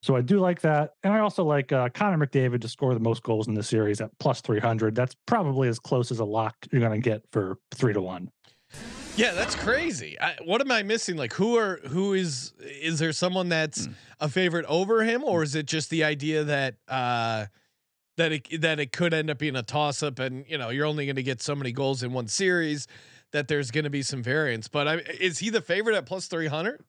So 0.04 0.16
I 0.16 0.22
do 0.22 0.40
like 0.40 0.62
that. 0.62 0.92
And 1.04 1.14
I 1.14 1.20
also 1.20 1.44
like 1.44 1.72
uh, 1.72 1.90
Connor 1.90 2.26
McDavid 2.26 2.62
to 2.62 2.68
score 2.68 2.94
the 2.96 3.00
most 3.00 3.22
goals 3.22 3.48
in 3.48 3.54
the 3.54 3.62
series 3.62 4.02
at 4.02 4.10
plus 4.20 4.42
300. 4.42 4.96
That's 4.96 5.16
probably 5.28 5.68
as 5.68 5.78
close 5.80 6.10
as 6.12 6.20
a 6.20 6.26
lock 6.26 6.56
you're 6.72 6.82
going 6.82 7.00
to 7.00 7.10
get 7.10 7.24
for 7.32 7.58
three 7.76 7.94
to 7.94 8.02
one. 8.02 8.32
Yeah, 9.16 9.34
that's 9.34 9.54
crazy. 9.54 10.20
I, 10.20 10.38
what 10.46 10.62
am 10.62 10.72
I 10.72 10.82
missing? 10.84 11.18
Like, 11.18 11.34
who 11.34 11.58
are 11.58 11.82
who 11.90 12.14
is 12.14 12.54
is 12.62 12.98
there 12.98 13.12
someone 13.12 13.50
that's 13.50 13.86
Hmm. 13.86 13.92
a 14.22 14.30
favorite 14.30 14.66
over 14.70 15.04
him, 15.04 15.24
or 15.24 15.44
is 15.44 15.54
it 15.54 15.66
just 15.66 15.90
the 15.90 16.04
idea 16.06 16.46
that 16.46 16.76
uh 16.88 17.48
that 18.18 18.32
it 18.32 18.62
that 18.62 18.80
it 18.80 18.92
could 18.92 19.14
end 19.14 19.30
up 19.30 19.38
being 19.38 19.56
a 19.56 19.64
toss 19.64 20.04
up, 20.04 20.20
and 20.20 20.46
you 20.48 20.58
know 20.58 20.70
you're 20.70 20.86
only 20.86 21.06
going 21.06 21.16
to 21.16 21.24
get 21.24 21.42
so 21.42 21.56
many 21.56 21.72
goals 21.72 22.04
in 22.04 22.14
one 22.14 22.28
series, 22.28 22.88
that 23.32 23.48
there's 23.48 23.72
going 23.72 23.86
to 23.86 23.90
be 23.90 24.02
some 24.02 24.24
variance. 24.24 24.68
But 24.68 24.88
I, 24.88 24.96
is 25.20 25.40
he 25.40 25.50
the 25.50 25.62
favorite 25.62 25.96
at 25.96 26.06
plus 26.06 26.28
three 26.28 26.48
hundred? 26.48 26.84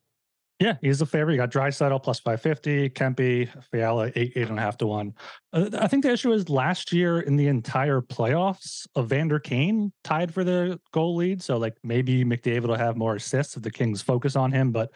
Yeah, 0.63 0.77
he's 0.81 1.01
the 1.01 1.07
favorite. 1.07 1.35
You 1.35 1.41
got 1.41 1.51
Draisaitl 1.51 2.05
plus 2.05 2.21
550, 2.21 2.91
Kempe, 2.91 3.49
Fiala, 3.73 4.13
eight, 4.15 4.33
eight 4.37 4.49
and 4.49 4.61
a 4.61 4.63
half 4.63 4.77
to 4.79 4.87
one. 4.87 5.13
Uh, 5.53 5.69
I 5.77 5.89
think 5.89 6.05
the 6.05 6.13
issue 6.13 6.33
is 6.33 6.49
last 6.49 6.93
year 6.93 7.19
in 7.19 7.35
the 7.35 7.49
entire 7.49 8.01
playoffs, 8.01 8.87
Evander 8.97 9.41
Kane 9.41 9.93
tied 10.05 10.33
for 10.33 10.45
the 10.45 10.79
goal 10.93 11.17
lead. 11.17 11.43
So, 11.43 11.57
like, 11.57 11.75
maybe 11.83 12.25
McDavid 12.25 12.69
will 12.69 12.77
have 12.77 12.97
more 12.97 13.17
assists 13.17 13.57
if 13.57 13.65
the 13.65 13.73
Kings 13.73 14.03
focus 14.03 14.37
on 14.37 14.53
him. 14.53 14.71
But 14.71 14.91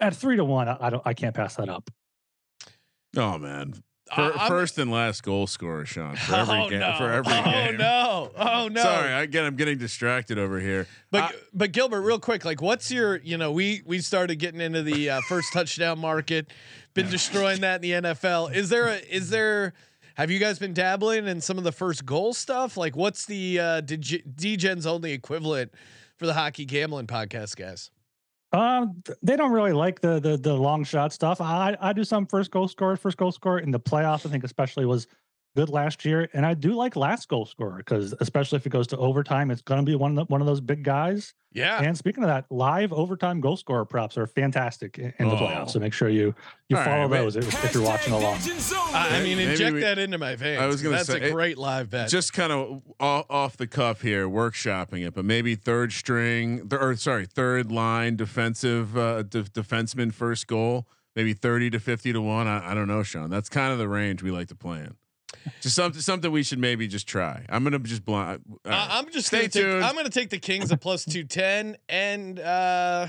at 0.00 0.16
three 0.16 0.36
to 0.36 0.44
one, 0.44 0.68
I, 0.68 0.76
I 0.80 0.90
don't, 0.90 1.02
I 1.04 1.14
can't 1.14 1.36
pass 1.36 1.54
that 1.54 1.68
up. 1.68 1.88
Oh 3.16 3.38
man, 3.38 3.74
Fir- 4.14 4.32
I'm- 4.36 4.48
first 4.48 4.78
and 4.78 4.90
last 4.90 5.22
goal 5.22 5.46
scorer, 5.46 5.86
Sean. 5.86 6.16
For 6.16 6.34
every 6.34 6.58
oh 6.58 6.68
game. 6.68 6.80
no! 6.80 6.94
For 6.98 7.10
every 7.10 7.32
oh 7.32 7.42
game. 7.44 7.76
no! 7.78 8.30
Oh 8.36 8.68
no! 8.68 8.82
Sorry, 8.82 9.12
again, 9.24 9.44
I'm 9.44 9.56
getting 9.56 9.78
distracted 9.78 10.38
over 10.38 10.60
here. 10.60 10.86
But 11.10 11.34
but 11.54 11.72
Gilbert, 11.72 12.02
real 12.02 12.18
quick, 12.18 12.44
like, 12.44 12.60
what's 12.60 12.90
your 12.90 13.16
you 13.16 13.36
know 13.38 13.52
we 13.52 13.82
we 13.86 14.00
started 14.00 14.36
getting 14.36 14.60
into 14.60 14.82
the 14.82 15.10
uh, 15.10 15.20
first 15.22 15.52
touchdown 15.52 15.98
market, 15.98 16.48
been 16.94 17.08
destroying 17.08 17.60
that 17.62 17.82
in 17.84 18.02
the 18.02 18.08
NFL. 18.08 18.54
Is 18.54 18.68
there 18.68 18.88
a 18.88 18.96
is 19.14 19.30
there 19.30 19.72
have 20.16 20.30
you 20.30 20.38
guys 20.38 20.58
been 20.58 20.74
dabbling 20.74 21.26
in 21.26 21.40
some 21.40 21.56
of 21.58 21.64
the 21.64 21.72
first 21.72 22.04
goal 22.04 22.34
stuff? 22.34 22.76
Like, 22.76 22.96
what's 22.96 23.24
the 23.24 23.58
uh, 23.58 23.80
Dg- 23.80 24.34
DGen's 24.36 24.86
only 24.86 25.12
equivalent 25.12 25.72
for 26.16 26.26
the 26.26 26.34
hockey 26.34 26.64
gambling 26.66 27.06
podcast 27.06 27.56
guys? 27.56 27.90
Um, 28.52 29.02
they 29.22 29.36
don't 29.36 29.52
really 29.52 29.72
like 29.72 30.00
the 30.00 30.20
the 30.20 30.36
the 30.36 30.54
long 30.54 30.84
shot 30.84 31.12
stuff. 31.12 31.40
I 31.40 31.76
I 31.80 31.92
do 31.92 32.04
some 32.04 32.26
first 32.26 32.50
goal 32.50 32.68
scorer, 32.68 32.96
first 32.96 33.16
goal 33.16 33.32
scorer 33.32 33.60
in 33.60 33.70
the 33.70 33.80
playoffs. 33.80 34.26
I 34.26 34.30
think 34.30 34.44
especially 34.44 34.84
was 34.84 35.06
good 35.54 35.68
last 35.68 36.04
year, 36.04 36.28
and 36.32 36.46
I 36.46 36.54
do 36.54 36.72
like 36.74 36.96
last 36.96 37.28
goal 37.28 37.44
scorer 37.44 37.76
because 37.78 38.14
especially 38.20 38.56
if 38.56 38.66
it 38.66 38.70
goes 38.70 38.86
to 38.88 38.96
overtime, 38.96 39.50
it's 39.50 39.60
going 39.62 39.84
to 39.84 39.84
be 39.90 39.94
one 39.94 40.12
of 40.12 40.16
the, 40.16 40.32
one 40.32 40.40
of 40.40 40.46
those 40.46 40.60
big 40.60 40.82
guys. 40.82 41.34
Yeah, 41.54 41.82
And 41.82 41.94
speaking 41.98 42.24
of 42.24 42.28
that, 42.28 42.46
live 42.50 42.94
overtime 42.94 43.42
goal 43.42 43.58
scorer 43.58 43.84
props 43.84 44.16
are 44.16 44.26
fantastic 44.26 44.98
i- 44.98 45.12
in 45.18 45.28
the 45.28 45.34
Oh. 45.34 45.38
playoffs. 45.38 45.70
So 45.72 45.80
make 45.80 45.92
sure 45.92 46.08
you 46.08 46.34
you 46.70 46.76
All 46.78 46.82
right, 46.82 46.90
follow 46.90 47.08
wait. 47.08 47.18
those 47.18 47.36
if, 47.36 47.64
if 47.64 47.74
you're 47.74 47.82
watching 47.84 48.14
along. 48.14 48.38
I, 48.94 49.18
I 49.18 49.22
mean, 49.22 49.36
Maybe 49.36 49.50
inject 49.50 49.74
we- 49.74 49.80
that 49.80 49.98
into 49.98 50.16
my 50.16 50.34
veins. 50.34 50.62
I 50.62 50.66
was 50.66 50.76
'cause 50.76 50.82
gonna 50.84 51.04
say 51.04 51.12
that's 51.12 51.20
say, 51.20 51.26
a 51.26 51.28
it- 51.28 51.32
great 51.34 51.58
live 51.58 51.90
bet. 51.90 52.08
just 52.08 52.32
kind 52.32 52.52
of 52.52 52.80
off, 52.98 53.26
off 53.28 53.56
the 53.58 53.66
cuff 53.66 54.00
here, 54.00 54.26
workshopping 54.26 55.06
it, 55.06 55.12
but 55.12 55.26
maybe 55.26 55.54
third 55.54 55.92
string, 55.92 56.66
th- 56.70 56.80
or 56.80 56.96
sorry, 56.96 57.26
third 57.26 57.70
line 57.70 58.16
defensive 58.16 58.96
uh, 58.96 59.22
de- 59.22 59.42
defenseman 59.44 60.14
first 60.14 60.46
goal, 60.46 60.86
maybe 61.14 61.34
thirty 61.34 61.68
to 61.68 61.78
fifty 61.78 62.14
to 62.14 62.22
one. 62.22 62.46
I, 62.46 62.70
I 62.70 62.74
don't 62.74 62.88
know, 62.88 63.02
Sean. 63.02 63.28
That's 63.28 63.50
kind 63.50 63.74
of 63.74 63.78
the 63.78 63.88
range 63.88 64.22
we 64.22 64.30
like 64.30 64.48
to 64.48 64.54
play 64.56 64.78
in. 64.78 64.94
Just 65.60 65.74
something, 65.76 66.00
something 66.00 66.30
we 66.30 66.42
should 66.42 66.58
maybe 66.58 66.86
just 66.88 67.06
try. 67.06 67.44
I'm 67.48 67.64
gonna 67.64 67.78
just 67.80 68.04
blind. 68.04 68.42
I- 68.64 68.98
I'm 68.98 69.10
just 69.10 69.26
Stay 69.28 69.38
gonna 69.38 69.48
take, 69.48 69.62
tuned. 69.62 69.84
I'm 69.84 69.94
gonna 69.94 70.08
take 70.10 70.30
the 70.30 70.38
Kings 70.38 70.70
at 70.72 70.80
plus 70.80 71.04
two 71.04 71.24
ten, 71.24 71.76
and 71.88 72.38
uh, 72.38 73.06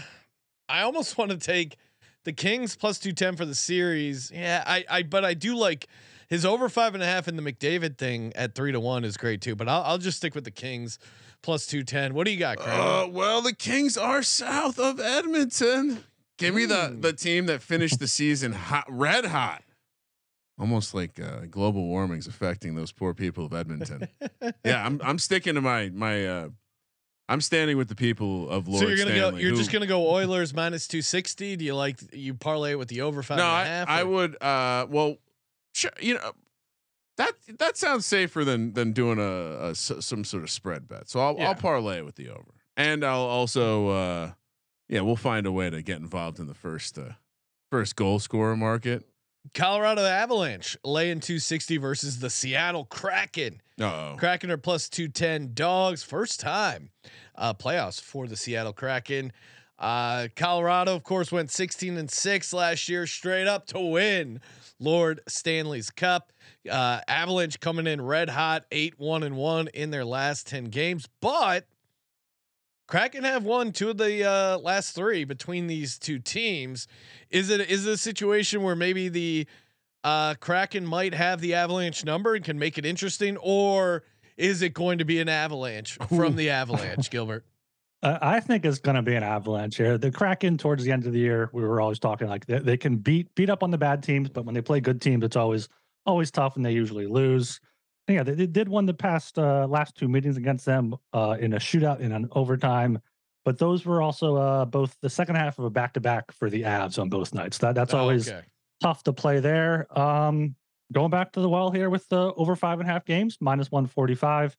I 0.69 0.81
almost 0.81 1.17
want 1.17 1.31
to 1.31 1.37
take 1.37 1.77
the 2.23 2.33
Kings 2.33 2.75
plus 2.75 2.99
two 2.99 3.11
ten 3.13 3.35
for 3.35 3.45
the 3.45 3.55
series. 3.55 4.31
Yeah, 4.33 4.63
I, 4.65 4.85
I, 4.89 5.03
but 5.03 5.25
I 5.25 5.33
do 5.33 5.55
like 5.55 5.87
his 6.29 6.45
over 6.45 6.69
five 6.69 6.93
and 6.95 7.03
a 7.03 7.05
half 7.05 7.27
in 7.27 7.35
the 7.35 7.43
McDavid 7.43 7.97
thing 7.97 8.31
at 8.35 8.55
three 8.55 8.71
to 8.71 8.79
one 8.79 9.03
is 9.03 9.17
great 9.17 9.41
too. 9.41 9.55
But 9.55 9.67
I'll, 9.69 9.83
I'll 9.83 9.97
just 9.97 10.17
stick 10.17 10.33
with 10.33 10.45
the 10.45 10.51
Kings 10.51 10.99
plus 11.41 11.65
two 11.67 11.83
ten. 11.83 12.13
What 12.13 12.25
do 12.25 12.31
you 12.31 12.39
got, 12.39 12.57
Craig? 12.57 12.79
Uh, 12.79 13.07
well, 13.11 13.41
the 13.41 13.53
Kings 13.53 13.97
are 13.97 14.23
south 14.23 14.79
of 14.79 14.99
Edmonton. 14.99 16.03
Give 16.37 16.55
me 16.55 16.65
the 16.65 16.95
the 16.99 17.13
team 17.13 17.45
that 17.45 17.61
finished 17.61 17.99
the 17.99 18.07
season 18.07 18.53
hot, 18.53 18.85
red 18.89 19.25
hot. 19.25 19.63
Almost 20.59 20.93
like 20.93 21.19
uh, 21.19 21.45
global 21.49 21.87
warming's 21.87 22.27
affecting 22.27 22.75
those 22.75 22.91
poor 22.91 23.13
people 23.13 23.45
of 23.45 23.53
Edmonton. 23.53 24.07
yeah, 24.63 24.85
I'm 24.85 25.01
I'm 25.03 25.17
sticking 25.19 25.55
to 25.55 25.61
my 25.61 25.89
my. 25.89 26.25
Uh, 26.27 26.49
I'm 27.29 27.41
standing 27.41 27.77
with 27.77 27.87
the 27.87 27.95
people 27.95 28.49
of 28.49 28.67
Lord 28.67 28.81
so 28.81 28.87
you're 28.87 28.97
gonna 28.97 29.11
Stanley. 29.11 29.31
go. 29.31 29.37
You're 29.37 29.51
who- 29.51 29.57
just 29.57 29.71
gonna 29.71 29.87
go 29.87 30.09
Oilers 30.11 30.53
minus 30.53 30.87
two 30.87 31.01
sixty. 31.01 31.55
Do 31.55 31.65
you 31.65 31.73
like 31.73 31.97
you 32.13 32.33
parlay 32.35 32.71
it 32.71 32.75
with 32.75 32.89
the 32.89 33.01
over 33.01 33.23
five 33.23 33.37
no, 33.39 33.45
and 33.45 33.51
a 33.51 33.55
I, 33.55 33.65
half? 33.65 33.89
I 33.89 34.03
would. 34.03 34.43
Uh, 34.43 34.85
well, 34.89 35.15
sure, 35.73 35.91
you 35.99 36.15
know 36.15 36.31
that 37.17 37.31
that 37.59 37.77
sounds 37.77 38.05
safer 38.05 38.43
than 38.45 38.73
than 38.73 38.91
doing 38.91 39.17
a 39.19 39.73
some 39.73 40.23
sort 40.23 40.43
of 40.43 40.51
spread 40.51 40.87
bet. 40.87 41.09
So 41.09 41.19
I'll 41.19 41.35
Yeah. 41.37 41.47
I'll 41.47 41.55
parlay 41.55 42.01
with 42.01 42.15
the 42.15 42.29
over, 42.29 42.53
and 42.77 43.03
I'll 43.03 43.21
also 43.21 43.87
uh, 43.87 44.31
yeah, 44.87 45.01
we'll 45.01 45.15
find 45.15 45.47
a 45.47 45.51
way 45.51 45.69
to 45.71 45.81
get 45.81 45.97
involved 45.97 46.39
in 46.39 46.45
the 46.47 46.53
first 46.53 46.99
uh, 46.99 47.13
first 47.71 47.95
goal 47.95 48.19
scorer 48.19 48.55
market. 48.55 49.07
Colorado 49.53 50.03
Avalanche 50.03 50.77
laying 50.83 51.19
two 51.19 51.39
sixty 51.39 51.77
versus 51.77 52.19
the 52.19 52.29
Seattle 52.29 52.85
Kraken. 52.85 53.61
Oh, 53.79 54.15
Kraken 54.17 54.51
are 54.51 54.57
plus 54.57 54.87
210 54.89 55.53
dogs. 55.53 56.03
First 56.03 56.39
time 56.39 56.89
uh, 57.35 57.53
playoffs 57.53 57.99
for 57.99 58.27
the 58.27 58.35
Seattle 58.35 58.73
Kraken. 58.73 59.31
Uh, 59.79 60.27
Colorado, 60.35 60.95
of 60.95 61.03
course, 61.03 61.31
went 61.31 61.49
16 61.51 61.97
and 61.97 62.09
6 62.09 62.53
last 62.53 62.87
year 62.87 63.07
straight 63.07 63.47
up 63.47 63.65
to 63.67 63.79
win 63.79 64.39
Lord 64.79 65.21
Stanley's 65.27 65.89
Cup. 65.89 66.31
Uh, 66.69 67.01
Avalanche 67.07 67.59
coming 67.59 67.87
in 67.87 67.99
red 68.01 68.29
hot, 68.29 68.65
8 68.71 68.97
1 68.97 69.23
and 69.23 69.35
1 69.35 69.67
in 69.69 69.89
their 69.89 70.05
last 70.05 70.47
10 70.47 70.65
games. 70.65 71.09
But 71.19 71.65
Kraken 72.93 73.23
have 73.23 73.43
won 73.43 73.71
two 73.71 73.89
of 73.89 73.97
the 73.97 74.23
uh, 74.23 74.59
last 74.59 74.93
three 74.93 75.23
between 75.23 75.65
these 75.65 75.97
two 75.97 76.19
teams. 76.19 76.87
Is 77.31 77.49
it 77.49 77.59
is 77.61 77.87
it 77.87 77.93
a 77.93 77.97
situation 77.97 78.61
where 78.61 78.75
maybe 78.75 79.09
the 79.09 79.47
uh, 80.03 80.35
Kraken 80.35 80.85
might 80.85 81.15
have 81.15 81.41
the 81.41 81.55
Avalanche 81.55 82.05
number 82.05 82.35
and 82.35 82.45
can 82.45 82.59
make 82.59 82.77
it 82.77 82.85
interesting, 82.85 83.35
or 83.37 84.03
is 84.37 84.61
it 84.61 84.75
going 84.75 84.99
to 84.99 85.05
be 85.05 85.19
an 85.19 85.27
Avalanche 85.27 85.97
from 86.15 86.35
the 86.35 86.51
Avalanche, 86.51 87.09
Gilbert? 87.09 87.45
Uh, 88.03 88.19
I 88.21 88.41
think 88.41 88.65
it's 88.65 88.79
going 88.79 88.97
to 88.97 89.01
be 89.01 89.15
an 89.15 89.23
avalanche 89.23 89.77
here. 89.77 89.97
The 89.97 90.11
Kraken 90.11 90.57
towards 90.57 90.83
the 90.83 90.91
end 90.91 91.05
of 91.05 91.13
the 91.13 91.19
year, 91.19 91.49
we 91.53 91.61
were 91.63 91.79
always 91.79 91.99
talking 91.99 92.27
like 92.27 92.45
they, 92.45 92.59
they 92.59 92.75
can 92.75 92.97
beat 92.97 93.33
beat 93.33 93.49
up 93.49 93.63
on 93.63 93.71
the 93.71 93.77
bad 93.77 94.03
teams, 94.03 94.27
but 94.27 94.43
when 94.43 94.53
they 94.53 94.61
play 94.61 94.81
good 94.81 94.99
teams, 94.99 95.23
it's 95.23 95.37
always 95.37 95.69
always 96.05 96.29
tough, 96.29 96.57
and 96.57 96.65
they 96.65 96.73
usually 96.73 97.07
lose. 97.07 97.61
Yeah, 98.07 98.23
they, 98.23 98.33
they 98.33 98.47
did 98.47 98.67
win 98.67 98.85
the 98.85 98.93
past 98.93 99.39
uh, 99.39 99.65
last 99.67 99.95
two 99.95 100.07
meetings 100.09 100.35
against 100.37 100.65
them 100.65 100.95
uh, 101.13 101.37
in 101.39 101.53
a 101.53 101.57
shootout 101.57 101.99
in 102.01 102.11
an 102.11 102.27
overtime, 102.33 102.99
but 103.45 103.57
those 103.57 103.85
were 103.85 104.01
also 104.01 104.35
uh, 104.35 104.65
both 104.65 104.97
the 105.01 105.09
second 105.09 105.35
half 105.35 105.57
of 105.57 105.65
a 105.65 105.69
back 105.69 105.93
to 105.93 106.01
back 106.01 106.31
for 106.31 106.49
the 106.49 106.63
Avs 106.63 106.99
on 106.99 107.09
both 107.09 107.33
nights. 107.33 107.57
That 107.59 107.75
that's 107.75 107.93
Oh, 107.93 107.99
always 107.99 108.29
okay. 108.29 108.41
tough 108.81 109.03
to 109.03 109.13
play 109.13 109.39
there. 109.39 109.87
Um, 109.97 110.55
going 110.91 111.11
back 111.11 111.31
to 111.33 111.39
the 111.41 111.47
well 111.49 111.71
here 111.71 111.89
with 111.89 112.07
the 112.09 112.33
over 112.35 112.55
five 112.57 112.79
and 112.81 112.89
a 112.89 112.91
half 112.91 113.05
games, 113.05 113.37
minus 113.39 113.71
145, 113.71 114.57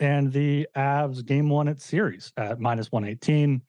and 0.00 0.32
the 0.32 0.68
Avs 0.76 1.24
game 1.24 1.48
one 1.48 1.66
at 1.68 1.80
series 1.80 2.32
at 2.36 2.60
minus 2.60 2.92
118. 2.92 3.60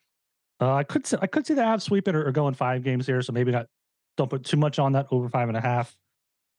Uh, 0.61 0.73
I 0.73 0.83
could 0.83 1.05
see, 1.07 1.17
I 1.19 1.27
could 1.27 1.45
see 1.47 1.53
the 1.55 1.61
Avs 1.63 1.81
sweep 1.81 2.07
it 2.07 2.15
or, 2.15 2.27
or 2.27 2.31
going 2.31 2.53
five 2.53 2.83
games 2.83 3.05
here, 3.07 3.21
so 3.23 3.33
maybe 3.33 3.51
not. 3.51 3.67
Don't 4.17 4.29
put 4.29 4.45
too 4.45 4.55
much 4.55 4.79
on 4.79 4.93
that 4.93 5.07
over 5.11 5.27
five 5.27 5.49
and 5.49 5.57
a 5.57 5.61
half. 5.61 5.93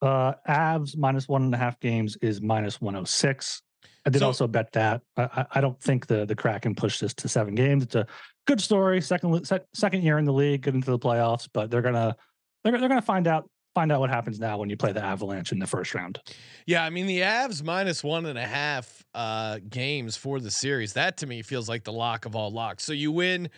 Uh, 0.02 0.34
Avs 0.48 0.96
minus 0.96 1.26
one 1.28 1.42
and 1.42 1.54
a 1.54 1.58
half 1.58 1.80
games 1.80 2.16
is 2.22 2.40
minus 2.42 2.80
106. 2.80 3.62
I 4.04 4.10
did 4.10 4.18
So- 4.20 4.26
also 4.26 4.46
bet 4.46 4.72
that. 4.72 5.02
I, 5.16 5.46
I- 5.52 5.60
don't 5.60 5.80
think 5.80 6.06
the 6.06 6.24
the 6.26 6.34
Kraken 6.36 6.74
push 6.74 6.98
this 7.00 7.14
to 7.14 7.28
seven 7.28 7.54
games. 7.54 7.82
It's 7.82 7.94
a 7.94 8.06
good 8.46 8.60
story. 8.60 9.00
Second 9.00 9.46
se- 9.46 9.60
second 9.74 10.02
year 10.02 10.18
in 10.18 10.24
the 10.24 10.32
league, 10.32 10.62
get 10.62 10.74
into 10.74 10.90
the 10.90 10.98
playoffs, 10.98 11.48
but 11.52 11.70
they're 11.70 11.82
gonna 11.82 12.16
they're, 12.62 12.78
they're 12.78 12.88
gonna 12.88 13.02
find 13.02 13.26
out 13.26 13.48
find 13.74 13.90
out 13.92 14.00
what 14.00 14.08
happens 14.08 14.38
now 14.40 14.56
when 14.58 14.70
you 14.70 14.76
play 14.76 14.92
the 14.92 15.02
Avalanche 15.04 15.50
in 15.52 15.58
the 15.58 15.66
first 15.66 15.94
round. 15.94 16.20
Yeah, 16.66 16.84
I 16.84 16.90
mean 16.90 17.06
the 17.06 17.20
Avs 17.20 17.62
minus 17.64 18.04
one 18.04 18.26
and 18.26 18.38
a 18.38 18.46
half 18.46 19.04
uh, 19.14 19.58
games 19.68 20.16
for 20.16 20.40
the 20.40 20.50
series. 20.50 20.92
That 20.92 21.16
to 21.18 21.26
me 21.26 21.42
feels 21.42 21.68
like 21.68 21.84
the 21.84 21.92
lock 21.92 22.26
of 22.26 22.36
all 22.36 22.50
locks. 22.50 22.84
So 22.84 22.92
you 22.92 23.10
win 23.12 23.50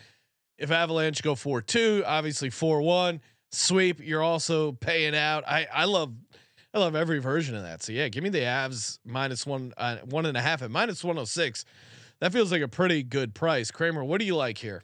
if 0.57 0.71
Avalanche 0.71 1.21
go 1.21 1.35
four 1.35 1.61
two, 1.61 2.03
obviously 2.07 2.49
four 2.49 2.81
one 2.81 3.21
sweep. 3.51 3.99
You're 4.03 4.21
also 4.23 4.71
paying 4.73 5.15
out. 5.15 5.43
I 5.47 5.67
I 5.71 5.85
love 5.85 6.13
I 6.73 6.79
love 6.79 6.95
every 6.95 7.19
version 7.19 7.55
of 7.55 7.63
that. 7.63 7.81
So 7.81 7.91
yeah, 7.91 8.09
give 8.09 8.23
me 8.23 8.29
the 8.29 8.39
Avs 8.41 8.99
minus 9.05 9.45
one 9.45 9.73
uh, 9.77 9.97
one 10.05 10.25
and 10.25 10.37
a 10.37 10.41
half 10.41 10.61
at 10.61 10.69
minus 10.69 11.03
one 11.03 11.15
hundred 11.15 11.27
six. 11.27 11.65
That 12.19 12.31
feels 12.33 12.51
like 12.51 12.61
a 12.61 12.67
pretty 12.67 13.01
good 13.01 13.33
price. 13.33 13.71
Kramer, 13.71 14.03
what 14.03 14.19
do 14.19 14.25
you 14.25 14.35
like 14.35 14.57
here? 14.59 14.83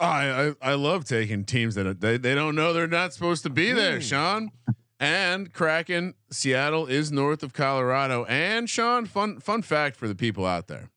I, 0.00 0.54
I 0.62 0.70
I 0.70 0.74
love 0.74 1.04
taking 1.04 1.44
teams 1.44 1.74
that 1.74 2.00
they 2.00 2.16
they 2.16 2.34
don't 2.34 2.54
know 2.54 2.72
they're 2.72 2.86
not 2.86 3.12
supposed 3.12 3.42
to 3.44 3.50
be 3.50 3.72
there, 3.72 3.98
Mm. 3.98 4.02
Sean. 4.02 4.50
And 4.98 5.52
Kraken, 5.52 6.14
Seattle 6.30 6.86
is 6.86 7.10
north 7.10 7.42
of 7.42 7.52
Colorado. 7.52 8.24
And 8.26 8.70
Sean, 8.70 9.04
fun 9.04 9.40
fun 9.40 9.62
fact 9.62 9.96
for 9.96 10.06
the 10.08 10.14
people 10.14 10.46
out 10.46 10.68
there. 10.68 10.90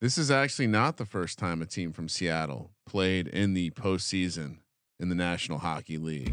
This 0.00 0.16
is 0.16 0.30
actually 0.30 0.68
not 0.68 0.96
the 0.96 1.04
first 1.04 1.38
time 1.38 1.60
a 1.60 1.66
team 1.66 1.92
from 1.92 2.08
Seattle 2.08 2.70
played 2.86 3.28
in 3.28 3.54
the 3.54 3.70
postseason 3.70 4.58
in 5.02 5.08
the 5.08 5.14
National 5.14 5.58
Hockey 5.58 5.98
League. 5.98 6.32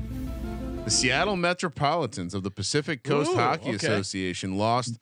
The 0.86 0.92
Seattle 0.92 1.36
Metropolitans 1.36 2.34
of 2.34 2.44
the 2.44 2.52
Pacific 2.52 3.04
Coast 3.04 3.32
Ooh, 3.32 3.36
Hockey 3.36 3.70
okay. 3.76 3.76
Association 3.76 4.58
lost 4.58 5.00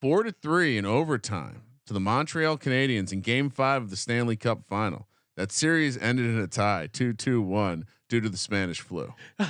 four 0.00 0.22
to 0.22 0.32
three 0.32 0.78
in 0.78 0.86
overtime 0.86 1.62
to 1.86 1.92
the 1.92 2.00
Montreal 2.00 2.56
Canadiens 2.56 3.12
in 3.12 3.20
Game 3.20 3.50
Five 3.50 3.82
of 3.82 3.90
the 3.90 3.96
Stanley 3.96 4.36
Cup 4.36 4.62
Final. 4.68 5.08
that 5.36 5.52
series 5.52 5.98
ended 5.98 6.26
in 6.26 6.38
a 6.38 6.46
tie, 6.46 6.88
2-2-1, 6.92 7.84
due 8.08 8.20
to 8.20 8.28
the 8.28 8.36
Spanish 8.38 8.80
flu. 8.80 9.12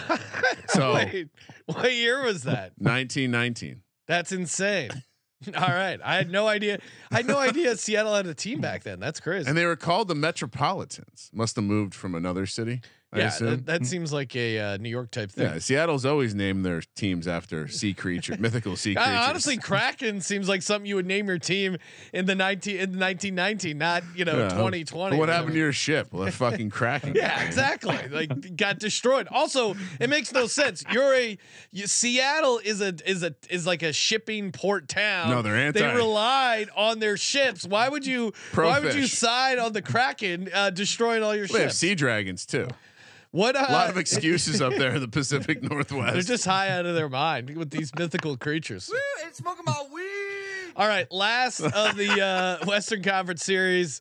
So- 0.70 0.94
Wait, 0.94 1.28
what 1.66 1.94
year 1.94 2.22
was 2.22 2.42
that? 2.42 2.72
1919. 2.76 3.82
That's 4.06 4.32
insane. 4.32 4.90
All 5.56 5.68
right, 5.68 5.98
I 6.04 6.16
had 6.16 6.30
no 6.30 6.46
idea. 6.46 6.78
I 7.10 7.16
had 7.18 7.26
no 7.26 7.38
idea 7.38 7.76
Seattle 7.76 8.14
had 8.14 8.26
a 8.26 8.34
team 8.34 8.60
back 8.60 8.82
then. 8.82 8.98
That's 9.00 9.20
crazy. 9.20 9.48
And 9.48 9.56
they 9.56 9.64
were 9.64 9.76
called 9.76 10.08
the 10.08 10.14
Metropolitans. 10.14 11.30
Must 11.32 11.56
have 11.56 11.64
moved 11.64 11.94
from 11.94 12.14
another 12.14 12.44
city. 12.44 12.80
Yeah, 13.16 13.30
that, 13.40 13.64
that 13.64 13.86
seems 13.86 14.12
like 14.12 14.36
a 14.36 14.58
uh, 14.58 14.76
New 14.76 14.90
York 14.90 15.10
type 15.10 15.30
thing. 15.30 15.44
yeah, 15.44 15.58
Seattle's 15.58 16.04
always 16.04 16.34
named 16.34 16.66
their 16.66 16.82
teams 16.94 17.26
after 17.26 17.66
sea 17.66 17.94
creature, 17.94 18.36
mythical 18.38 18.76
sea 18.76 18.94
creatures. 18.94 19.12
Uh, 19.14 19.26
honestly, 19.30 19.56
Kraken 19.56 20.20
seems 20.20 20.46
like 20.46 20.60
something 20.60 20.84
you 20.86 20.96
would 20.96 21.06
name 21.06 21.26
your 21.26 21.38
team 21.38 21.78
in 22.12 22.26
the 22.26 22.34
nineteen 22.34 22.76
in 22.80 22.98
nineteen 22.98 23.34
ninety, 23.34 23.72
not 23.72 24.02
you 24.14 24.26
know 24.26 24.36
Yeah. 24.36 24.48
twenty 24.50 24.84
twenty. 24.84 25.16
What 25.16 25.30
happened 25.30 25.52
to 25.52 25.58
your 25.58 25.72
ship? 25.72 26.08
Well, 26.12 26.26
that 26.26 26.32
fucking 26.34 26.68
Kraken. 26.70 27.14
Yeah, 27.18 27.42
exactly. 27.44 27.96
Like 28.08 28.56
got 28.56 28.78
destroyed. 28.78 29.26
Also, 29.30 29.74
it 29.98 30.10
makes 30.10 30.30
no 30.32 30.46
sense. 30.46 30.84
You're 30.92 31.14
a 31.14 31.38
you, 31.72 31.86
Seattle 31.86 32.60
is 32.62 32.82
a 32.82 32.94
is 33.06 33.22
a 33.22 33.34
is 33.48 33.66
like 33.66 33.82
a 33.82 33.92
shipping 33.94 34.52
port 34.52 34.86
town. 34.86 35.30
No, 35.30 35.40
they're 35.40 35.56
anti. 35.56 35.80
They 35.80 35.94
relied 35.94 36.68
on 36.76 36.98
their 36.98 37.16
ships. 37.16 37.64
Why 37.66 37.88
would 37.88 38.04
you? 38.04 38.34
Pro 38.52 38.68
why 38.68 38.80
would 38.80 38.94
you 38.94 39.06
side 39.06 39.58
on 39.58 39.72
the 39.72 39.80
Kraken 39.80 40.50
uh, 40.52 40.68
destroying 40.70 41.22
all 41.22 41.34
your 41.34 41.46
ships? 41.46 41.56
They 41.56 41.62
have 41.62 41.72
sea 41.72 41.94
dragons 41.94 42.44
too. 42.44 42.68
What 43.30 43.56
uh, 43.56 43.66
A 43.68 43.72
lot 43.72 43.90
of 43.90 43.98
excuses 43.98 44.60
up 44.62 44.74
there 44.74 44.94
in 44.94 45.00
the 45.00 45.08
Pacific 45.08 45.62
Northwest. 45.70 46.14
They're 46.14 46.22
just 46.22 46.44
high 46.44 46.70
out 46.70 46.86
of 46.86 46.94
their 46.94 47.08
mind 47.08 47.56
with 47.56 47.70
these 47.70 47.92
mythical 47.96 48.36
creatures. 48.36 48.90
It's 49.26 49.38
smoking 49.38 49.64
my 49.66 49.84
weed. 49.92 50.72
All 50.76 50.88
right, 50.88 51.10
last 51.12 51.60
of 51.60 51.96
the 51.96 52.22
uh, 52.24 52.64
Western 52.66 53.02
Conference 53.02 53.44
series, 53.44 54.00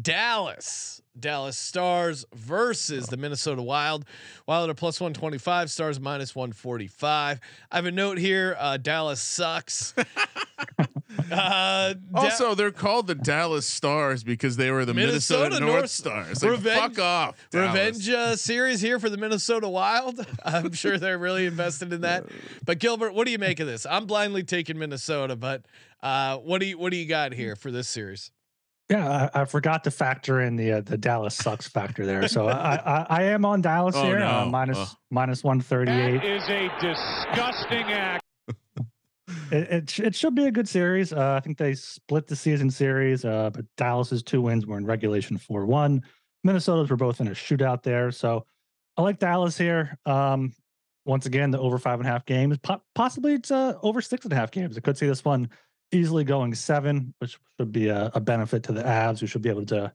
Dallas. 0.00 1.02
Dallas 1.20 1.56
Stars 1.56 2.24
versus 2.34 3.06
the 3.06 3.16
Minnesota 3.16 3.62
Wild. 3.62 4.04
Wild 4.46 4.70
are 4.70 4.74
plus 4.74 5.00
125, 5.00 5.70
Stars 5.70 6.00
minus 6.00 6.34
145. 6.34 7.40
I 7.70 7.76
have 7.76 7.86
a 7.86 7.90
note 7.92 8.18
here. 8.18 8.56
Uh, 8.58 8.76
Dallas 8.76 9.20
sucks. 9.20 9.94
uh, 11.30 11.94
Da- 11.94 11.94
also, 12.14 12.54
they're 12.54 12.70
called 12.70 13.06
the 13.06 13.14
Dallas 13.14 13.66
Stars 13.66 14.24
because 14.24 14.56
they 14.56 14.70
were 14.70 14.84
the 14.84 14.94
Minnesota, 14.94 15.44
Minnesota 15.50 15.64
North, 15.64 15.74
North- 15.76 15.90
Stars. 15.90 16.42
Like, 16.42 16.52
Revenge- 16.52 16.80
fuck 16.96 16.98
off. 16.98 17.46
Dallas. 17.50 17.68
revenge 17.74 18.08
uh, 18.08 18.36
series 18.36 18.80
here 18.80 18.98
for 18.98 19.10
the 19.10 19.16
Minnesota 19.16 19.68
Wild. 19.68 20.24
I'm 20.44 20.72
sure 20.72 20.98
they're 20.98 21.18
really 21.18 21.46
invested 21.46 21.92
in 21.92 22.02
that. 22.02 22.26
But 22.64 22.78
Gilbert, 22.78 23.14
what 23.14 23.26
do 23.26 23.32
you 23.32 23.38
make 23.38 23.60
of 23.60 23.66
this? 23.66 23.86
I'm 23.86 24.06
blindly 24.06 24.42
taking 24.44 24.78
Minnesota, 24.78 25.36
but 25.36 25.64
uh, 26.02 26.36
what 26.38 26.60
do 26.60 26.66
you 26.66 26.78
what 26.78 26.90
do 26.92 26.96
you 26.96 27.06
got 27.06 27.32
here 27.32 27.56
for 27.56 27.70
this 27.70 27.88
series? 27.88 28.30
Yeah, 28.90 29.28
I, 29.34 29.42
I 29.42 29.44
forgot 29.44 29.84
to 29.84 29.90
factor 29.90 30.40
in 30.40 30.56
the 30.56 30.72
uh, 30.72 30.80
the 30.80 30.96
Dallas 30.96 31.34
sucks 31.34 31.68
factor 31.68 32.06
there. 32.06 32.26
So 32.26 32.48
I, 32.48 32.76
I 32.76 33.06
I 33.08 33.22
am 33.24 33.44
on 33.44 33.60
Dallas 33.60 33.94
Oh, 33.96 34.04
here, 34.04 34.18
uh, 34.20 34.46
minus 34.46 34.78
Oh. 34.78 34.88
minus 35.10 35.44
one 35.44 35.60
thirty 35.60 35.92
eight. 35.92 36.24
is 36.24 36.42
a 36.48 36.70
disgusting 36.80 37.84
act. 37.92 38.24
It, 39.52 39.70
it 39.70 39.98
it 39.98 40.14
should 40.14 40.34
be 40.34 40.46
a 40.46 40.50
good 40.50 40.66
series. 40.68 41.12
Uh, 41.12 41.34
I 41.34 41.40
think 41.40 41.58
they 41.58 41.74
split 41.74 42.26
the 42.26 42.36
season 42.36 42.70
series, 42.70 43.26
uh, 43.26 43.50
but 43.52 43.66
Dallas's 43.76 44.22
two 44.22 44.40
wins 44.40 44.64
were 44.64 44.78
in 44.78 44.86
regulation 44.86 45.36
four 45.36 45.66
one. 45.66 46.02
Minnesota's 46.44 46.88
were 46.88 46.96
both 46.96 47.20
in 47.20 47.28
a 47.28 47.32
shootout 47.32 47.82
there, 47.82 48.10
so 48.10 48.46
I 48.96 49.02
like 49.02 49.18
Dallas 49.18 49.56
here. 49.58 49.98
Um, 50.06 50.54
once 51.04 51.26
again, 51.26 51.50
the 51.50 51.58
over 51.58 51.78
five 51.78 51.98
and 52.00 52.08
a 52.08 52.10
half 52.10 52.24
games, 52.24 52.56
po- 52.58 52.80
possibly 52.94 53.34
it's 53.34 53.50
uh, 53.50 53.74
over 53.82 54.00
six 54.00 54.24
and 54.24 54.32
a 54.32 54.36
half 54.36 54.50
games. 54.50 54.78
I 54.78 54.80
could 54.80 54.96
see 54.96 55.06
this 55.06 55.22
one 55.24 55.50
easily 55.92 56.24
going 56.24 56.54
seven, 56.54 57.14
which 57.18 57.38
should 57.58 57.72
be 57.72 57.88
a, 57.88 58.10
a 58.14 58.20
benefit 58.20 58.62
to 58.64 58.72
the 58.72 58.82
Avs, 58.82 59.20
who 59.20 59.26
should 59.26 59.42
be 59.42 59.48
able 59.48 59.66
to 59.66 59.92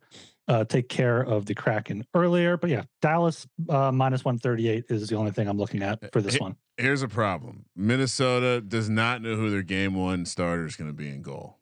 uh, 0.47 0.63
take 0.65 0.89
care 0.89 1.21
of 1.21 1.45
the 1.45 1.55
Kraken 1.55 2.05
earlier. 2.13 2.57
But 2.57 2.69
yeah, 2.69 2.83
Dallas 3.01 3.47
uh, 3.69 3.91
minus 3.91 4.25
one 4.25 4.37
thirty 4.37 4.67
eight 4.69 4.85
is 4.89 5.07
the 5.07 5.15
only 5.15 5.31
thing 5.31 5.47
I'm 5.47 5.57
looking 5.57 5.81
at 5.81 6.11
for 6.11 6.21
this 6.21 6.35
Hey, 6.35 6.39
one. 6.39 6.55
Here's 6.77 7.01
a 7.01 7.07
problem. 7.07 7.65
Minnesota 7.75 8.59
does 8.61 8.89
not 8.89 9.21
know 9.21 9.35
who 9.35 9.49
their 9.49 9.61
game 9.61 9.93
one 9.95 10.25
starter 10.25 10.65
is 10.65 10.75
going 10.75 10.89
to 10.89 10.95
be 10.95 11.07
in 11.09 11.21
goal. 11.21 11.59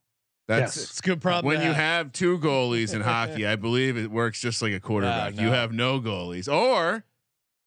That's 0.48 0.76
Yes. 0.76 0.90
It's 0.90 1.00
a 1.00 1.04
good 1.04 1.22
problem. 1.22 1.46
when 1.54 1.62
you 1.62 1.68
have. 1.74 1.76
have 1.76 2.12
two 2.12 2.40
goalies 2.40 2.94
in 2.94 3.02
hockey, 3.02 3.46
I 3.46 3.56
believe 3.56 3.98
it 3.98 4.10
works 4.10 4.42
just 4.42 4.62
like 4.62 4.74
a 4.74 4.80
quarterback. 4.80 5.36
You 5.36 5.48
no. 5.48 5.52
have 5.52 5.72
no 5.72 6.00
goalies. 6.00 6.52
Or 6.52 7.04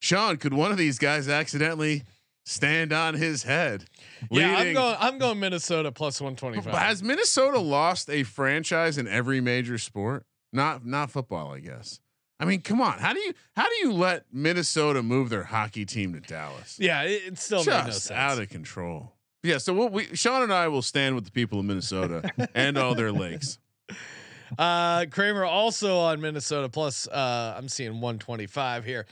Sean, 0.00 0.36
could 0.36 0.52
one 0.52 0.70
of 0.72 0.76
these 0.76 0.98
guys 0.98 1.28
accidentally 1.28 2.02
stand 2.44 2.92
on 2.92 3.14
his 3.14 3.42
head? 3.42 3.84
Yeah, 4.30 4.56
I'm 4.56 4.74
going. 4.74 4.96
I'm 4.98 5.18
going 5.18 5.40
Minnesota 5.40 5.90
plus 5.92 6.20
one 6.20 6.36
twenty 6.36 6.60
five. 6.60 6.74
Has 6.74 7.02
Minnesota 7.02 7.58
lost 7.58 8.08
a 8.08 8.22
franchise 8.22 8.98
in 8.98 9.08
every 9.08 9.40
major 9.40 9.78
sport? 9.78 10.24
Not 10.52 10.86
not 10.86 11.10
football, 11.10 11.52
I 11.52 11.60
guess. 11.60 12.00
I 12.40 12.46
mean, 12.46 12.62
come 12.62 12.80
on. 12.80 12.98
How 12.98 13.12
do 13.12 13.20
you 13.20 13.32
how 13.56 13.68
do 13.68 13.74
you 13.76 13.92
let 13.92 14.26
Minnesota 14.32 15.02
move 15.02 15.30
their 15.30 15.44
hockey 15.44 15.84
team 15.84 16.12
to 16.14 16.20
Dallas? 16.20 16.76
Yeah, 16.80 17.02
it, 17.02 17.22
it 17.26 17.38
still 17.38 17.64
made 17.64 17.66
no 17.66 17.84
Just 17.86 18.04
sense. 18.04 18.18
out 18.18 18.38
of 18.38 18.48
control. 18.48 19.12
Yeah, 19.42 19.58
so 19.58 19.74
we'll, 19.74 19.88
we 19.90 20.04
Sean 20.14 20.42
and 20.42 20.52
I 20.52 20.68
will 20.68 20.82
stand 20.82 21.14
with 21.14 21.24
the 21.24 21.30
people 21.30 21.58
of 21.58 21.64
Minnesota 21.66 22.30
and 22.54 22.78
all 22.78 22.94
their 22.94 23.12
lakes. 23.12 23.58
Uh, 24.58 25.06
Kramer 25.10 25.44
also 25.44 25.98
on 25.98 26.20
Minnesota 26.20 26.68
plus. 26.68 27.06
Uh, 27.08 27.54
I'm 27.56 27.68
seeing 27.68 27.92
125 27.92 28.84
here. 28.84 29.06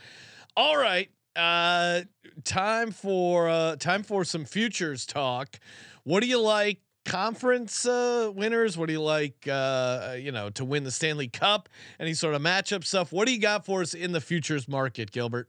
All 0.56 0.76
right. 0.76 1.10
Uh, 1.34 2.02
time 2.44 2.90
for 2.90 3.48
uh, 3.48 3.76
time 3.76 4.02
for 4.02 4.24
some 4.24 4.44
futures 4.44 5.06
talk. 5.06 5.58
What 6.04 6.20
do 6.20 6.28
you 6.28 6.40
like? 6.40 6.80
Conference 7.04 7.84
uh, 7.84 8.30
winners. 8.34 8.78
What 8.78 8.86
do 8.86 8.92
you 8.92 9.02
like? 9.02 9.48
Uh, 9.48 10.14
you 10.18 10.30
know, 10.30 10.50
to 10.50 10.64
win 10.64 10.84
the 10.84 10.90
Stanley 10.90 11.26
Cup. 11.28 11.68
Any 11.98 12.14
sort 12.14 12.34
of 12.34 12.42
matchup 12.42 12.84
stuff. 12.84 13.12
What 13.12 13.26
do 13.26 13.34
you 13.34 13.40
got 13.40 13.64
for 13.64 13.80
us 13.80 13.92
in 13.92 14.12
the 14.12 14.20
futures 14.20 14.68
market, 14.68 15.10
Gilbert? 15.10 15.48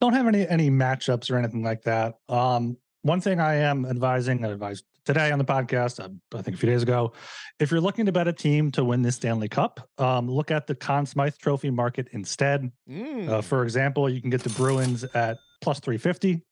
don't 0.00 0.14
have 0.14 0.26
any 0.26 0.48
any 0.48 0.70
matchups 0.70 1.30
or 1.30 1.36
anything 1.36 1.62
like 1.62 1.82
that. 1.82 2.18
Um, 2.28 2.76
one 3.02 3.20
thing 3.20 3.40
I 3.40 3.56
am 3.56 3.86
advising, 3.86 4.44
I 4.44 4.48
advised 4.48 4.84
today 5.04 5.30
on 5.30 5.38
the 5.38 5.44
podcast, 5.44 6.00
uh, 6.02 6.08
I 6.36 6.42
think 6.42 6.56
a 6.56 6.60
few 6.60 6.68
days 6.68 6.82
ago, 6.82 7.12
if 7.58 7.70
you're 7.70 7.80
looking 7.80 8.06
to 8.06 8.12
bet 8.12 8.28
a 8.28 8.32
team 8.32 8.70
to 8.72 8.84
win 8.84 9.02
the 9.02 9.12
Stanley 9.12 9.48
Cup, 9.48 9.88
um, 9.98 10.28
look 10.28 10.50
at 10.50 10.66
the 10.66 10.74
Conn 10.74 11.06
Smythe 11.06 11.34
Trophy 11.38 11.70
market 11.70 12.08
instead. 12.12 12.70
Mm. 12.88 13.28
Uh, 13.28 13.40
for 13.40 13.62
example, 13.62 14.08
you 14.08 14.20
can 14.20 14.30
get 14.30 14.42
the 14.42 14.50
Bruins 14.50 15.04
at 15.14 15.38
plus 15.60 15.80
350, 15.80 16.42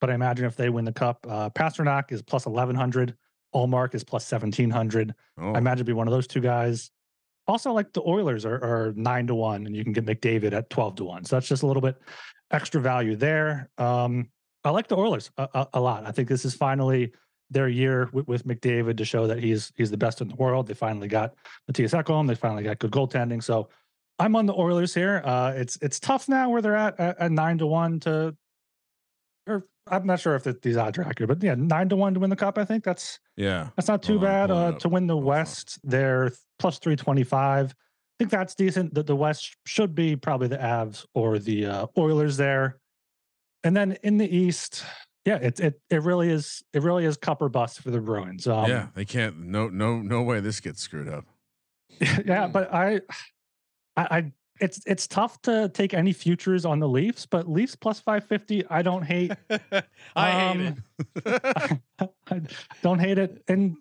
but 0.00 0.10
I 0.10 0.14
imagine 0.14 0.44
if 0.44 0.56
they 0.56 0.68
win 0.68 0.84
the 0.84 0.92
cup, 0.92 1.26
uh, 1.28 1.50
Pastrnak 1.50 2.12
is 2.12 2.22
plus 2.22 2.46
1100, 2.46 3.16
Ullmark 3.54 3.94
is 3.94 4.04
plus 4.04 4.30
1700. 4.30 5.14
Oh, 5.38 5.52
I 5.52 5.58
imagine 5.58 5.78
it'd 5.78 5.86
be 5.86 5.92
one 5.92 6.08
of 6.08 6.12
those 6.12 6.26
two 6.26 6.40
guys. 6.40 6.90
Also, 7.48 7.72
like 7.72 7.92
the 7.92 8.02
Oilers 8.02 8.44
are, 8.44 8.56
are 8.56 8.92
nine 8.96 9.28
to 9.28 9.34
one, 9.34 9.66
and 9.66 9.76
you 9.76 9.84
can 9.84 9.92
get 9.92 10.04
McDavid 10.04 10.52
at 10.52 10.68
twelve 10.68 10.96
to 10.96 11.04
one. 11.04 11.24
So 11.24 11.36
that's 11.36 11.46
just 11.46 11.62
a 11.62 11.66
little 11.66 11.80
bit 11.80 11.96
extra 12.50 12.80
value 12.80 13.14
there. 13.14 13.70
Um, 13.78 14.30
I 14.64 14.70
like 14.70 14.88
the 14.88 14.96
Oilers 14.96 15.30
a, 15.36 15.48
a, 15.54 15.68
a 15.74 15.80
lot. 15.80 16.04
I 16.04 16.10
think 16.10 16.28
this 16.28 16.44
is 16.44 16.54
finally 16.54 17.12
their 17.50 17.68
year 17.68 18.08
with, 18.12 18.26
with 18.26 18.46
McDavid 18.46 18.96
to 18.98 19.04
show 19.04 19.26
that 19.26 19.38
he's 19.38 19.72
he's 19.76 19.90
the 19.90 19.96
best 19.96 20.20
in 20.20 20.28
the 20.28 20.34
world. 20.34 20.66
They 20.66 20.74
finally 20.74 21.08
got 21.08 21.34
Mattias 21.70 22.00
Ekholm. 22.00 22.26
They 22.26 22.34
finally 22.34 22.62
got 22.62 22.78
good 22.78 22.90
goaltending. 22.90 23.42
So 23.42 23.68
I'm 24.18 24.34
on 24.36 24.46
the 24.46 24.54
Oilers 24.54 24.94
here. 24.94 25.22
Uh, 25.24 25.52
it's 25.56 25.78
it's 25.82 26.00
tough 26.00 26.28
now 26.28 26.50
where 26.50 26.62
they're 26.62 26.76
at, 26.76 26.98
at 26.98 27.18
at 27.18 27.32
nine 27.32 27.58
to 27.58 27.66
one 27.66 28.00
to, 28.00 28.36
or 29.46 29.66
I'm 29.88 30.06
not 30.06 30.20
sure 30.20 30.34
if 30.34 30.44
the, 30.44 30.58
these 30.60 30.76
odds 30.76 30.98
are 30.98 31.02
accurate, 31.02 31.28
but 31.28 31.42
yeah, 31.42 31.54
nine 31.54 31.88
to 31.90 31.96
one 31.96 32.14
to 32.14 32.20
win 32.20 32.30
the 32.30 32.36
cup. 32.36 32.58
I 32.58 32.64
think 32.64 32.82
that's 32.82 33.20
yeah. 33.36 33.68
that's 33.76 33.88
not 33.88 34.02
too 34.02 34.16
on, 34.16 34.22
bad. 34.22 34.50
Uh, 34.50 34.72
to 34.72 34.88
win 34.88 35.06
the 35.06 35.16
West, 35.16 35.78
they're 35.84 36.32
plus 36.58 36.78
325. 36.78 37.70
I 37.70 37.74
think 38.18 38.30
that's 38.30 38.54
decent. 38.54 38.94
That 38.94 39.06
the 39.06 39.16
West 39.16 39.56
should 39.66 39.94
be 39.94 40.16
probably 40.16 40.48
the 40.48 40.56
Avs 40.56 41.04
or 41.14 41.38
the 41.38 41.66
uh, 41.66 41.86
Oilers 41.98 42.36
there. 42.36 42.78
And 43.62 43.76
then 43.76 43.98
in 44.02 44.16
the 44.16 44.34
East, 44.34 44.84
yeah, 45.26 45.36
it, 45.36 45.58
it 45.58 45.80
it 45.90 46.02
really 46.02 46.30
is 46.30 46.62
it 46.72 46.82
really 46.82 47.04
is 47.04 47.16
cup 47.16 47.42
or 47.42 47.48
bust 47.48 47.80
for 47.82 47.90
the 47.90 48.00
Bruins. 48.00 48.46
Um, 48.46 48.70
yeah, 48.70 48.86
they 48.94 49.04
can't. 49.04 49.38
No, 49.40 49.68
no, 49.68 49.98
no 49.98 50.22
way. 50.22 50.38
This 50.40 50.60
gets 50.60 50.80
screwed 50.80 51.08
up. 51.08 51.24
yeah, 52.24 52.46
but 52.46 52.72
I, 52.72 53.00
I, 53.96 54.02
I, 54.18 54.32
it's 54.60 54.80
it's 54.86 55.06
tough 55.08 55.42
to 55.42 55.68
take 55.70 55.94
any 55.94 56.12
futures 56.12 56.64
on 56.64 56.78
the 56.78 56.88
Leafs, 56.88 57.26
but 57.26 57.48
Leafs 57.48 57.74
plus 57.74 57.98
550, 58.00 58.66
I 58.70 58.82
don't 58.82 59.02
hate. 59.02 59.32
I 60.14 60.30
hate 60.30 60.68
Um, 60.68 60.84
it. 61.26 61.80
I 62.30 62.40
don't 62.82 62.98
hate 63.00 63.18
it. 63.18 63.42
And 63.48 63.76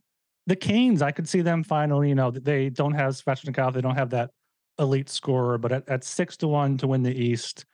the 0.47 0.55
Canes, 0.55 1.01
I 1.01 1.11
could 1.11 1.29
see 1.29 1.41
them 1.41 1.63
finally, 1.63 2.09
you 2.09 2.15
know, 2.15 2.31
they 2.31 2.69
don't 2.69 2.93
have 2.93 3.13
Svechnikov, 3.13 3.73
they 3.73 3.81
don't 3.81 3.95
have 3.95 4.09
that 4.11 4.31
elite 4.79 5.09
scorer, 5.09 5.57
but 5.57 5.71
at, 5.71 5.87
at 5.89 6.03
six 6.03 6.37
to 6.37 6.47
one 6.47 6.77
to 6.77 6.87
win 6.87 7.03
the 7.03 7.13
East, 7.15 7.65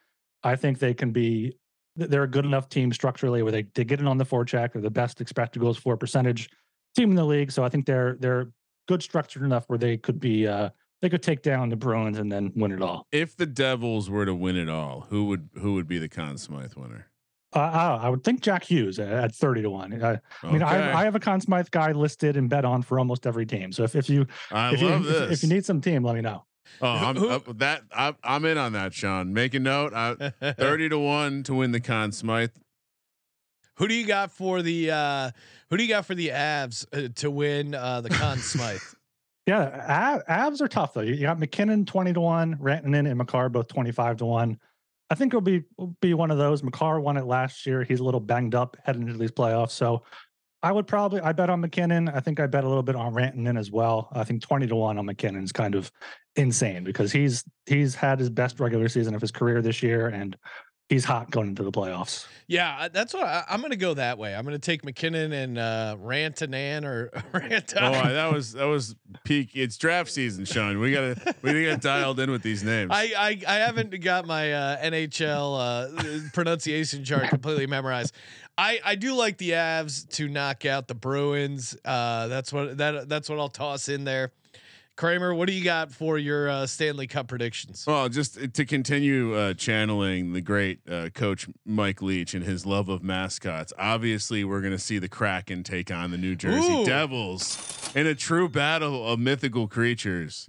I 0.43 0.55
think 0.55 0.79
they 0.79 0.93
can 0.93 1.11
be 1.11 1.55
they're 1.95 2.23
a 2.23 2.27
good 2.27 2.45
enough 2.45 2.69
team 2.69 2.91
structurally 2.93 3.43
where 3.43 3.51
they, 3.51 3.63
they 3.75 3.83
get 3.83 3.99
it 3.99 4.07
on 4.07 4.17
the 4.17 4.25
four 4.25 4.45
forecheck. 4.45 4.73
They're 4.73 4.81
the 4.81 4.89
best 4.89 5.21
expected 5.21 5.59
goals 5.59 5.77
for 5.77 5.97
percentage 5.97 6.49
team 6.95 7.09
in 7.09 7.15
the 7.15 7.25
league. 7.25 7.51
So 7.51 7.63
I 7.63 7.69
think 7.69 7.85
they're 7.85 8.15
they're 8.19 8.51
good 8.87 9.03
structured 9.03 9.43
enough 9.43 9.65
where 9.67 9.77
they 9.77 9.97
could 9.97 10.19
be 10.19 10.47
uh 10.47 10.69
they 11.01 11.09
could 11.09 11.23
take 11.23 11.41
down 11.41 11.69
the 11.69 11.75
Bruins 11.75 12.19
and 12.19 12.31
then 12.31 12.51
win 12.55 12.71
it 12.71 12.81
all. 12.81 13.07
if 13.11 13.35
the 13.35 13.47
Devils 13.47 14.09
were 14.09 14.25
to 14.25 14.35
win 14.35 14.55
it 14.55 14.69
all, 14.69 15.07
who 15.09 15.25
would 15.25 15.49
who 15.55 15.73
would 15.73 15.87
be 15.87 15.97
the 15.97 16.09
Conn 16.09 16.37
Smythe 16.37 16.75
winner? 16.75 17.07
Uh, 17.53 17.59
I, 17.59 18.05
I 18.05 18.09
would 18.09 18.23
think 18.23 18.39
Jack 18.39 18.63
Hughes 18.63 18.97
at, 18.97 19.11
at 19.11 19.35
30 19.35 19.63
to 19.63 19.69
1. 19.69 20.01
I, 20.01 20.19
I 20.41 20.51
mean, 20.51 20.63
I, 20.63 21.01
I 21.01 21.03
have 21.03 21.15
a 21.15 21.19
Conn 21.19 21.41
Smythe 21.41 21.67
guy 21.69 21.91
listed 21.91 22.37
and 22.37 22.49
bet 22.49 22.63
on 22.63 22.81
for 22.81 22.97
almost 22.97 23.27
every 23.27 23.45
team. 23.45 23.73
So 23.73 23.83
if, 23.83 23.93
if 23.93 24.09
you 24.09 24.25
I 24.51 24.73
if 24.73 24.81
you 24.81 24.87
love 24.87 25.01
if, 25.01 25.07
this. 25.07 25.31
if 25.31 25.43
you 25.43 25.53
need 25.53 25.65
some 25.65 25.81
team, 25.81 26.01
let 26.01 26.15
me 26.15 26.21
know. 26.21 26.45
Oh, 26.81 26.87
I'm 26.87 27.17
uh, 27.17 27.39
that 27.55 27.83
I'm, 27.93 28.15
I'm 28.23 28.45
in 28.45 28.57
on 28.57 28.73
that, 28.73 28.93
Sean. 28.93 29.33
Make 29.33 29.53
a 29.53 29.59
note. 29.59 29.93
I, 29.93 30.33
Thirty 30.53 30.89
to 30.89 30.97
one 30.97 31.43
to 31.43 31.55
win 31.55 31.71
the 31.71 31.79
Conn 31.79 32.11
Smythe. 32.11 32.51
Who 33.75 33.87
do 33.87 33.93
you 33.93 34.05
got 34.05 34.31
for 34.31 34.61
the 34.61 34.91
uh 34.91 35.31
who 35.69 35.77
do 35.77 35.83
you 35.83 35.89
got 35.89 36.05
for 36.05 36.15
the 36.15 36.29
Avs 36.29 36.85
uh, 36.93 37.09
to 37.15 37.31
win 37.31 37.73
uh 37.73 38.01
the 38.01 38.09
Conn 38.09 38.37
Smythe? 38.39 38.79
Yeah, 39.47 39.63
ab- 39.87 40.23
abs 40.27 40.61
are 40.61 40.67
tough 40.67 40.93
though. 40.93 41.01
You 41.01 41.13
you 41.13 41.21
got 41.21 41.39
MacKinnon 41.39 41.85
twenty 41.85 42.13
to 42.13 42.21
one, 42.21 42.55
Rantanen 42.57 43.07
and 43.07 43.17
Makar 43.17 43.49
both 43.49 43.67
twenty 43.67 43.91
five 43.91 44.17
to 44.17 44.25
one. 44.25 44.59
I 45.09 45.15
think 45.15 45.31
it'll 45.33 45.41
be 45.41 45.63
will 45.77 45.95
be 46.01 46.13
one 46.13 46.31
of 46.31 46.37
those. 46.37 46.63
Makar 46.63 46.99
won 47.01 47.17
it 47.17 47.25
last 47.25 47.65
year. 47.65 47.83
He's 47.83 47.99
a 47.99 48.03
little 48.03 48.19
banged 48.19 48.55
up 48.55 48.77
heading 48.85 49.03
into 49.03 49.17
these 49.17 49.31
playoffs, 49.31 49.71
so 49.71 50.03
I 50.63 50.71
would 50.71 50.87
probably 50.87 51.21
I 51.21 51.31
bet 51.31 51.49
on 51.49 51.61
MacKinnon. 51.61 52.09
I 52.09 52.19
think 52.19 52.39
I 52.39 52.47
bet 52.47 52.63
a 52.63 52.67
little 52.67 52.83
bit 52.83 52.95
on 52.95 53.13
Rantanen 53.13 53.57
as 53.57 53.71
well. 53.71 54.09
I 54.11 54.23
think 54.23 54.41
twenty 54.41 54.67
to 54.67 54.75
one 54.75 54.97
on 54.97 55.05
MacKinnon 55.05 55.43
is 55.43 55.51
kind 55.51 55.75
of 55.75 55.91
insane 56.35 56.83
because 56.83 57.11
he's 57.11 57.43
he's 57.65 57.95
had 57.95 58.19
his 58.19 58.29
best 58.29 58.59
regular 58.59 58.87
season 58.87 59.15
of 59.15 59.21
his 59.21 59.31
career 59.31 59.61
this 59.61 59.81
year, 59.81 60.07
and 60.07 60.37
he's 60.91 61.05
hot 61.05 61.31
going 61.31 61.47
into 61.47 61.63
the 61.63 61.71
playoffs. 61.71 62.27
Yeah, 62.47 62.89
that's 62.91 63.13
what 63.13 63.23
I, 63.23 63.45
I'm 63.49 63.61
going 63.61 63.71
to 63.71 63.77
go 63.77 63.93
that 63.93 64.17
way. 64.17 64.35
I'm 64.35 64.43
going 64.43 64.55
to 64.55 64.59
take 64.59 64.83
MacKinnon 64.83 65.31
and 65.31 65.57
uh, 65.57 65.95
Rantanen 65.97 66.83
or 66.83 67.09
Rant. 67.33 67.73
Oh, 67.77 67.91
that 67.91 68.31
was 68.31 68.51
that 68.53 68.65
was 68.65 68.93
peak. 69.23 69.51
It's 69.53 69.77
draft 69.77 70.11
season, 70.11 70.43
Sean. 70.43 70.79
We 70.79 70.91
gotta 70.91 71.35
we 71.41 71.65
gotta 71.65 71.77
dialed 71.77 72.19
in 72.19 72.29
with 72.29 72.43
these 72.43 72.61
names. 72.63 72.91
I, 72.93 73.13
I 73.17 73.41
I 73.47 73.55
haven't 73.55 73.97
got 74.01 74.27
my 74.27 74.51
uh, 74.51 74.83
NHL 74.83 75.57
uh, 75.59 76.29
pronunciation 76.33 77.05
chart 77.05 77.29
completely 77.29 77.67
memorized. 77.67 78.13
I, 78.57 78.79
I 78.83 78.95
do 78.95 79.13
like 79.13 79.37
the 79.37 79.51
Avs 79.51 80.07
to 80.15 80.27
knock 80.27 80.65
out 80.65 80.87
the 80.87 80.95
Bruins. 80.95 81.75
Uh, 81.83 82.27
that's 82.27 82.53
what 82.53 82.77
that 82.77 83.09
that's 83.09 83.29
what 83.29 83.39
I'll 83.39 83.49
toss 83.49 83.89
in 83.89 84.03
there. 84.03 84.31
Kramer, 84.97 85.33
what 85.33 85.47
do 85.47 85.53
you 85.53 85.63
got 85.63 85.91
for 85.91 86.19
your 86.19 86.47
uh, 86.47 86.67
Stanley 86.67 87.07
Cup 87.07 87.27
predictions? 87.27 87.85
Well, 87.87 88.07
just 88.09 88.53
to 88.53 88.65
continue 88.65 89.35
uh, 89.35 89.53
channeling 89.55 90.33
the 90.33 90.41
great 90.41 90.79
uh, 90.87 91.09
coach 91.13 91.47
Mike 91.65 92.01
Leach 92.03 92.35
and 92.35 92.43
his 92.43 92.65
love 92.65 92.87
of 92.87 93.01
mascots. 93.01 93.73
Obviously, 93.79 94.43
we're 94.43 94.61
going 94.61 94.73
to 94.73 94.79
see 94.79 94.99
the 94.99 95.09
Kraken 95.09 95.63
take 95.63 95.89
on 95.89 96.11
the 96.11 96.17
New 96.17 96.35
Jersey 96.35 96.81
Ooh. 96.81 96.85
Devils 96.85 97.91
in 97.95 98.05
a 98.05 98.13
true 98.13 98.47
battle 98.47 99.07
of 99.07 99.19
mythical 99.19 99.67
creatures. 99.67 100.45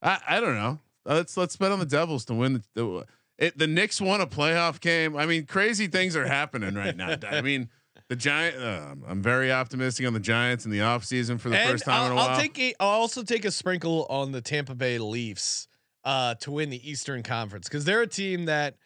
I, 0.00 0.18
I 0.26 0.40
don't 0.40 0.54
know. 0.54 0.78
Let's 1.04 1.36
let's 1.36 1.56
bet 1.56 1.72
on 1.72 1.80
the 1.80 1.84
Devils 1.84 2.24
to 2.26 2.34
win 2.34 2.54
the. 2.54 2.62
the 2.74 3.06
it, 3.42 3.58
the 3.58 3.66
Knicks 3.66 4.00
won 4.00 4.20
a 4.20 4.26
playoff 4.26 4.80
game. 4.80 5.16
I 5.16 5.26
mean, 5.26 5.46
crazy 5.46 5.86
things 5.88 6.16
are 6.16 6.26
happening 6.26 6.74
right 6.74 6.96
now. 6.96 7.16
I 7.28 7.40
mean, 7.42 7.68
the 8.08 8.16
Giant. 8.16 8.56
Uh, 8.56 8.94
I'm 9.06 9.22
very 9.22 9.50
optimistic 9.52 10.06
on 10.06 10.12
the 10.14 10.20
Giants 10.20 10.64
in 10.64 10.70
the 10.70 10.78
offseason 10.78 11.38
for 11.40 11.48
the 11.50 11.58
and 11.58 11.70
first 11.70 11.84
time 11.84 11.94
I'll, 12.00 12.06
in 12.06 12.12
a 12.12 12.14
while. 12.14 12.28
I'll 12.30 12.40
take 12.40 12.58
a, 12.58 12.74
I'll 12.80 12.88
also 12.88 13.22
take 13.22 13.44
a 13.44 13.50
sprinkle 13.50 14.06
on 14.08 14.32
the 14.32 14.40
Tampa 14.40 14.74
Bay 14.74 14.98
Leafs 14.98 15.66
uh, 16.04 16.34
to 16.36 16.50
win 16.50 16.70
the 16.70 16.88
Eastern 16.90 17.22
Conference 17.22 17.68
because 17.68 17.84
they're 17.84 18.02
a 18.02 18.06
team 18.06 18.46
that, 18.46 18.76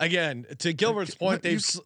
again, 0.00 0.46
to 0.58 0.72
Gilbert's 0.72 1.14
point, 1.14 1.42
they've 1.42 1.58
s- 1.58 1.80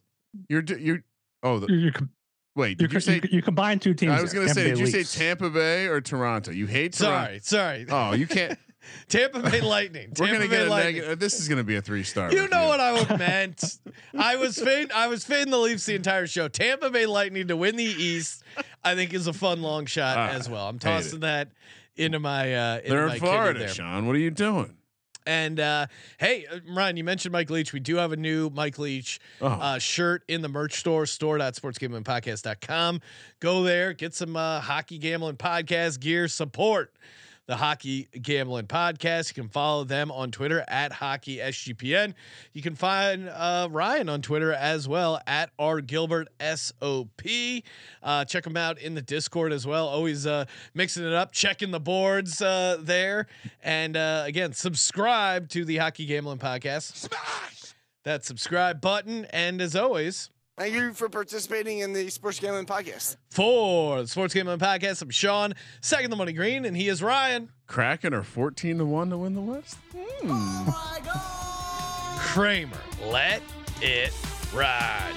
you're 0.48 0.62
you're. 0.62 1.02
Oh, 1.42 1.58
the, 1.58 1.72
You, 1.72 1.78
you, 1.78 1.92
com- 1.92 2.10
wait. 2.54 2.80
you, 2.80 2.86
Did 2.88 2.92
you 2.92 3.00
say 3.00 3.14
you, 3.24 3.28
you 3.32 3.42
combine 3.42 3.78
two 3.78 3.94
teams. 3.94 4.12
I 4.12 4.20
was 4.20 4.32
gonna 4.34 4.48
say, 4.48 4.64
Tampa 4.64 4.68
did 4.68 4.74
Bay 4.76 4.80
you 4.98 5.04
say 5.04 5.18
Tampa 5.18 5.50
Bay 5.50 5.86
or 5.86 6.00
Toronto? 6.00 6.50
You 6.52 6.66
hate 6.66 6.92
Toronto. 6.92 7.38
sorry, 7.40 7.40
sorry, 7.40 7.86
Oh, 7.88 8.12
you 8.12 8.26
can't. 8.26 8.58
Tampa 9.08 9.40
Bay 9.50 9.60
Lightning. 9.62 10.12
we're 10.18 10.26
gonna 10.26 10.40
Bay 10.40 10.48
get 10.48 10.66
a 10.66 10.70
Lightning. 10.70 10.94
negative. 10.96 11.18
This 11.18 11.38
is 11.40 11.48
gonna 11.48 11.64
be 11.64 11.76
a 11.76 11.82
three 11.82 12.02
star. 12.02 12.32
You 12.32 12.48
know 12.48 12.66
what 12.66 12.80
I 12.80 13.16
meant. 13.18 13.62
I 14.18 14.36
was 14.36 14.58
fading. 14.58 14.90
I 14.94 15.06
was 15.08 15.24
fading 15.24 15.50
the 15.50 15.58
Leafs 15.58 15.86
the 15.86 15.94
entire 15.94 16.26
show. 16.26 16.48
Tampa 16.48 16.90
Bay 16.90 17.06
Lightning 17.06 17.48
to 17.48 17.56
win 17.56 17.76
the 17.76 17.84
East, 17.84 18.42
I 18.84 18.94
think 18.94 19.12
is 19.14 19.26
a 19.26 19.32
fun 19.32 19.62
long 19.62 19.86
shot 19.86 20.16
Ah, 20.16 20.28
as 20.30 20.48
well. 20.48 20.68
I'm 20.68 20.78
tossing 20.78 21.20
that 21.20 21.48
into 21.96 22.18
my 22.20 22.54
uh 22.54 22.76
into 22.78 22.90
They're 22.90 23.06
my 23.06 23.14
in 23.14 23.20
Florida, 23.20 23.58
there. 23.60 23.68
Sean. 23.68 24.06
What 24.06 24.16
are 24.16 24.20
you 24.20 24.30
doing? 24.30 24.74
And 25.26 25.60
uh 25.60 25.86
hey, 26.18 26.46
uh, 26.50 26.60
Ryan, 26.66 26.96
you 26.96 27.04
mentioned 27.04 27.32
Mike 27.32 27.50
Leach. 27.50 27.74
We 27.74 27.80
do 27.80 27.96
have 27.96 28.12
a 28.12 28.16
new 28.16 28.48
Mike 28.50 28.78
Leach 28.78 29.20
Oh, 29.42 29.48
uh, 29.48 29.78
shirt 29.78 30.22
in 30.28 30.40
the 30.40 30.48
merch 30.48 30.78
store, 30.78 31.04
store.sportsgamblingpodcast.com. 31.04 33.00
Go 33.40 33.62
there, 33.62 33.92
get 33.92 34.14
some 34.14 34.36
uh, 34.36 34.60
hockey 34.60 34.98
gambling 34.98 35.36
podcast 35.36 36.00
gear, 36.00 36.26
support 36.28 36.94
the 37.50 37.56
Hockey 37.56 38.06
Gambling 38.22 38.68
Podcast. 38.68 39.30
You 39.30 39.42
can 39.42 39.50
follow 39.50 39.82
them 39.82 40.12
on 40.12 40.30
Twitter 40.30 40.64
at 40.68 40.92
Hockey 40.92 41.38
SGPN. 41.38 42.14
You 42.52 42.62
can 42.62 42.76
find 42.76 43.28
uh, 43.28 43.66
Ryan 43.68 44.08
on 44.08 44.22
Twitter 44.22 44.52
as 44.52 44.86
well 44.86 45.20
at 45.26 45.50
R 45.58 45.80
Gilbert 45.80 46.28
SOP. 46.40 47.22
Uh, 48.04 48.24
check 48.24 48.44
them 48.44 48.56
out 48.56 48.78
in 48.78 48.94
the 48.94 49.02
Discord 49.02 49.52
as 49.52 49.66
well. 49.66 49.88
Always 49.88 50.28
uh, 50.28 50.44
mixing 50.74 51.04
it 51.04 51.12
up, 51.12 51.32
checking 51.32 51.72
the 51.72 51.80
boards 51.80 52.40
uh, 52.40 52.76
there. 52.80 53.26
And 53.64 53.96
uh, 53.96 54.22
again, 54.26 54.52
subscribe 54.52 55.48
to 55.48 55.64
the 55.64 55.78
Hockey 55.78 56.06
Gambling 56.06 56.38
Podcast. 56.38 56.94
Smash 56.94 57.74
that 58.04 58.24
subscribe 58.24 58.80
button. 58.80 59.24
And 59.26 59.60
as 59.60 59.74
always, 59.74 60.30
Thank 60.60 60.74
you 60.74 60.92
for 60.92 61.08
participating 61.08 61.78
in 61.78 61.94
the 61.94 62.10
Sports 62.10 62.38
Gambling 62.38 62.66
Podcast. 62.66 63.16
for 63.30 64.02
the 64.02 64.06
Sports 64.06 64.34
Gambling 64.34 64.58
Podcast, 64.58 65.00
I'm 65.00 65.08
Sean, 65.08 65.54
second 65.80 66.10
the 66.10 66.16
money 66.16 66.34
green, 66.34 66.66
and 66.66 66.76
he 66.76 66.88
is 66.88 67.02
Ryan. 67.02 67.48
Kraken 67.66 68.12
are 68.12 68.22
fourteen 68.22 68.76
to 68.76 68.84
one 68.84 69.08
to 69.08 69.16
win 69.16 69.34
the 69.34 69.40
West. 69.40 69.78
Hmm. 69.94 70.70
Kramer. 72.18 72.76
Let 73.06 73.40
it 73.80 74.12
ride. 74.52 75.14